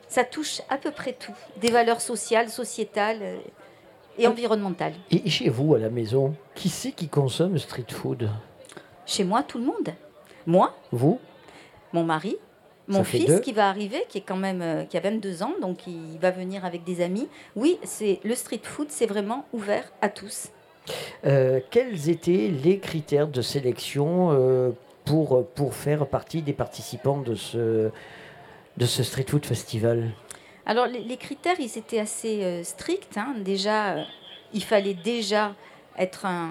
[0.08, 3.36] ça touche à peu près tout, des valeurs sociales, sociétales euh,
[4.18, 4.30] et Ah.
[4.30, 4.94] environnementales.
[5.10, 8.30] Et chez vous, à la maison, qui c'est qui consomme street food?
[9.04, 9.90] Chez moi, tout le monde.
[10.46, 11.18] Moi, Vous?
[11.92, 12.36] Mon mari,
[12.88, 13.38] mon fils deux.
[13.40, 16.30] qui va arriver, qui est quand même euh, qui a 22 ans, donc il va
[16.30, 17.28] venir avec des amis.
[17.56, 20.48] Oui, c'est le street food, c'est vraiment ouvert à tous.
[21.24, 24.70] Euh, quels étaient les critères de sélection euh,
[25.04, 27.90] pour, pour faire partie des participants de ce,
[28.76, 30.10] de ce Street Food Festival
[30.66, 33.16] Alors les, les critères, ils étaient assez euh, stricts.
[33.16, 33.34] hein.
[33.38, 34.02] Déjà, euh,
[34.52, 35.54] il fallait déjà
[35.98, 36.50] être un,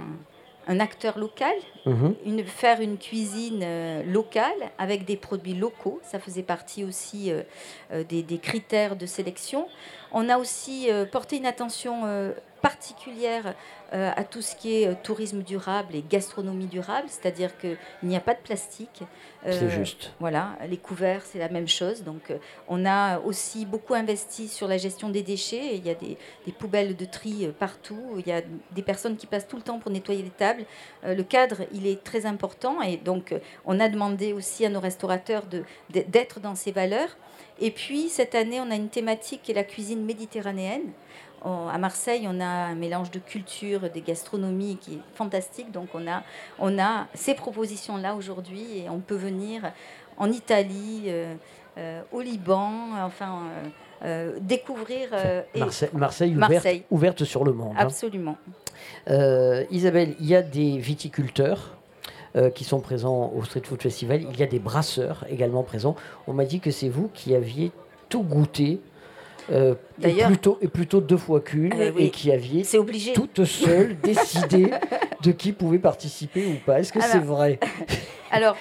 [0.68, 1.54] un acteur local,
[1.86, 2.16] Mhm.
[2.26, 6.00] une, faire une cuisine euh, locale avec des produits locaux.
[6.04, 7.32] Ça faisait partie aussi
[8.10, 9.68] des, des critères de sélection.
[10.12, 12.02] On a aussi porté une attention
[12.70, 13.54] particulière
[13.94, 18.16] euh, à tout ce qui est euh, tourisme durable et gastronomie durable, c'est-à-dire qu'il n'y
[18.16, 19.04] a pas de plastique.
[19.52, 20.12] C'est juste.
[20.20, 22.04] Voilà, les couverts, c'est la même chose.
[22.04, 22.38] Donc, euh,
[22.68, 25.76] on a aussi beaucoup investi sur la gestion des déchets.
[25.76, 28.02] Il y a des, des poubelles de tri euh, partout.
[28.18, 30.66] Il y a des personnes qui passent tout le temps pour nettoyer les tables.
[31.04, 32.82] Euh, le cadre, il est très important.
[32.82, 35.44] Et donc, euh, on a demandé aussi à nos restaurateurs
[35.90, 37.16] d'être dans ces valeurs.
[37.60, 40.92] Et puis, cette année, on a une thématique qui est la cuisine méditerranéenne.
[41.44, 45.72] On- à Marseille, on a un mélange de culture, des gastronomies qui est fantastique.
[45.72, 46.24] Donc, on a,
[46.60, 49.72] on a ces propositions-là aujourd'hui et on peut venir
[50.18, 51.36] en Italie, euh,
[51.78, 52.72] euh, au Liban,
[53.04, 53.44] enfin,
[54.04, 55.10] euh, découvrir.
[55.54, 56.84] et- Marseille, Marseille, ouverte, Marseille.
[56.90, 57.74] ouverte sur le monde.
[57.78, 57.82] hein.
[57.82, 58.38] Absolument.
[59.72, 61.72] Isabelle, il y a des viticulteurs
[62.54, 64.24] qui sont présents au Street Food Festival.
[64.30, 65.96] Il y a des brasseurs également présents.
[66.28, 67.72] On m'a dit que c'est vous qui aviez
[68.10, 68.82] tout goûté.
[70.04, 72.06] Euh, et, D'ailleurs- plutôt, et plutôt deux fois qu'une, Eh oui.
[72.06, 73.14] et qui aviez obligé.
[73.14, 74.72] toute seule décidé
[75.22, 76.80] de qui pouvait participer ou pas.
[76.80, 77.60] Est-ce que c'est vrai?
[78.32, 78.58] Alors,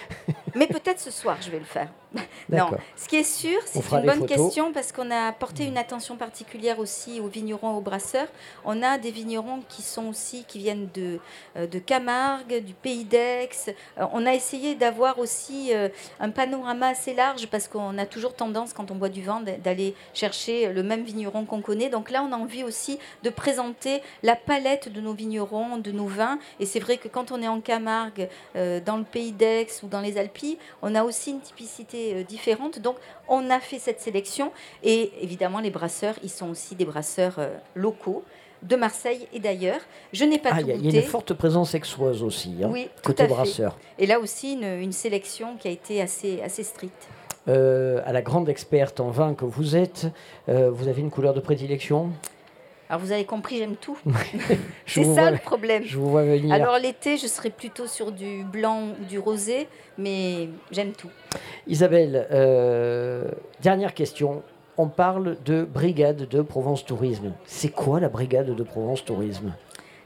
[0.55, 1.89] mais peut-être ce soir, je vais le faire.
[2.51, 4.29] Non, ce qui est sûr, c'est une bonne photos.
[4.37, 8.29] question parce qu'on a porté une attention particulière aussi aux vignerons, aux brasseurs.
[8.67, 11.19] On a des vignerons qui sont aussi, qui viennent de,
[11.57, 13.49] euh, de Camargue, du Pays d'Aix.
[13.99, 15.89] Euh, on a essayé d'avoir aussi euh,
[16.21, 19.95] un panorama assez large parce qu'on a toujours tendance, quand on boit du vin, d'aller
[20.13, 21.89] chercher le même vigneron qu'on connaît.
[21.89, 26.07] Donc là, on a envie aussi de présenter la palette de nos vignerons, de nos
[26.07, 26.39] vins.
[26.61, 29.89] Et c'est vrai que quand on est en Camargue, euh, dans le Pays d'Aix ou
[29.89, 32.79] dans les Alpilles, on a aussi une typicité euh, différente.
[32.79, 32.97] Donc,
[33.29, 34.53] on a fait cette sélection.
[34.83, 38.23] Et évidemment, les brasseurs, ils sont aussi des brasseurs euh, locaux
[38.63, 39.81] de Marseille et d'ailleurs.
[40.15, 41.05] Je n'ai pas Ah, tout il y, a- il y a goûté.
[41.05, 43.77] une forte présence aixoise aussi, hein, Oui, côté brasseur.
[43.99, 47.09] Et là aussi, une, une sélection qui a été assez, assez stricte.
[47.47, 50.07] Euh, à la grande experte en vin que vous êtes,
[50.49, 52.11] euh, vous avez une couleur de prédilection
[52.89, 53.99] Alors, vous avez compris, j'aime tout.
[54.87, 55.83] C'est ça vois- le problème.
[55.85, 56.55] je vous vois venir.
[56.55, 59.69] Alors, l'été, je serais plutôt sur du blanc ou du rosé,
[59.99, 61.11] mais j'aime tout.
[61.67, 63.25] Isabelle, euh,
[63.63, 64.43] dernière question.
[64.79, 67.33] On parle de brigade de Provence Tourisme.
[67.45, 69.53] C'est quoi la brigade de Provence Tourisme?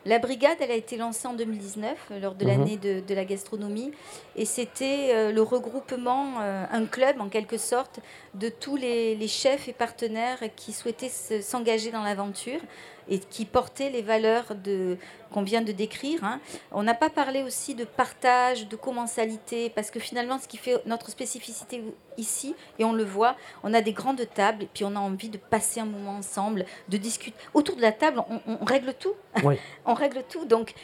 [0.06, 2.50] La brigade, elle a été lancée en 2019, euh, lors de Mhm.
[2.50, 3.92] l'année de, de la gastronomie.
[4.36, 8.00] Et c'était euh, le regroupement, euh, un club en quelque sorte,
[8.34, 12.60] de tous les, les chefs et partenaires qui souhaitaient se- s'engager dans l'aventure
[13.08, 14.96] et qui portaient les valeurs de-
[15.32, 16.24] qu'on vient de décrire.
[16.24, 16.40] hein.
[16.72, 20.80] On n'a pas parlé aussi de partage, de commensalité, parce que finalement, ce qui fait
[20.86, 21.82] notre spécificité
[22.16, 25.28] ici, et on le voit, on a des grandes tables, et puis on a envie
[25.28, 27.36] de passer un moment ensemble, de discuter.
[27.54, 29.14] Autour de la table, on, on règle tout.
[29.44, 29.56] Oui.
[29.86, 30.44] on règle tout.
[30.44, 30.74] Donc,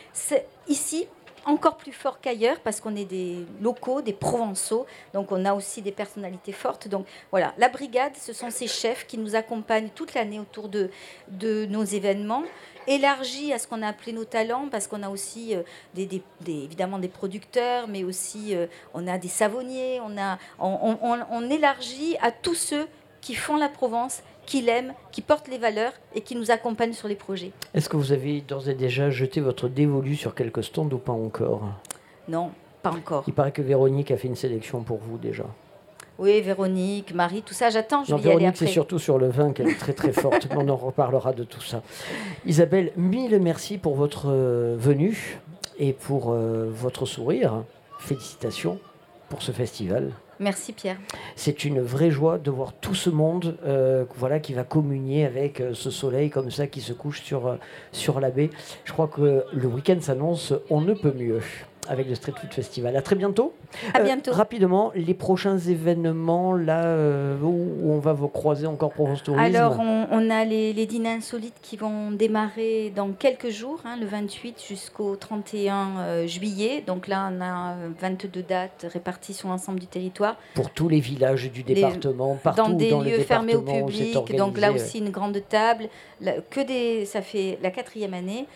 [0.68, 1.06] ici,
[1.46, 5.82] encore plus fort qu'ailleurs parce qu'on est des locaux, des provençaux, donc on a aussi
[5.82, 6.88] des personnalités fortes.
[6.88, 10.90] Donc voilà, la brigade, ce sont ces chefs qui nous accompagnent toute l'année autour de,
[11.66, 12.44] nos événements
[12.86, 15.62] élargi à ce qu'on a appelé nos talents, parce qu'on a aussi euh,
[16.46, 22.30] évidemment des producteurs, mais aussi euh, on a des savonniers, on, a, on élargit à
[22.30, 22.86] tous ceux
[23.24, 27.08] qui font la Provence, qui l'aiment, qui portent les valeurs et qui nous accompagnent sur
[27.08, 27.52] les projets.
[27.74, 31.12] Est-ce que vous avez d'ores et déjà jeté votre dévolu sur quelques stands ou pas
[31.12, 31.62] encore
[32.28, 32.50] Non,
[32.82, 33.24] pas encore.
[33.26, 35.44] Il paraît que Véronique a fait une sélection pour vous déjà.
[36.18, 39.18] Oui, Véronique, Marie, tout ça, j'attends, je Non, vais y aller Véronique, c'est surtout sur
[39.18, 41.82] le vin qu'elle est très très forte, on en reparlera de tout ça.
[42.46, 45.40] Isabelle, mille merci pour votre euh, venue
[45.78, 47.64] et pour euh, votre sourire.
[47.98, 48.78] Félicitations
[49.28, 50.12] pour ce festival.
[50.40, 50.96] Merci Pierre.
[51.36, 55.60] C'est une vraie joie de voir tout ce monde euh, voilà, qui va communier avec
[55.60, 57.56] euh, ce soleil comme ça qui se couche euh,
[57.92, 58.50] sur la baie.
[58.84, 61.40] Je crois que le week-end s'annonce on ne peut mieux
[61.88, 62.96] avec le Street Food Festival.
[62.96, 63.52] À très bientôt.
[63.92, 64.32] À Euh, bientôt.
[64.32, 69.42] rapidement, les prochains événements là euh, où on va vous croiser encore Provence Tourisme.
[69.44, 73.96] Alors, on, on a les, les dîners insolites qui vont démarrer dans quelques jours, hein,
[74.00, 76.82] le 28 jusqu'au 31 euh, juillet.
[76.86, 80.36] Donc là, on a euh, 22 dates réparties sur l'ensemble du territoire.
[80.54, 84.36] pour tous les villages du Les- département, partout dans des le lieux fermés au public.
[84.36, 85.88] Donc là aussi, une grande table.
[86.20, 88.46] Là, que des, ça fait la quatrième année.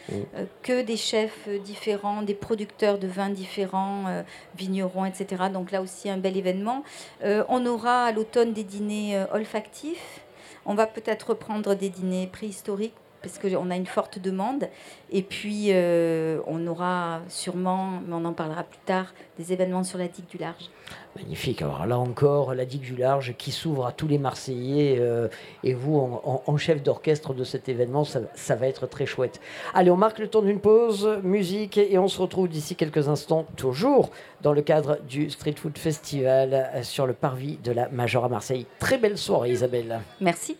[0.63, 4.23] Que des chefs différents, des producteurs de différents, euh,
[4.57, 5.45] vignerons, etc.
[5.53, 6.85] Donc là aussi, un bel événement.
[7.24, 10.20] Euh, on aura à l'automne des dîners euh, olfactifs.
[10.65, 12.95] On va peut-être reprendre des dîners préhistoriques
[13.29, 14.69] parce qu'on a une forte demande.
[15.11, 19.99] Et puis, euh, on aura sûrement, mais on en parlera plus tard, des événements sur
[19.99, 20.71] la digue du Large.
[21.17, 21.63] Magnifique.
[21.63, 25.29] Alors là encore, la digue du large qui s'ouvre à tous les Marseillais euh,
[25.65, 29.07] et vous en, en- en chef d'orchestre de cet événement, ça, ça va être très
[29.07, 29.41] chouette.
[29.75, 33.47] Allez, on marque le temps d'une pause, musique et on se retrouve d'ici quelques instants,
[33.57, 34.11] toujours
[34.43, 38.29] dans le cadre du Street Food Festival euh, sur le parvis de la Major à
[38.29, 38.67] Marseille.
[38.79, 40.01] Très belle soirée, Isabelle.
[40.21, 40.57] Merci.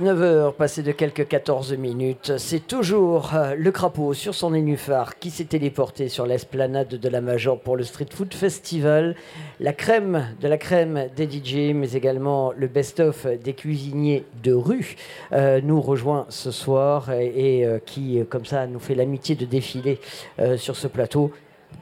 [0.00, 5.30] 19h, passé de quelques 14 minutes, c'est toujours euh, le crapaud sur son nénuphar qui
[5.30, 9.14] s'est téléporté sur l'esplanade de la Major pour le Street Food Festival.
[9.58, 14.96] La crème de la crème des DJ, mais également le best-of des cuisiniers de rue,
[15.32, 19.44] euh, nous rejoint ce soir et, et, euh, qui, comme ça, nous fait l'amitié de
[19.44, 20.00] défiler
[20.38, 21.30] euh, sur ce plateau.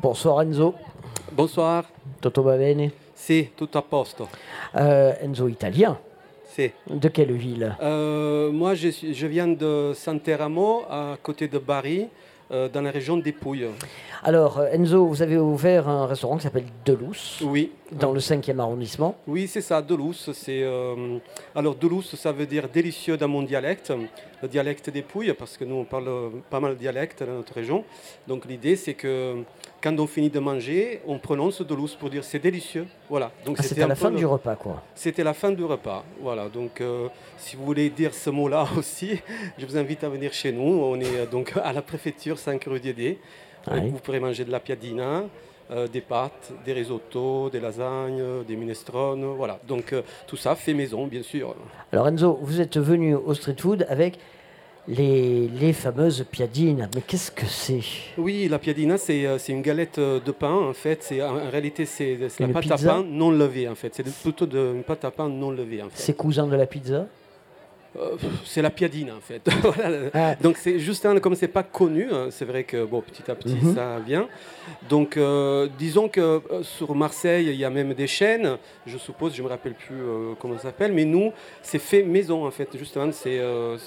[0.03, 0.75] Bonsoir Enzo.
[1.31, 1.85] Bonsoir.
[2.21, 4.29] Toto va bene Sì, tutto a posto.
[4.75, 5.97] Enzo italien.
[6.91, 7.77] De quelle ville?
[7.81, 12.09] Euh, moi, je, viens de Santeramo, à côté de Bari,
[12.51, 13.69] euh, dans la région des Pouilles.
[14.25, 17.43] Alors, euh, Enzo, vous avez ouvert un restaurant qui s'appelle Delousse.
[17.45, 17.73] Oui.
[17.93, 19.17] Dans le 5e arrondissement.
[19.27, 20.31] Oui, c'est ça, Delousse.
[20.33, 21.19] C'est, euh,
[21.55, 23.93] alors, Delousse, ça veut dire délicieux dans mon dialecte,
[24.43, 26.11] le dialecte des Pouilles, parce que nous, on parle
[26.49, 27.85] pas mal de dialectes dans notre région.
[28.27, 29.45] Donc, l'idée, c'est que
[29.83, 32.87] quand on finit de manger, on prononce Delousse pour dire c'est délicieux.
[33.09, 33.31] Voilà.
[33.45, 34.83] Donc, Ah, c'était à la fin du repas, quoi.
[34.95, 36.05] C'était la fin du repas.
[36.21, 36.49] Voilà.
[36.49, 39.21] Donc, euh, si vous voulez dire ce mot-là aussi,
[39.57, 40.63] je vous invite à venir chez nous.
[40.83, 43.19] On est euh, donc à la préfecture 5 rue Diédé.
[43.71, 43.81] Ouais.
[43.89, 45.25] Vous pourrez manger de la piadina,
[45.71, 49.25] euh, des pâtes, des risottos, des lasagnes, des minestrones.
[49.37, 49.61] Voilà.
[49.67, 49.95] Donc,
[50.27, 51.55] tout ça fait maison, bien sûr.
[51.93, 54.19] Alors, Enzo, vous êtes venu au street food avec
[54.87, 56.89] les, les fameuses piadines.
[56.95, 57.81] Mais qu'est-ce que c'est?
[58.17, 61.13] Oui, la piadina, c'est euh, une galette euh, de pain, en fait.
[61.21, 63.95] En réalité, c'est la pâte à pain non levée, en fait.
[63.95, 66.03] C'est plutôt de, une pâte à pain non levée, en fait.
[66.03, 67.07] C'est cousin de la pizza?
[67.97, 69.43] Euh, c'est la piadine en fait.
[69.63, 70.11] Voilà.
[70.13, 70.35] Ah.
[70.43, 73.35] Donc c'est juste un- comme c'est pas connu, hein, c'est vrai que bon petit à
[73.35, 73.75] petit Mhm.
[73.75, 74.29] ça vient.
[74.91, 79.35] Donc euh, disons que euh, sur Marseille il y a même des chaînes, je suppose,
[79.35, 79.97] je me rappelle plus
[80.39, 81.33] comment ça s'appelle, mais nous
[81.63, 82.69] c'est fait maison en fait.
[82.77, 83.41] Justement c'est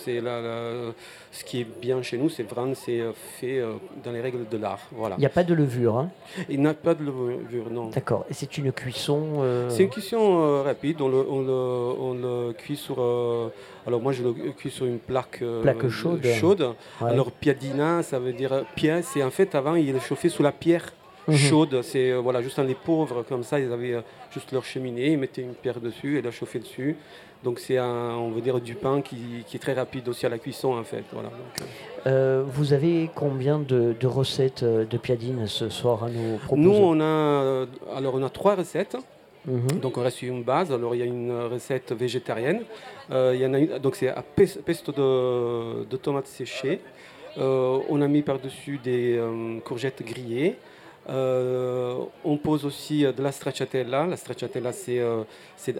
[0.03, 0.93] c'est la- la-
[1.31, 4.47] ce qui est bien chez nous, c'est vraiment c'est euh, fait euh, dans les règles
[4.49, 4.79] de l'art.
[4.91, 5.15] Voilà.
[5.17, 5.95] Il n'y a pas de levure.
[5.97, 6.09] Hein?
[6.49, 7.87] Il n'a pas de levure, non.
[7.87, 8.25] D'accord.
[8.29, 9.35] Et c'est une cuisson.
[9.39, 12.13] euh, C'est une cuisson euh, rapide, on le, on, le, on
[12.47, 12.97] le cuit sur...
[12.99, 13.47] euh,
[13.87, 16.25] alors moi je le cuis sur une plaque, Plaque de- chaude.
[16.39, 16.73] chaude.
[17.01, 17.09] Ouais.
[17.09, 20.51] Alors piadina, ça veut dire pièce, c'est en fait avant il est chauffé sous la
[20.51, 20.93] pierre
[21.27, 21.35] Mhm.
[21.37, 21.81] chaude.
[21.83, 24.01] C'est euh, voilà, juste dans les pauvres comme ça, ils avaient euh,
[24.33, 26.97] juste leur cheminée, ils mettaient une pierre dessus et la chauffaient dessus.
[27.43, 30.29] Donc c'est un, on veut dire du pain qui, qui est très rapide aussi à
[30.29, 31.03] la cuisson en fait.
[31.11, 36.03] Voilà, donc, euh, euh, vous avez combien de, de recettes euh, de piadines ce soir
[36.03, 37.65] à nous proposer Nous, on a,
[37.95, 38.95] alors on a trois recettes.
[39.47, 39.79] Mhm.
[39.81, 40.71] Donc on reste sur une base.
[40.71, 42.61] Alors il y a une recette végétarienne.
[43.11, 46.79] Euh, il y en a une, donc c'est à pes- pesto de, de tomates séchées.
[47.39, 49.19] Euh, on a mis par-dessus des
[49.65, 50.57] courgettes grillées.
[51.09, 54.05] Euh, on pose aussi euh, de la stracciatella.
[54.05, 55.23] La stracciatella, c'est euh,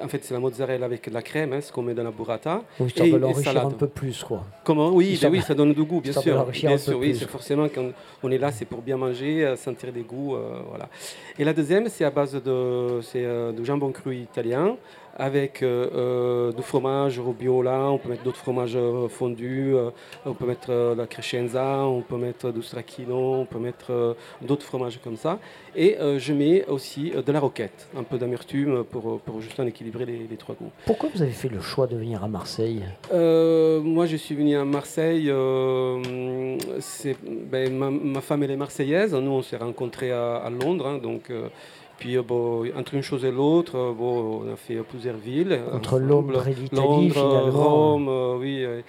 [0.04, 2.12] en fait c'est la mozzarella avec de la crème, hein, ce qu'on met dans la
[2.12, 2.64] burrata.
[2.80, 4.44] Oui, histoire Et- de l'enrichir un peu plus, quoi.
[4.64, 4.90] Comment?
[4.90, 6.46] Oui, ben oui, ça donne du goût, bien sûr.
[6.48, 7.92] Bien un peu sûr, oui, c'est forcément quand
[8.24, 10.90] on est là, c'est pour bien manger, euh, sentir des goûts, euh, voilà.
[11.38, 14.76] Et la deuxième, c'est à base de, de jambon cru italien
[15.18, 17.92] avec euh, euh, du fromage robiola.
[17.92, 19.76] On peut mettre d'autres fromages euh, fondus.
[19.76, 19.90] euh,
[20.26, 24.66] on peut mettre euh, la crescenza, on peut mettre du stracchino, on peut mettre d'autres
[24.66, 25.40] fromages comme ça.
[25.76, 30.28] Et je mets aussi de la roquette, un peu d'amertume pour, pour justement équilibrer les,
[30.30, 30.72] les trois goûts.
[30.86, 32.84] Pourquoi vous avez fait le choix de venir à Marseille?
[33.12, 35.32] Moi, je suis venu à Marseille.
[36.80, 39.14] c'est, ben, ma, ma femme, elle est marseillaise.
[39.14, 40.88] Nous, on s'est rencontrés à, à Londres.
[40.88, 41.32] hein, donc,
[42.02, 45.62] puis, euh, bon, entre une chose et l'autre, euh, bon, on a fait plusieurs villes.
[45.72, 46.08] Entre ensemble.
[46.08, 47.12] Londres et l'Italie.
[47.52, 48.64] Rome, euh, oui.
[48.64, 48.82] euh,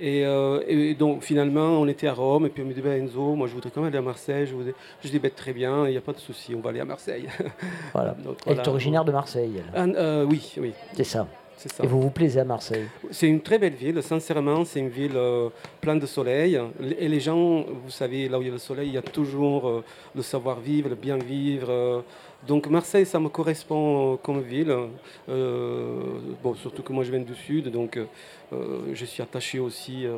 [0.00, 2.44] et, euh, et donc, finalement, on était à Rome.
[2.46, 4.46] Et puis, on me dit ben, Enzo, moi, je voudrais quand même aller à Marseille.
[4.48, 4.74] Je, voudrais...
[5.00, 6.84] je dis ben, Très bien, il n'y a pas de souci, on va aller à
[6.84, 7.28] Marseille.
[7.94, 8.16] Voilà.
[8.24, 9.62] Donc, Elle est originaire de Marseille.
[9.74, 9.94] elle.
[9.96, 10.72] Ah, euh, oui, oui.
[10.94, 11.28] C'est ça.
[11.82, 12.84] Et vous vous plaisez à Marseille?
[13.10, 15.48] C'est une très belle ville, sincèrement, c'est une ville euh,
[15.80, 16.60] pleine de soleil.
[16.98, 19.02] Et les gens, vous savez, là où il y a le soleil, il y a
[19.02, 22.04] toujours euh, le savoir-vivre, le bien-vivre.
[22.46, 24.74] Donc Marseille, ça me correspond comme ville.
[25.28, 26.00] Euh,
[26.42, 30.16] bon, surtout que moi je viens du sud, donc euh, je suis attaché aussi euh,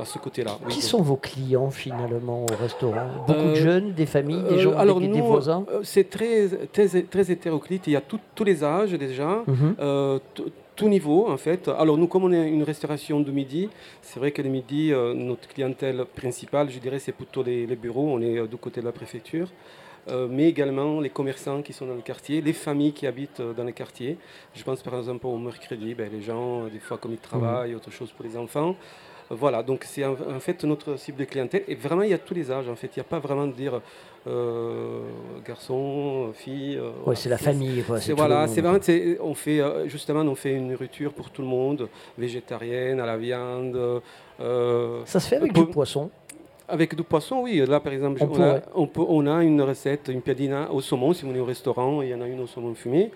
[0.00, 0.58] à, ce, côté-là.
[0.64, 3.08] Oui, Qui donc- sont vos clients finalement au restaurant?
[3.26, 5.64] Beaucoup de jeunes, des familles, des gens, alors des, voisins?
[5.82, 7.86] C'est très, très, très hétéroclite.
[7.86, 10.20] Il y a tout- tous les âges déjà, Mhm.
[10.76, 11.68] tout niveau en fait.
[11.68, 13.68] Alors nous, comme on est une restauration de midi,
[14.02, 17.76] c'est vrai que le midi, euh, notre clientèle principale, je dirais, c'est plutôt les, les
[17.76, 18.08] bureaux.
[18.08, 19.48] On est euh, du côté de la préfecture.
[20.08, 23.52] Euh, mais également les commerçants qui sont dans le quartier, les familles qui habitent euh,
[23.52, 24.16] dans le quartier.
[24.54, 27.74] Je pense par exemple au mercredi, ben, les gens, euh, des fois comme ils travaillent,
[27.74, 28.74] autre chose pour les enfants.
[29.32, 31.62] Voilà, donc c'est en, en fait notre cible de clientèle.
[31.68, 32.68] Et vraiment, il y a tous les âges.
[32.68, 33.80] En fait, il n'y a pas vraiment de dire
[34.26, 35.02] euh,
[35.46, 36.76] garçon, fille.
[36.78, 38.78] euh, c'est la famille, quoi, c'est voilà, c'est vraiment,
[39.20, 41.88] on fait justement, on fait une nourriture pour tout le monde,
[42.18, 44.00] végétarienne, à la viande.
[44.40, 46.10] euh, Ça se fait avec pour- du poisson
[46.70, 47.62] avec du poisson, oui.
[47.66, 48.62] Là, par exemple, On on, a, pourrait.
[48.74, 51.12] on peut- on a une recette, une piadina au saumon.
[51.12, 53.10] Si vous venez au restaurant, il y en a une au saumon fumé.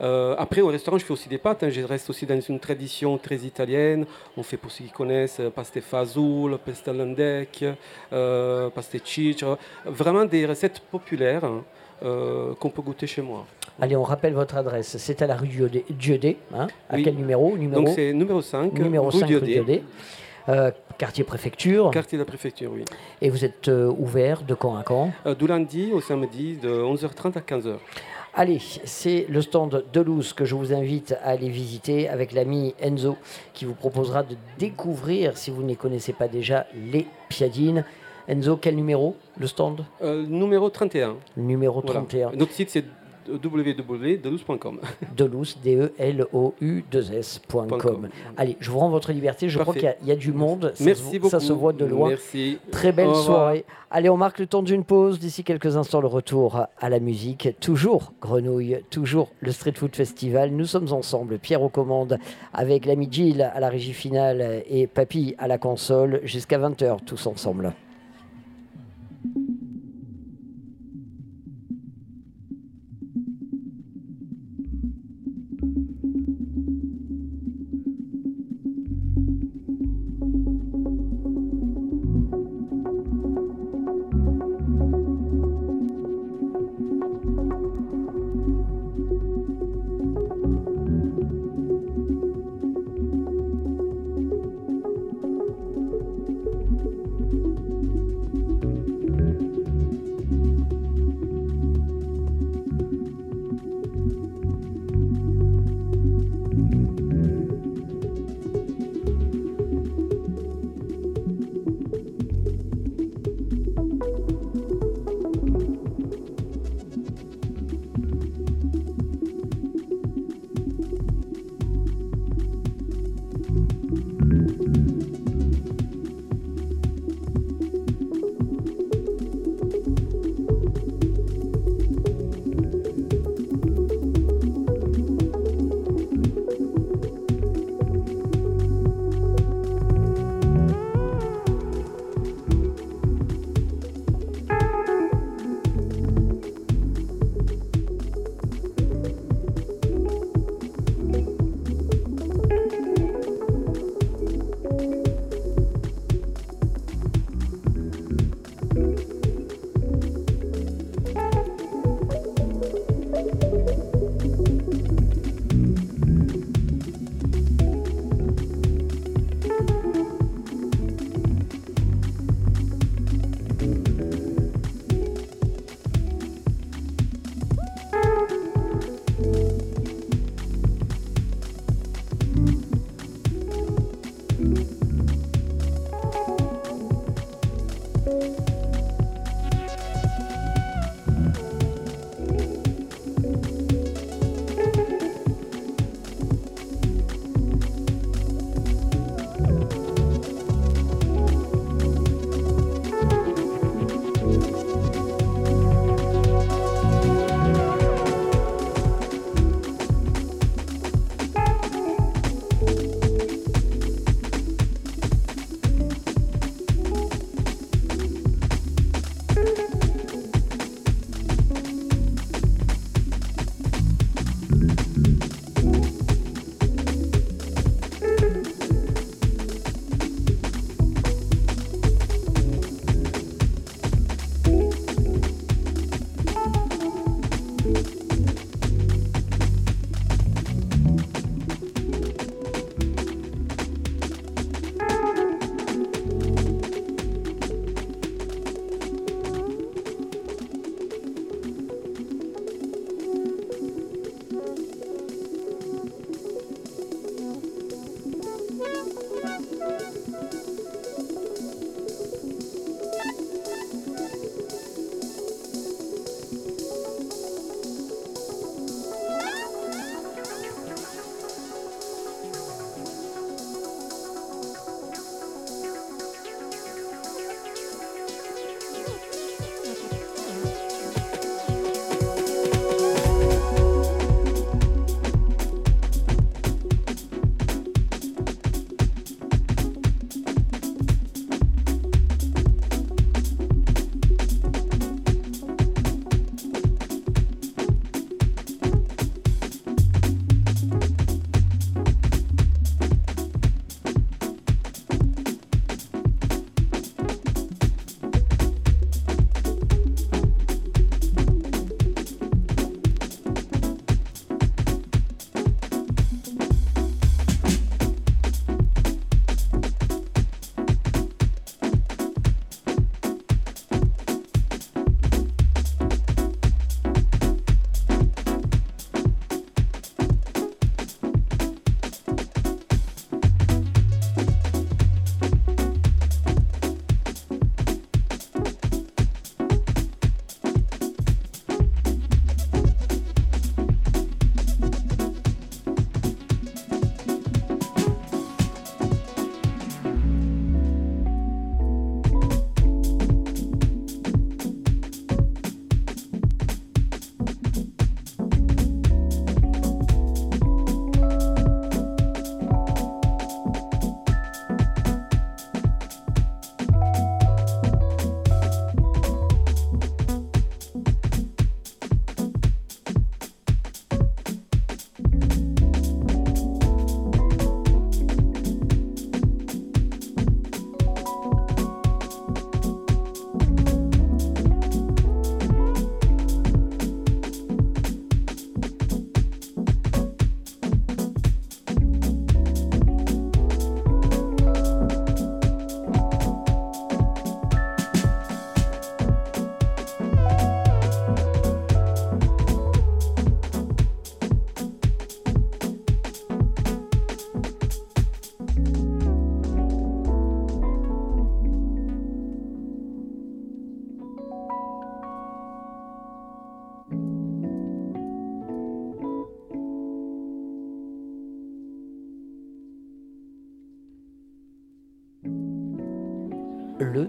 [0.00, 1.64] Euh, après, au restaurant, je fais aussi des pâtes.
[1.64, 1.70] hein.
[1.70, 4.06] Je reste aussi dans une tradition très italienne.
[4.36, 7.64] On fait pour ceux qui connaissent euh, pasta fazoul, pasta landec,
[8.12, 8.98] euh, pasta.
[9.86, 11.64] Vraiment des recettes populaires hein,
[12.04, 13.44] euh, qu'on peut goûter chez moi.
[13.80, 14.96] Allez, on rappelle votre adresse.
[14.98, 16.36] C'est à la rue Dieudé.
[16.54, 17.02] Hein à Oui.
[17.02, 19.82] quel numéro, numéro Donc c'est numéro 5, Numéro rue 5 rue Dieudé.
[20.98, 21.90] Euh, quartier préfecture.
[21.92, 22.84] Quartier de la préfecture, oui.
[23.22, 25.10] Et vous êtes euh, ouvert de quand à quand?
[25.26, 27.76] Euh, du lundi au samedi de 11h30 à 15h.
[28.34, 32.74] Allez, c'est le stand de Louz que je vous invite à aller visiter avec l'ami
[32.80, 33.16] Enzo
[33.54, 37.84] qui vous proposera de découvrir, si vous ne les connaissez pas déjà, les piadines.
[38.28, 39.84] Enzo, quel numéro Le stand?
[40.02, 41.16] Euh, numéro 31.
[41.36, 42.00] Numéro Voilà.
[42.00, 42.32] 31.
[42.32, 42.84] Notre site c'est
[43.42, 44.80] www.deluz.com.
[45.16, 48.08] Delouz, D-E-L-O-U-2-S.com.
[48.36, 49.48] Allez, je vous rends votre liberté.
[49.48, 50.72] Je crois qu'il y a- il y, a du monde.
[50.74, 51.40] Ça, Merci se, ça beaucoup.
[51.40, 52.08] se voit de loin.
[52.10, 52.58] Merci.
[52.70, 53.64] Très belle soirée.
[53.90, 55.18] Allez, on marque le temps d'une pause.
[55.18, 57.48] D'ici quelques instants, le retour à la musique.
[57.60, 60.50] Toujours Grenouille, toujours le Street Food Festival.
[60.50, 62.18] Nous sommes ensemble, Pierre aux commandes,
[62.52, 67.26] avec l'ami Gilles à la régie finale et Papy à la console, jusqu'à 20h, tous
[67.26, 67.72] ensemble.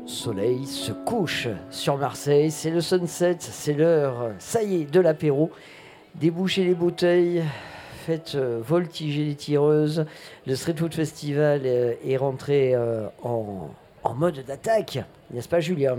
[0.02, 2.52] Le soleil se couche sur Marseille.
[2.52, 5.50] C'est le sunset, c'est l'heure, ça y est, de l'apéro.
[6.16, 7.44] Débouchez les bouteilles,
[8.06, 10.06] faites euh, voltiger les tireuses.
[10.48, 13.70] Le Street Food Festival euh, est rentré euh, en,
[14.04, 15.00] en mode d'attaque,
[15.32, 15.98] n'est-ce pas Julien?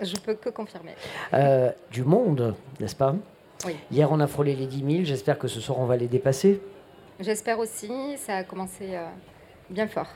[0.00, 0.92] Je peux que confirmer.
[1.34, 3.14] Euh, Du monde, n'est-ce pas?
[3.66, 3.76] Oui.
[3.90, 6.60] Hier on a frôlé les 10 000, j'espère que ce soir on va les dépasser.
[7.18, 8.96] J'espère aussi, ça a commencé
[9.68, 10.06] bien fort.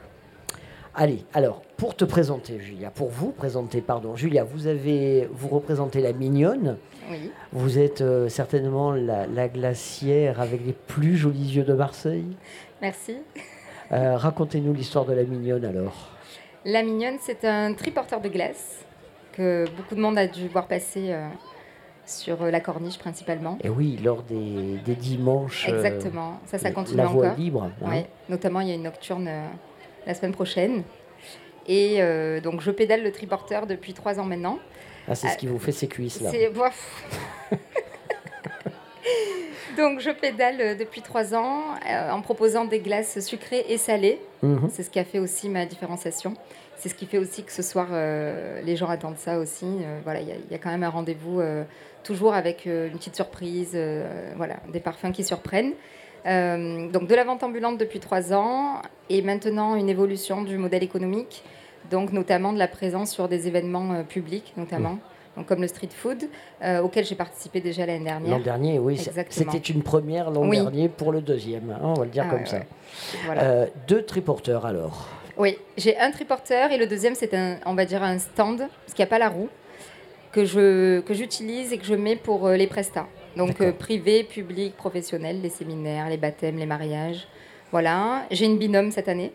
[0.97, 6.01] Allez, alors, pour te présenter, Julia, pour vous présenter, pardon, Julia, vous avez, vous représentez
[6.01, 6.77] la mignonne.
[7.11, 7.31] Oui.
[7.53, 12.37] Vous êtes euh, certainement la, la glacière avec les plus jolis yeux de Marseille.
[12.81, 13.17] Merci.
[13.93, 16.11] Euh, Racontez-nous l'histoire de la mignonne alors.
[16.65, 18.85] La Mignonne, c'est un triporteur de glace
[19.33, 21.27] que beaucoup de monde a dû voir passer euh,
[22.07, 23.59] sur la corniche principalement.
[23.63, 25.69] Et oui, lors des, des dimanches.
[25.69, 27.39] Exactement, ça, ça continue la voie encore.
[27.39, 27.63] libre.
[27.65, 27.91] hein.
[27.91, 28.07] Ouais.
[28.31, 29.29] Notamment, il y a une nocturne
[30.07, 30.83] la semaine prochaine.
[31.67, 34.59] Et euh, donc, je pédale le triporteur depuis trois ans maintenant.
[35.09, 36.31] Ah, c'est ce Euh, qui vous fait ces cuisses là.
[36.31, 36.51] C'est.
[39.77, 44.21] Donc je pédale euh, depuis trois ans euh, en proposant des glaces sucrées et salées.
[44.43, 44.71] Mhm.
[44.73, 46.35] C'est ce qui a fait aussi ma différenciation.
[46.77, 49.65] C'est ce qui fait aussi que ce soir, euh, les gens attendent ça aussi.
[49.67, 51.65] Euh, voilà, il y, y a quand même un rendez-vous euh,
[52.05, 55.73] toujours avec euh, une petite surprise, euh, voilà, des parfums qui surprennent.
[56.27, 58.81] Euh, donc de la vente ambulante depuis trois ans
[59.11, 61.43] et maintenant une évolution du modèle économique,
[61.91, 64.99] donc notamment de la présence sur des événements euh, publics, notamment.
[65.37, 66.29] Donc, comme le street food,
[66.63, 68.39] euh, auquel j'ai participé déjà l'année dernière.
[68.39, 70.57] L'an dernier, oui, c'était une première l'an Oui.
[70.59, 72.59] dernier pour le deuxième, hein, on va le dire Ah comme ouais, ça.
[72.59, 72.67] ouais.
[73.27, 73.67] Voilà.
[73.89, 75.09] Deux triporteurs alors.
[75.37, 78.95] Oui, j'ai un triporteur et le deuxième, c'est un, on va dire un stand, parce
[78.95, 79.49] qu'il n'y a pas la roue,
[80.31, 83.09] que je que j'utilise et que je mets pour les prestats.
[83.37, 87.27] Donc euh, privé, public, professionnel, les séminaires, les baptêmes, les mariages.
[87.73, 88.25] Voilà.
[88.31, 89.33] J'ai une binôme cette année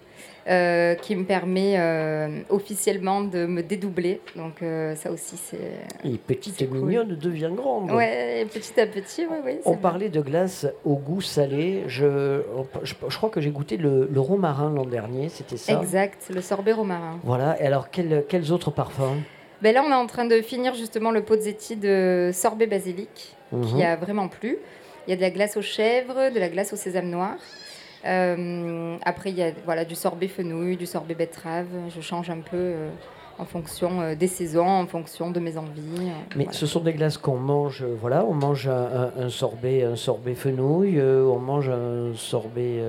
[0.47, 4.21] euh, qui me permet euh, officiellement de me dédoubler.
[4.37, 5.73] Donc euh, ça aussi, c'est...
[6.05, 7.91] Et petite et mignonne devient grande.
[7.91, 9.57] Ouais, petit à petit, oui, oui.
[9.65, 11.83] On parlait de glace au goût salé.
[11.87, 12.41] Je,
[12.83, 15.73] je, je crois que j'ai goûté le, le romarin l'an dernier, c'était ça?
[15.77, 17.19] Exact, le sorbet romarin.
[17.23, 19.19] Voilà, et alors quels, quels autres parfums?
[19.61, 23.63] Ben là, on est en train de finir justement le pozzetti de sorbet basilic, Mhm.
[23.65, 24.57] qui a vraiment plu.
[25.07, 27.35] Il y a de la glace aux chèvres, de la glace au sésame noir.
[28.05, 31.67] Euh, après, il y a voilà, du sorbet fenouil, du sorbet betterave.
[31.93, 32.89] Je change un peu euh,
[33.39, 36.11] en fonction euh, des saisons, en fonction de mes envies.
[36.35, 36.51] Mais voilà.
[36.53, 41.39] ce sont des glaces qu'on mange, voilà, on mange un, sorbet, un sorbet fenouil, on
[41.39, 42.79] mange un sorbet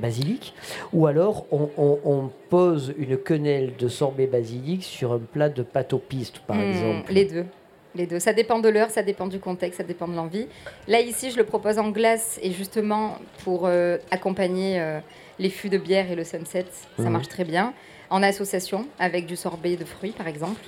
[0.00, 0.54] basilic,
[0.92, 5.62] ou alors on, on- on pose une quenelle de sorbet basilic sur un plat de
[5.62, 7.12] pâte aux pistes, par Hmm, exemple.
[7.12, 7.46] Les deux.
[7.94, 8.18] Les deux.
[8.20, 10.46] Ça dépend de l'heure, ça dépend du contexte, ça dépend de l'envie.
[10.88, 14.98] Là, ici, je le propose en glace et justement pour euh, accompagner euh,
[15.38, 16.64] les fûts de bière et le sunset,
[16.96, 17.10] ça Mhm.
[17.10, 17.74] marche très bien.
[18.08, 20.60] En association avec du sorbet de fruits, par exemple.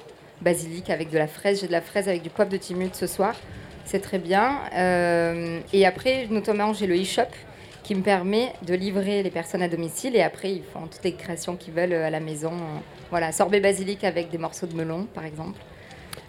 [0.43, 1.61] Basilic avec de la fraise.
[1.61, 3.35] J'ai de la fraise avec du poivre de timut ce soir.
[3.86, 4.59] C'est très bien.
[4.75, 7.23] Euh, et après, notamment, j'ai le e-shop
[7.83, 11.12] qui me permet de livrer les personnes à domicile et après, ils font toutes les
[11.15, 12.53] créations qu'ils veulent à la maison.
[13.11, 15.59] Voilà, sorbet basilic avec des morceaux de melon, par exemple.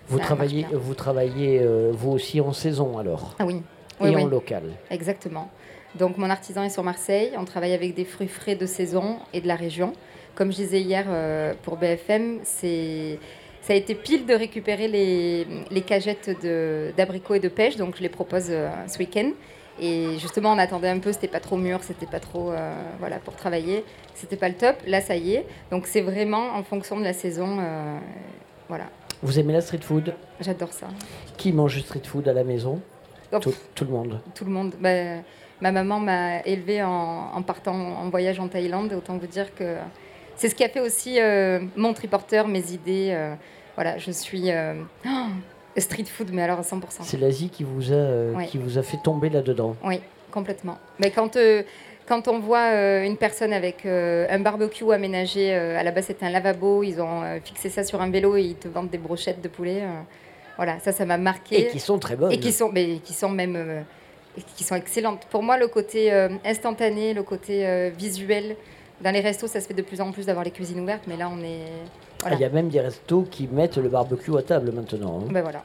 [0.08, 3.62] Vous travaillez, vous travaillez euh, vous aussi en saison alors Ah oui.
[4.02, 4.64] Et Oui, en local.
[4.92, 5.50] Exactement.
[5.96, 7.32] Donc mon artisan est sur Marseille.
[7.38, 9.94] On travaille avec des fruits frais de saison et de la région.
[10.36, 13.20] Comme je disais hier euh, pour BFM, c'est
[13.62, 16.30] ça a été pile de récupérer les, les cagettes
[16.98, 17.78] d'abricots et de pêche.
[17.78, 19.32] Donc je les propose euh, ce week-end.
[19.80, 22.52] Et justement, on attendait un peu, c'était pas trop mûr, c'était pas trop.
[22.52, 24.76] euh, voilà, pour travailler, c'était pas le top.
[24.86, 25.46] Là, ça y est.
[25.72, 27.58] Donc c'est vraiment en fonction de la saison.
[27.60, 27.98] euh,
[28.70, 28.86] voilà.
[29.26, 30.88] Vous aimez la street food J'adore ça.
[31.38, 32.80] Qui mange du street food à la maison
[33.34, 34.20] Oh, tout, tout le monde.
[34.36, 34.76] tout le monde.
[34.80, 34.90] Bah,
[35.62, 38.94] ma maman m'a élevée en, en partant en voyage en Thaïlande.
[38.94, 39.78] Autant vous dire que
[40.36, 43.10] c'est ce qui a fait aussi euh, mon triporteur, mes idées.
[43.14, 43.34] euh,
[43.74, 44.76] voilà, je suis euh,
[45.08, 45.10] oh,
[45.78, 46.82] street food, mais alors à 100%.
[47.02, 48.46] C'est l'Asie qui vous a, Ouais.
[48.46, 49.76] qui vous a fait tomber là-dedans.
[49.84, 50.00] Oui,
[50.32, 50.78] complètement.
[51.00, 51.36] Mais quand,
[52.08, 56.06] quand on voit euh, une personne avec euh, un barbecue aménagé, euh, à la base
[56.06, 58.98] c'était un lavabo, ils ont fixé ça sur un vélo et ils te vendent des
[58.98, 59.84] brochettes de poulet.
[60.58, 61.68] voilà, ça, ça m'a marqué.
[61.68, 62.32] Et qui sont très bonnes.
[62.32, 63.84] Et qui sont, mais qui sont même
[64.56, 65.26] qui sont excellentes.
[65.30, 66.12] Pour moi, le côté
[66.44, 68.56] instantané, le côté visuel,
[69.02, 71.18] dans les restos, ça se fait de plus en plus d'avoir les cuisines ouvertes, mais
[71.18, 71.62] là, on est.
[71.66, 72.36] Ah, Voilà.
[72.38, 75.22] Il y a même des restos qui mettent le barbecue à table maintenant.
[75.22, 75.28] hein.
[75.32, 75.64] Ben voilà.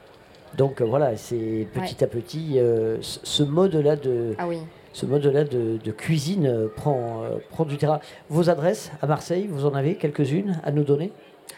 [0.57, 4.59] Donc voilà, c'est petit à petit euh, ce mode-là de, Ah oui.
[4.93, 8.01] Ce mode-là de, de cuisine euh, prend, euh, prend du terrain.
[8.29, 11.13] Vos adresses à Marseille, vous en avez quelques-unes à nous donner?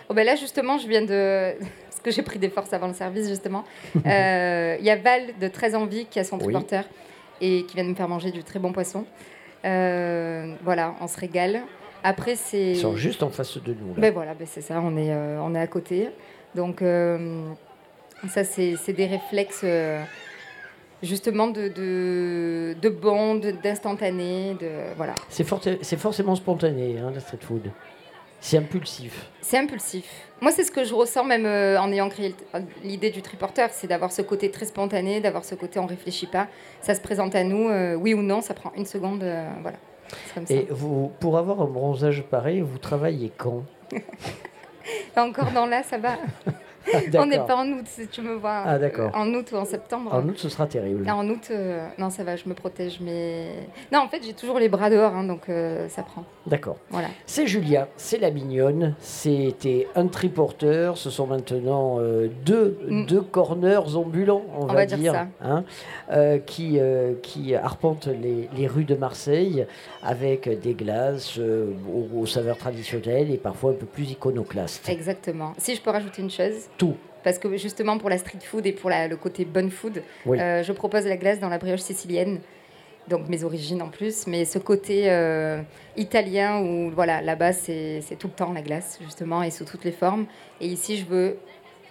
[0.08, 1.52] Oh, ben là, justement, je viens de.
[1.88, 3.64] Parce que j'ai pris des forces avant le service, justement.
[4.06, 6.42] Euh, Il y a Val de Très Envie qui a son Oui.
[6.44, 6.84] triporteur
[7.40, 9.04] et qui vient de me faire manger du très bon poisson.
[9.64, 11.60] Euh, voilà, on se régale.
[12.04, 12.72] Après, c'est.
[12.72, 13.94] Ils sont juste en face de nous.
[13.94, 14.00] là.
[14.00, 16.08] Ben voilà, ben c'est ça, on est, euh, on est à côté.
[16.56, 16.82] Donc,
[18.28, 19.64] ça, c'est c'est des réflexes
[21.02, 24.54] justement de, de, de bond, de- d'instantané.
[24.60, 25.14] De, voilà.
[25.28, 25.44] C'est
[25.98, 27.70] forcément spontané, hein, la street food.
[28.40, 29.30] C'est impulsif.
[29.40, 30.04] C'est impulsif.
[30.40, 32.34] Moi, c'est ce que je ressens même euh, en ayant créé
[32.82, 36.48] l'idée du triporteur, c'est d'avoir ce côté très spontané, d'avoir ce côté on réfléchit pas.
[36.80, 39.76] Ça se présente à nous, euh, oui ou non, ça prend une seconde, euh, voilà.
[40.26, 40.54] C'est comme ça.
[40.54, 43.62] Et vous, pour avoir un bronzage pareil, vous travaillez quand?
[45.16, 46.16] Encore dans là, ça va.
[46.94, 48.62] Ah, on n'est pas en août, si tu me vois.
[48.66, 49.10] Ah, d'accord.
[49.14, 50.12] euh, En août ou en septembre.
[50.14, 51.04] En août, ce sera terrible.
[51.04, 52.98] Là, en août, euh, non, ça va, je me protège.
[53.00, 53.46] Mais
[53.92, 56.24] non, en fait, j'ai toujours les bras dehors, hein, donc euh, ça prend.
[56.46, 56.76] D'accord.
[56.90, 57.08] Voilà.
[57.26, 61.98] C'est Julia, c'est la mignonne, c'était un triporteur, ce sont maintenant
[62.44, 64.64] deux, deux corners ambulants, on, Mm.
[64.64, 65.26] On va, va dire ça.
[65.42, 65.64] hein,
[66.46, 66.78] qui,
[67.22, 69.66] qui arpentent les, les rues de Marseille
[70.02, 74.88] avec des glaces aux, aux saveurs traditionnelles et parfois un peu plus iconoclastes.
[74.88, 75.52] Exactement.
[75.58, 76.68] Si je peux rajouter une chose.
[76.78, 76.96] Tout.
[77.24, 80.40] Parce que justement, pour la street food et pour la- le côté bonne food, Oui.
[80.40, 82.40] euh, je propose la glace dans la brioche sicilienne.
[83.08, 85.60] Donc mes origines en plus, mais ce côté euh,
[85.96, 89.84] italien où voilà, là-bas c'est c'est tout le temps la glace justement et sous toutes
[89.84, 90.26] les formes.
[90.60, 91.36] Et ici je veux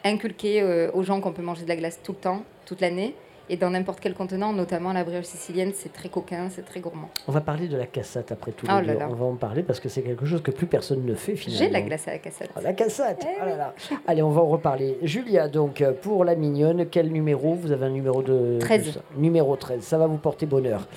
[0.05, 3.13] inculquer euh, aux gens qu'on peut manger de la glace tout le temps, toute l'année,
[3.51, 7.09] et dans n'importe quel contenant, notamment la brioche sicilienne, c'est très coquin, c'est très gourmand.
[7.27, 8.65] On va parler de la cassate après tout.
[8.69, 9.09] Oh là.
[9.09, 11.65] On va en parler parce que c'est quelque chose que plus personne ne fait finalement.
[11.65, 12.49] J'ai la glace à la cassette.
[12.55, 13.73] Ah, La cassette Ah là là.
[14.07, 14.97] Allez, on va en reparler.
[15.03, 17.53] Julia, donc, euh, pour la mignonne, quel numéro?
[17.55, 18.57] Vous avez un numéro de...
[18.61, 18.85] 13.
[18.85, 20.87] de ça Numéro 13, ça va vous porter bonheur.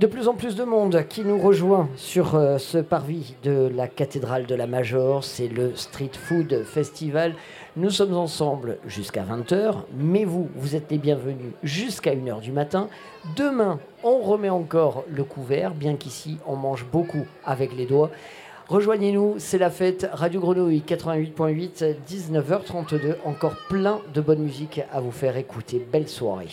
[0.00, 3.86] De plus en plus de monde qui nous rejoint sur euh, ce parvis de la
[3.86, 7.34] cathédrale de la Major, c'est le Street Food Festival.
[7.74, 12.90] Nous sommes ensemble jusqu'à 20h, mais vous, vous êtes les bienvenus jusqu'à 1h du matin.
[13.34, 18.10] Demain, on remet encore le couvert, bien qu'ici, on mange beaucoup avec les doigts.
[18.68, 23.16] Rejoignez-nous, c'est la fête Radio Grenouille 88.8, 19h32.
[23.24, 25.82] Encore plein de bonne musique à vous faire écouter.
[25.90, 26.48] Belle soirée.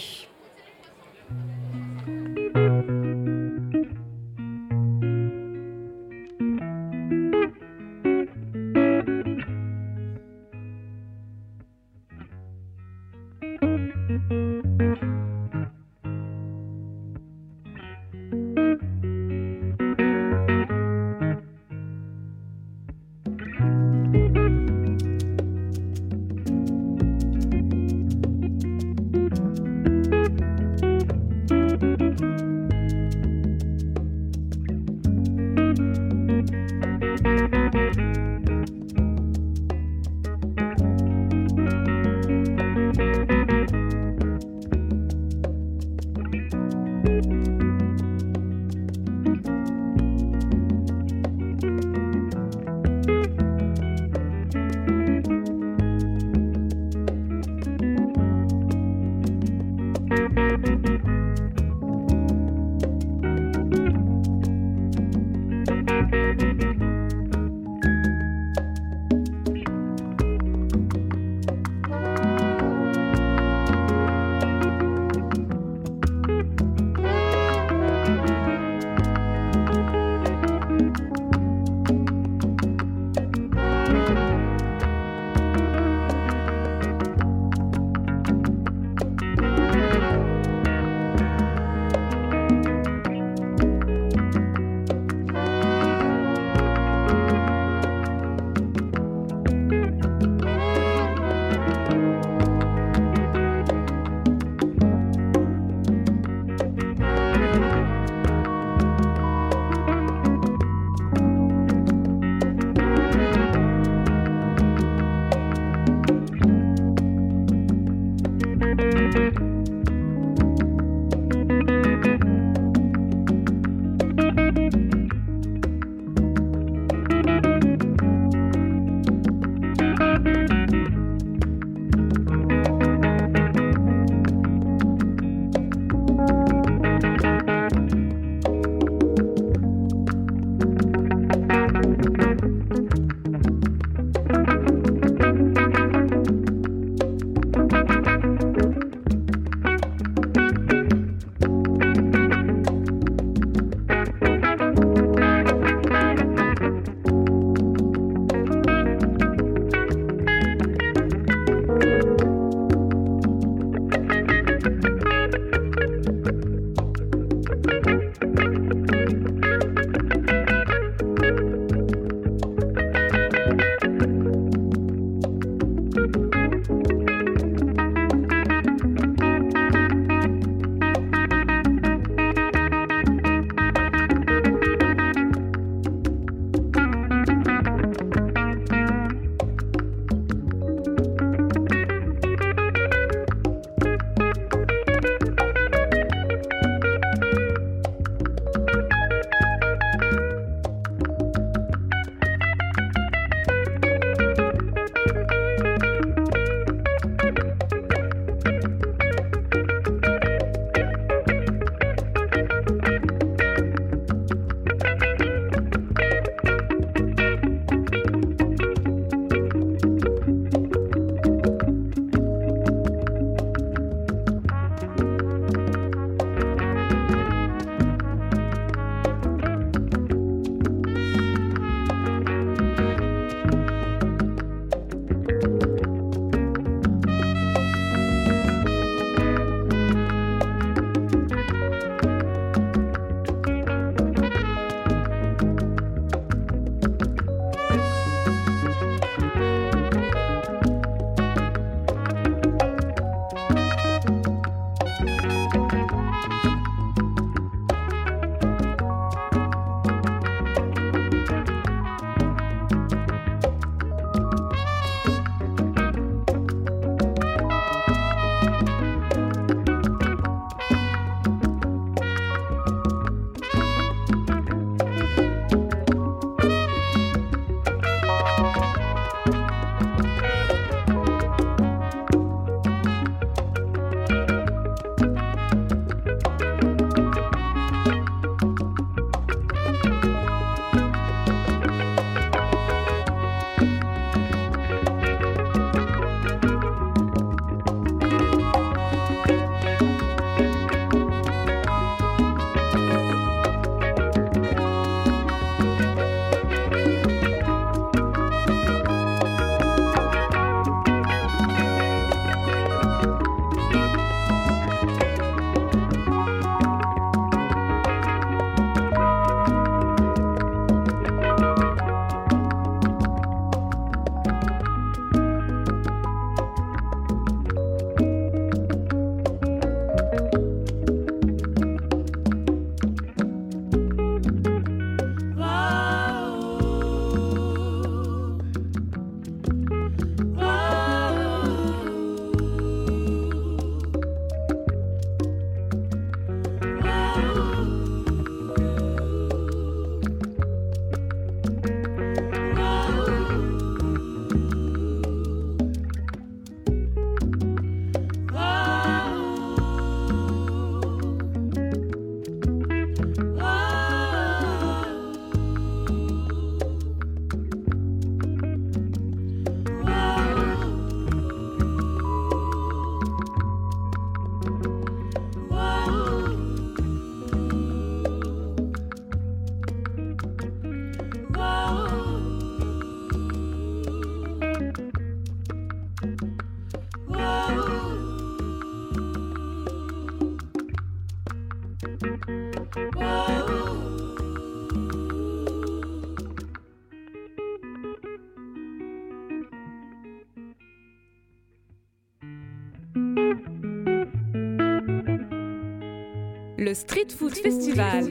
[406.73, 408.05] Street Food Festival,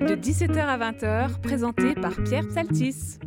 [0.00, 3.18] de 17h à 20h, présenté par Pierre Psaltis.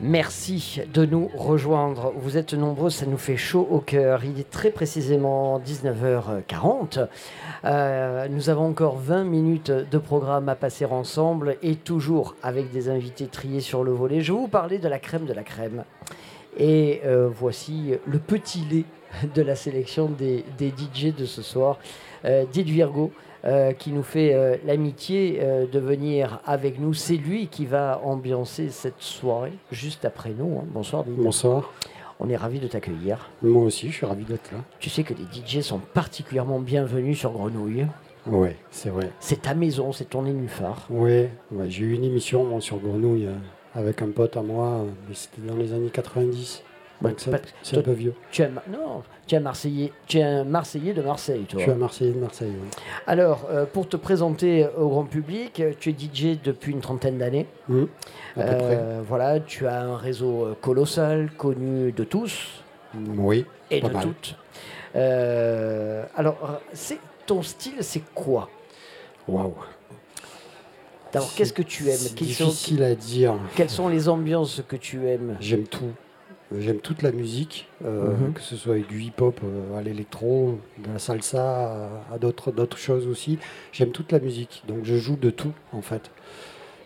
[0.00, 2.12] Merci de nous rejoindre.
[2.16, 4.24] Vous êtes nombreux, ça nous fait chaud au cœur.
[4.24, 7.08] Il est très précisément 19h40.
[7.64, 12.88] Euh, nous avons encore 20 minutes de programme à passer ensemble et toujours avec des
[12.88, 14.20] invités triés sur le volet.
[14.20, 15.84] Je vais vous parler de la crème de la crème.
[16.58, 18.84] Et euh, voici le petit lait
[19.34, 21.78] de la sélection des, des DJ de ce soir.
[22.24, 23.10] Euh, Did Virgo,
[23.44, 26.92] euh, qui nous fait euh, l'amitié euh, de venir avec nous.
[26.92, 30.58] C'est lui qui va ambiancer cette soirée juste après nous.
[30.58, 30.64] hein.
[30.72, 31.16] Bonsoir Did.
[31.16, 31.72] Bonsoir.
[32.22, 33.30] On est ravis de t'accueillir.
[33.42, 34.58] Moi aussi, je suis ravi d'être là.
[34.78, 37.86] Tu sais que les DJ sont particulièrement bienvenus sur Grenouille.
[38.26, 39.08] Ouais, c'est vrai.
[39.20, 40.86] C'est ta maison, c'est ton nénuphar.
[40.90, 43.26] Ouais, ouais, j'ai eu une émission moi, sur Grenouille
[43.74, 46.62] avec un pote à moi, mais c'était dans les années 90.
[47.62, 48.14] C'est un peu vieux.
[48.30, 51.58] Tu es, non, tu es un Marseillais, tu es un Marseillais de Marseille, toi.
[51.58, 52.52] Je suis un Marseillais de Marseille.
[53.06, 57.18] Alors, euh, pour te présenter au grand public, euh, tu es DJ depuis une trentaine
[57.18, 57.46] d'années.
[57.68, 57.84] Mmh,
[58.38, 62.62] Euh, Voilà, tu as un réseau euh, colossal, connu de tous
[63.16, 64.02] Oui, et de mal.
[64.02, 64.36] toutes.
[64.96, 68.48] Euh, alors, c'est ton style, c'est quoi?
[69.28, 69.54] Waouh.
[71.12, 71.96] D'abord, qu'est-ce que tu aimes?
[71.96, 73.34] C'est Quelles sont- difficile à dire.
[73.56, 75.36] Quelles sont les ambiances que tu aimes?
[75.40, 75.90] J'aime tout.
[76.58, 78.32] J'aime toute la musique, euh, Mhm.
[78.32, 81.44] que ce soit du hip-hop euh, à l'électro, de la salsa,
[82.10, 83.38] à, à d'autres choses aussi.
[83.72, 86.10] J'aime toute la musique, donc je joue de tout en fait.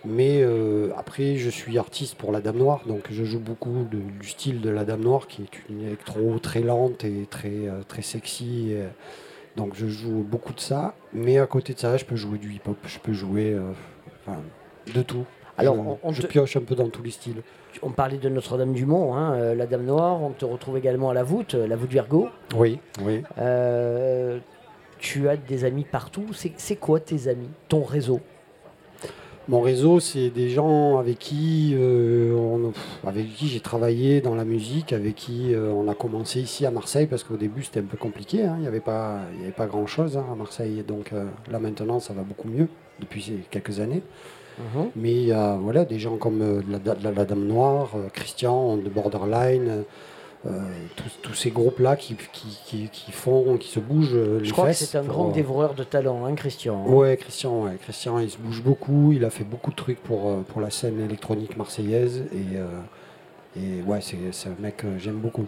[0.04, 4.02] Mais euh, après, je suis artiste pour la Dame Noire, donc je joue beaucoup de-
[4.20, 8.02] du style de la Dame Noire, qui est une électro très lente et très, très
[8.02, 8.72] sexy.
[8.72, 8.82] et,
[9.56, 10.94] donc je joue beaucoup de ça.
[11.14, 13.56] Mais à côté de ça, je peux jouer du hip-hop, je peux jouer
[14.26, 14.38] enfin,
[14.94, 15.24] de tout.
[15.56, 17.42] Alors, je, on- on je te- pioche un peu dans tous les styles.
[17.82, 20.22] On parlait de Notre-Dame-du-Mont, hein, euh, la Dame Noire.
[20.22, 22.28] On te retrouve également à la voûte, euh, la voûte Virgo.
[22.56, 23.22] Oui, oui.
[23.38, 24.38] Euh,
[24.98, 26.26] tu as des amis partout.
[26.56, 28.20] C'est quoi tes amis Ton réseau?
[29.46, 32.72] Mon réseau, c'est des gens avec qui, euh, on-
[33.06, 37.06] avec qui j'ai travaillé dans la musique, avec qui on a commencé ici à Marseille,
[37.06, 39.52] parce qu'au début c'était un peu compliqué, hein, il n'y avait pas, il y avait
[39.52, 41.10] pas grand-chose hein, à Marseille, donc
[41.50, 42.68] là maintenant ça va beaucoup mieux
[43.00, 44.02] depuis ces quelques années.
[44.58, 44.90] Mhm.
[44.96, 48.08] Mais il y a voilà, des gens comme euh, la, la- la Dame Noire, euh,
[48.12, 49.84] Christian de Borderline,
[50.46, 50.50] euh,
[50.96, 54.66] tous, tous ces groupes-là qui, qui, qui- qui font, qui se bougent les Je crois
[54.68, 56.86] que c'est un grand dévoreur de talent, hein, Christian.
[56.86, 57.76] Ouais, Christian, ouais.
[57.82, 59.12] Christian, il se bouge beaucoup.
[59.12, 62.24] Il a fait beaucoup de trucs pour, pour la scène électronique marseillaise.
[62.34, 62.58] Et,
[63.60, 65.46] et ouais, c'est un mec que j'aime beaucoup.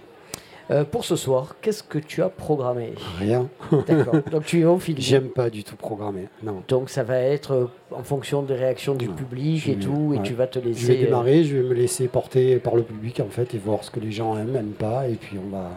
[0.71, 3.49] Euh, pour ce soir, qu'est-ce que tu as programmé Rien.
[3.87, 4.17] D'accord.
[4.33, 4.99] Donc tu es au film.
[5.01, 6.29] J'aime pas du tout programmer.
[6.43, 6.63] Non.
[6.67, 10.15] Donc ça va être euh, en fonction des réactions du public Je et vais- tout,
[10.15, 10.81] et tu vas te laisser.
[10.81, 13.59] Je vais euh, démarrer, je vais me laisser porter par le public en fait et
[13.59, 15.07] voir ce que les gens aiment, aiment pas.
[15.09, 15.71] Et puis on va,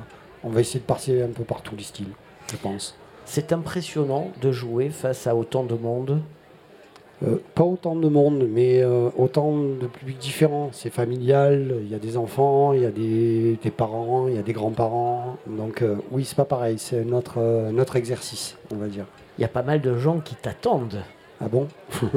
[0.43, 2.07] on va essayer de passer un peu par tous les styles,
[2.51, 2.95] je pense.
[3.25, 6.19] C'est impressionnant de jouer face à autant de monde.
[7.21, 10.69] Euh, pas autant de monde, mais euh, autant de publics différents.
[10.71, 14.37] C'est familial, il y a des enfants, il y a des, des parents, il y
[14.37, 15.37] a des grands-parents.
[15.47, 19.05] Donc euh, oui, c'est pas pareil, c'est notre, notre exercice, on va dire.
[19.37, 21.01] Il y a pas mal de gens qui t'attendent.
[21.41, 21.67] Ah bon?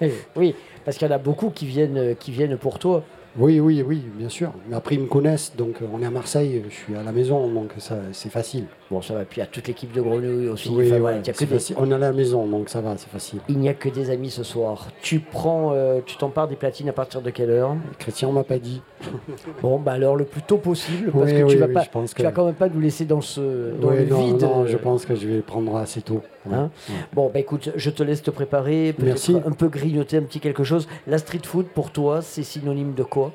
[0.36, 0.54] Oui,
[0.84, 3.02] parce qu'il y en a beaucoup qui viennent, qui viennent pour toi.
[3.38, 4.52] Oui, oui, oui, bien sûr.
[4.68, 7.12] Mais après, ils me connaissent, donc euh, on est à Marseille, je suis à la
[7.12, 8.64] maison, donc ça, c'est facile.
[8.90, 9.24] Bon, ça va.
[9.24, 10.68] Puis il y a toute l'équipe de Grenouille aussi.
[10.70, 11.76] Oui, Enfin, ouais, voilà, il y a que c'est des- facile.
[11.78, 13.38] On est à la maison, donc ça va, c'est facile.
[13.48, 14.88] Il n'y a que des amis ce soir.
[15.00, 17.76] Tu prends, euh, tu t'empares des platines à partir de quelle heure?
[18.00, 18.82] Christian m'a pas dit.
[19.62, 21.90] Bon, bah alors le plus tôt possible, parce Oui, que oui, tu vas pas, je
[21.90, 24.24] pense tu que- vas quand même pas nous laisser dans ce, dans Ouais, le non,
[24.26, 24.42] vide.
[24.42, 26.22] non, je pense que je vais prendre assez tôt.
[26.50, 26.70] Hein
[27.12, 29.36] Bon, bah écoute, je te laisse te préparer, peut-être Merci.
[29.44, 30.88] un peu grignoter un petit quelque chose.
[31.06, 33.32] La street food, pour toi, c'est synonyme de quoi?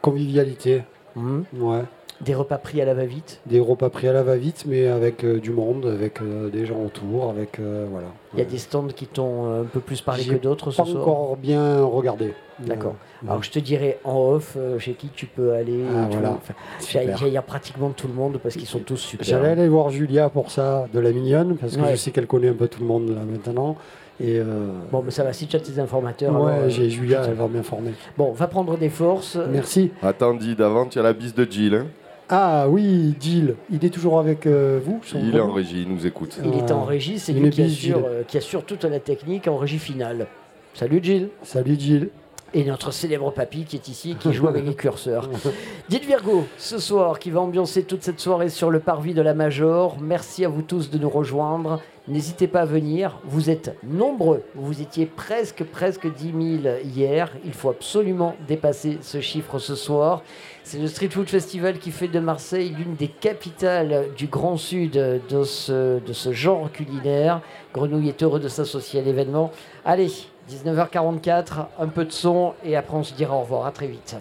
[0.00, 0.82] Convivialité.
[1.16, 1.44] Mhm.
[1.58, 1.82] Ouais.
[2.24, 5.40] Des repas pris à la va-vite Des repas pris à la va-vite, mais avec euh,
[5.40, 8.06] du monde, avec euh, des gens autour, avec euh, voilà.
[8.34, 10.76] Il y a des stands qui t'ont euh, un peu plus parlé que d'autres ce
[10.76, 12.32] pas soir encore bien regardé.
[12.60, 12.94] D'accord.
[13.24, 15.80] Euh, Alors je te dirai en off euh, chez qui tu peux aller.
[15.92, 16.30] Ah, voilà.
[16.30, 17.26] Enfin, Super.
[17.26, 19.26] il y a- pratiquement tout le monde parce qu'ils sont tous super.
[19.26, 21.90] J'allais aller voir Julia pour ça, de la mignonne, parce que Ouais.
[21.90, 23.76] je sais qu'elle connaît un peu tout le monde là maintenant.
[24.20, 26.40] Et euh, Bon, mais ça va, si tu as tes informateurs.
[26.40, 27.90] ouais, euh, j'ai Julia, je- elle va m'informer.
[28.16, 29.36] Bon, va prendre des forces.
[29.50, 29.90] Merci.
[30.02, 31.74] Attends, dis d'avant, tu as la bise de Jill.
[31.74, 31.86] hein.
[32.34, 35.88] Ah oui, Jill, il est toujours avec euh, vous son Il est en régie, il
[35.94, 36.38] nous écoute.
[36.42, 38.06] Il est en régie, c'est Une lui qui assure, Gilles.
[38.06, 40.26] euh, qui assure toute la technique en régie finale.
[40.72, 41.28] Salut Gilles.
[41.42, 42.08] Salut Jill.
[42.54, 45.28] Et notre célèbre papy qui est ici, qui joue avec les curseurs.
[45.90, 49.34] Dites Virgo, ce soir, qui va ambiancer toute cette soirée sur le parvis de la
[49.34, 49.98] Major.
[50.00, 51.82] Merci à vous tous de nous rejoindre.
[52.08, 53.18] N'hésitez pas à venir.
[53.24, 54.42] Vous êtes nombreux.
[54.54, 57.30] Vous étiez presque, presque 10 000 hier.
[57.44, 60.22] Il faut absolument dépasser ce chiffre ce soir.
[60.64, 64.92] C'est le Street Food Festival qui fait de Marseille l'une des capitales du Grand Sud
[64.92, 67.40] de ce, genre culinaire.
[67.74, 69.50] Grenouille est heureux de s'associer à l'événement.
[69.84, 70.10] Allez,
[70.48, 73.66] 19h44, un peu de son et après on se dira au revoir.
[73.66, 74.16] À très vite.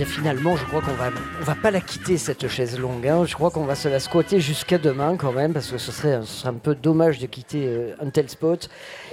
[0.00, 1.10] Bien, finalement, je crois qu'on va,
[1.40, 3.06] on va pas la quitter cette chaise longue.
[3.06, 3.24] hein.
[3.26, 6.20] Je crois qu'on va se la squatter jusqu'à demain quand même, parce que ce serait,
[6.22, 8.70] ce serait un peu dommage de quitter euh, un tel spot.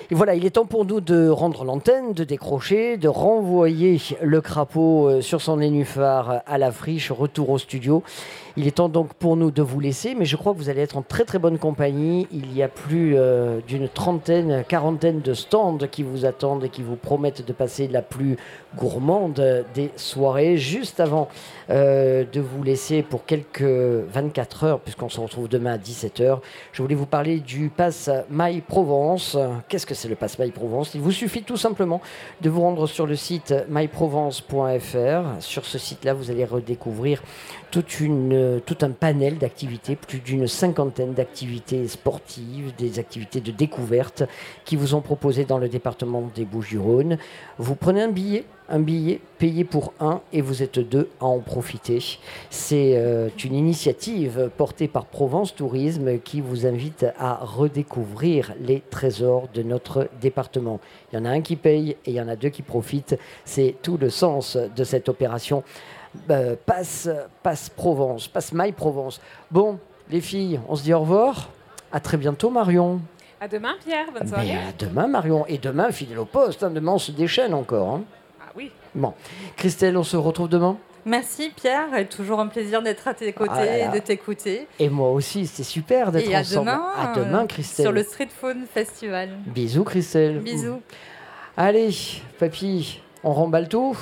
[0.09, 4.39] Et voilà, il est temps pour nous de rendre l'antenne, de décrocher, de renvoyer le
[4.39, 8.03] crapaud euh, sur son nénuphar à la friche, retour au studio.
[8.59, 10.81] Il est temps donc pour nous de vous laisser, mais je crois que vous allez
[10.81, 12.27] être en très très bonne compagnie.
[12.31, 16.81] Il y a plus euh, d'une trentaine, quarantaine de stands qui vous attendent et qui
[16.81, 18.35] vous promettent de passer la plus
[18.75, 20.57] gourmande des soirées.
[20.57, 21.27] Juste avant
[21.69, 26.39] euh, de vous laisser pour quelques 24 heures, puisqu'on se retrouve demain à 17h,
[26.71, 29.37] je voulais vous parler du pass My Provence.
[29.69, 30.95] Qu'est-ce que c'est le pass My Provence?
[30.95, 32.01] Il vous suffit tout simplement
[32.41, 35.41] de vous rendre sur le site myprovence.fr.
[35.41, 37.21] Sur ce site-là, vous allez redécouvrir
[37.69, 44.23] toute une, tout un panel d'activités, plus d'une cinquantaine d'activités sportives, des activités de découverte
[44.65, 47.17] qui vous ont proposées dans le département des Bouches-du-Rhône.
[47.57, 51.39] Vous prenez un billet, un billet payé pour un et vous êtes deux à en
[51.39, 51.99] profiter.
[52.49, 59.47] C'est euh, une initiative portée par Provence Tourisme qui vous invite à redécouvrir les trésors
[59.53, 60.79] de notre département.
[61.11, 63.17] Il y en a un qui paye et il y en a deux qui profitent.
[63.45, 65.63] C'est tout le sens de cette opération.
[66.29, 67.09] Euh, passe,
[67.43, 69.19] passe Provence, passe My Provence.
[69.51, 69.79] Bon,
[70.09, 71.49] les filles, on se dit au revoir.
[71.91, 72.99] À très bientôt, Marion.
[73.39, 74.07] À demain, Pierre.
[74.17, 74.45] Bonne soirée.
[74.47, 75.45] Mais à demain, Marion.
[75.47, 76.63] Et demain, fidèle au poste.
[76.63, 76.69] hein.
[76.71, 77.95] Demain, on se déchaîne encore.
[77.95, 78.01] hein.
[78.41, 78.71] Ah oui.
[78.95, 79.13] Bon.
[79.55, 83.51] Christelle, on se retrouve demain Merci Pierre, et toujours un plaisir d'être à tes côtés
[83.53, 83.95] Ah là là.
[83.95, 84.67] et de t'écouter.
[84.77, 86.65] Et moi aussi, c'est super d'être ensemble.
[86.71, 87.85] demain, à demain, euh, Christelle.
[87.85, 89.29] sur le Street Phone Festival.
[89.45, 90.39] Bisous, Christelle.
[90.39, 90.81] Bisous.
[91.55, 91.91] Allez,
[92.39, 93.97] papy, on remballe tout?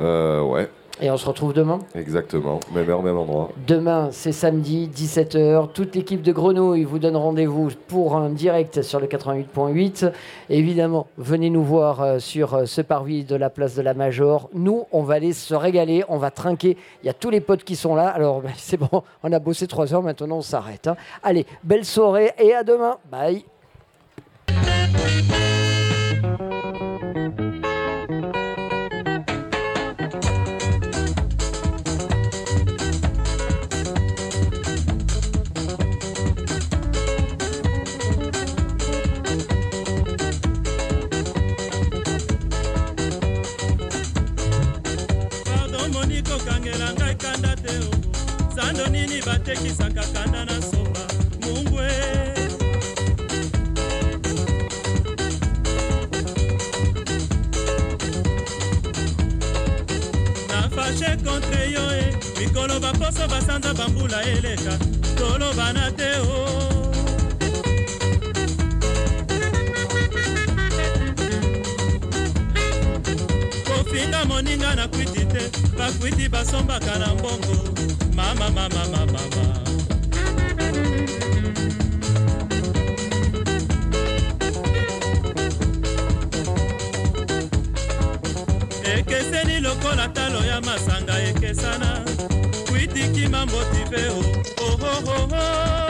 [0.00, 0.68] Euh, ouais,
[1.00, 1.78] et on se retrouve demain.
[1.94, 2.60] exactement.
[2.74, 3.50] Même heure, même endroit.
[3.66, 5.72] Demain, c'est samedi, 17h.
[5.72, 10.12] Toute l'équipe de Grenouille vous donne rendez-vous pour un direct sur le 88.8.
[10.50, 14.48] Évidemment, venez nous voir euh, sur euh, ce parvis de la place de la Major.
[14.54, 16.76] Nous, on va aller se régaler, on va trinquer.
[17.02, 18.08] Il y a tous les potes qui sont là.
[18.08, 20.86] Alors, ben, c'est bon, on a bossé 3 heures, maintenant on s'arrête.
[20.88, 20.96] hein.
[21.22, 22.96] Allez, belle soirée et à demain.
[23.10, 23.44] Bye.
[49.48, 51.00] Nini batekisaka kanda na somba
[51.40, 51.88] mungwe.
[60.48, 64.74] Na fashe contre yo e mikolo baposo basanza bambula eleka
[65.16, 66.38] tolobana te o.
[73.66, 77.56] Kofinga moninga na kwiti te bakwiti basombaka na mbongo
[78.18, 79.44] mama mama mama mama
[88.94, 92.04] ekeseni lokola talo ya masanga ekesana.
[92.68, 94.20] Kwitikima motive o
[94.66, 95.87] ohohoho pardon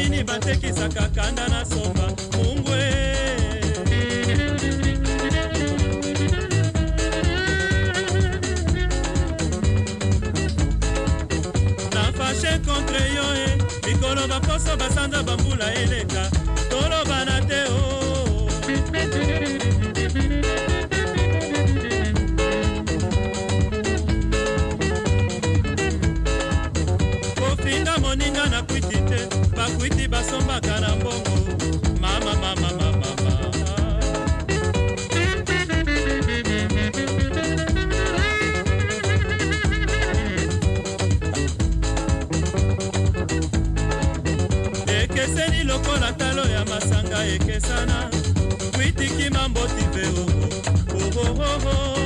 [0.00, 2.80] nini batekisaka kanda na somba mungwe.
[11.94, 13.46] Na fashe contre yo e
[13.86, 16.30] mikolo baposo basanza bambula eleka
[47.26, 48.10] ekesana
[48.74, 50.04] kwitiki mamboti pe
[50.98, 51.99] oo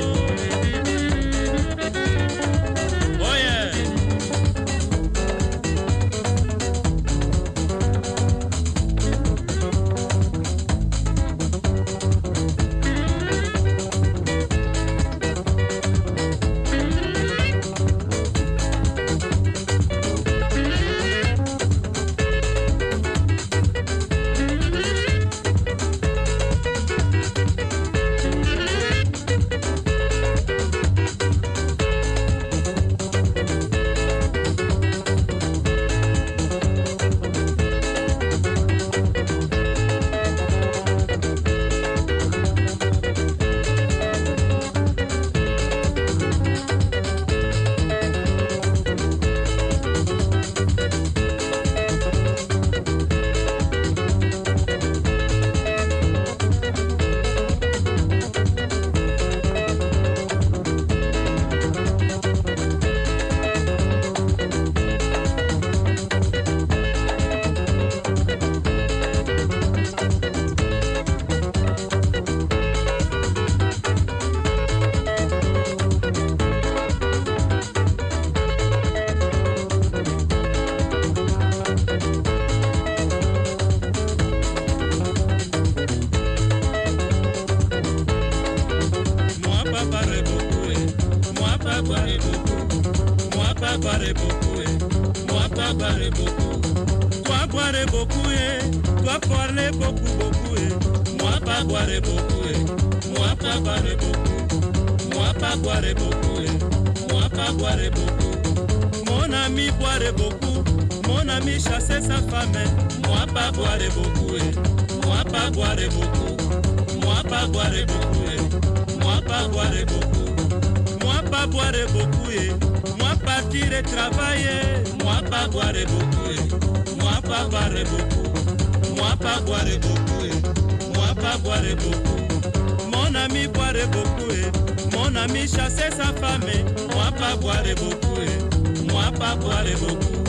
[123.83, 124.83] travailler.
[125.03, 126.99] Moi, pas boire beaucoup.
[126.99, 128.95] Moi, pas boire beaucoup.
[128.95, 130.93] Moi, pas boire beaucoup.
[130.93, 132.91] Moi, pas boire beaucoup.
[132.91, 134.95] Mon ami boire beaucoup.
[134.95, 136.49] Mon ami chasser sa femme.
[136.93, 138.91] Moi, pas boire beaucoup.
[138.91, 140.23] Moi, pas boire beaucoup.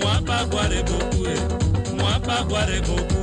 [0.00, 1.96] Moi, pas boire beaucoup.
[1.96, 3.17] Moi, pas boire beaucoup.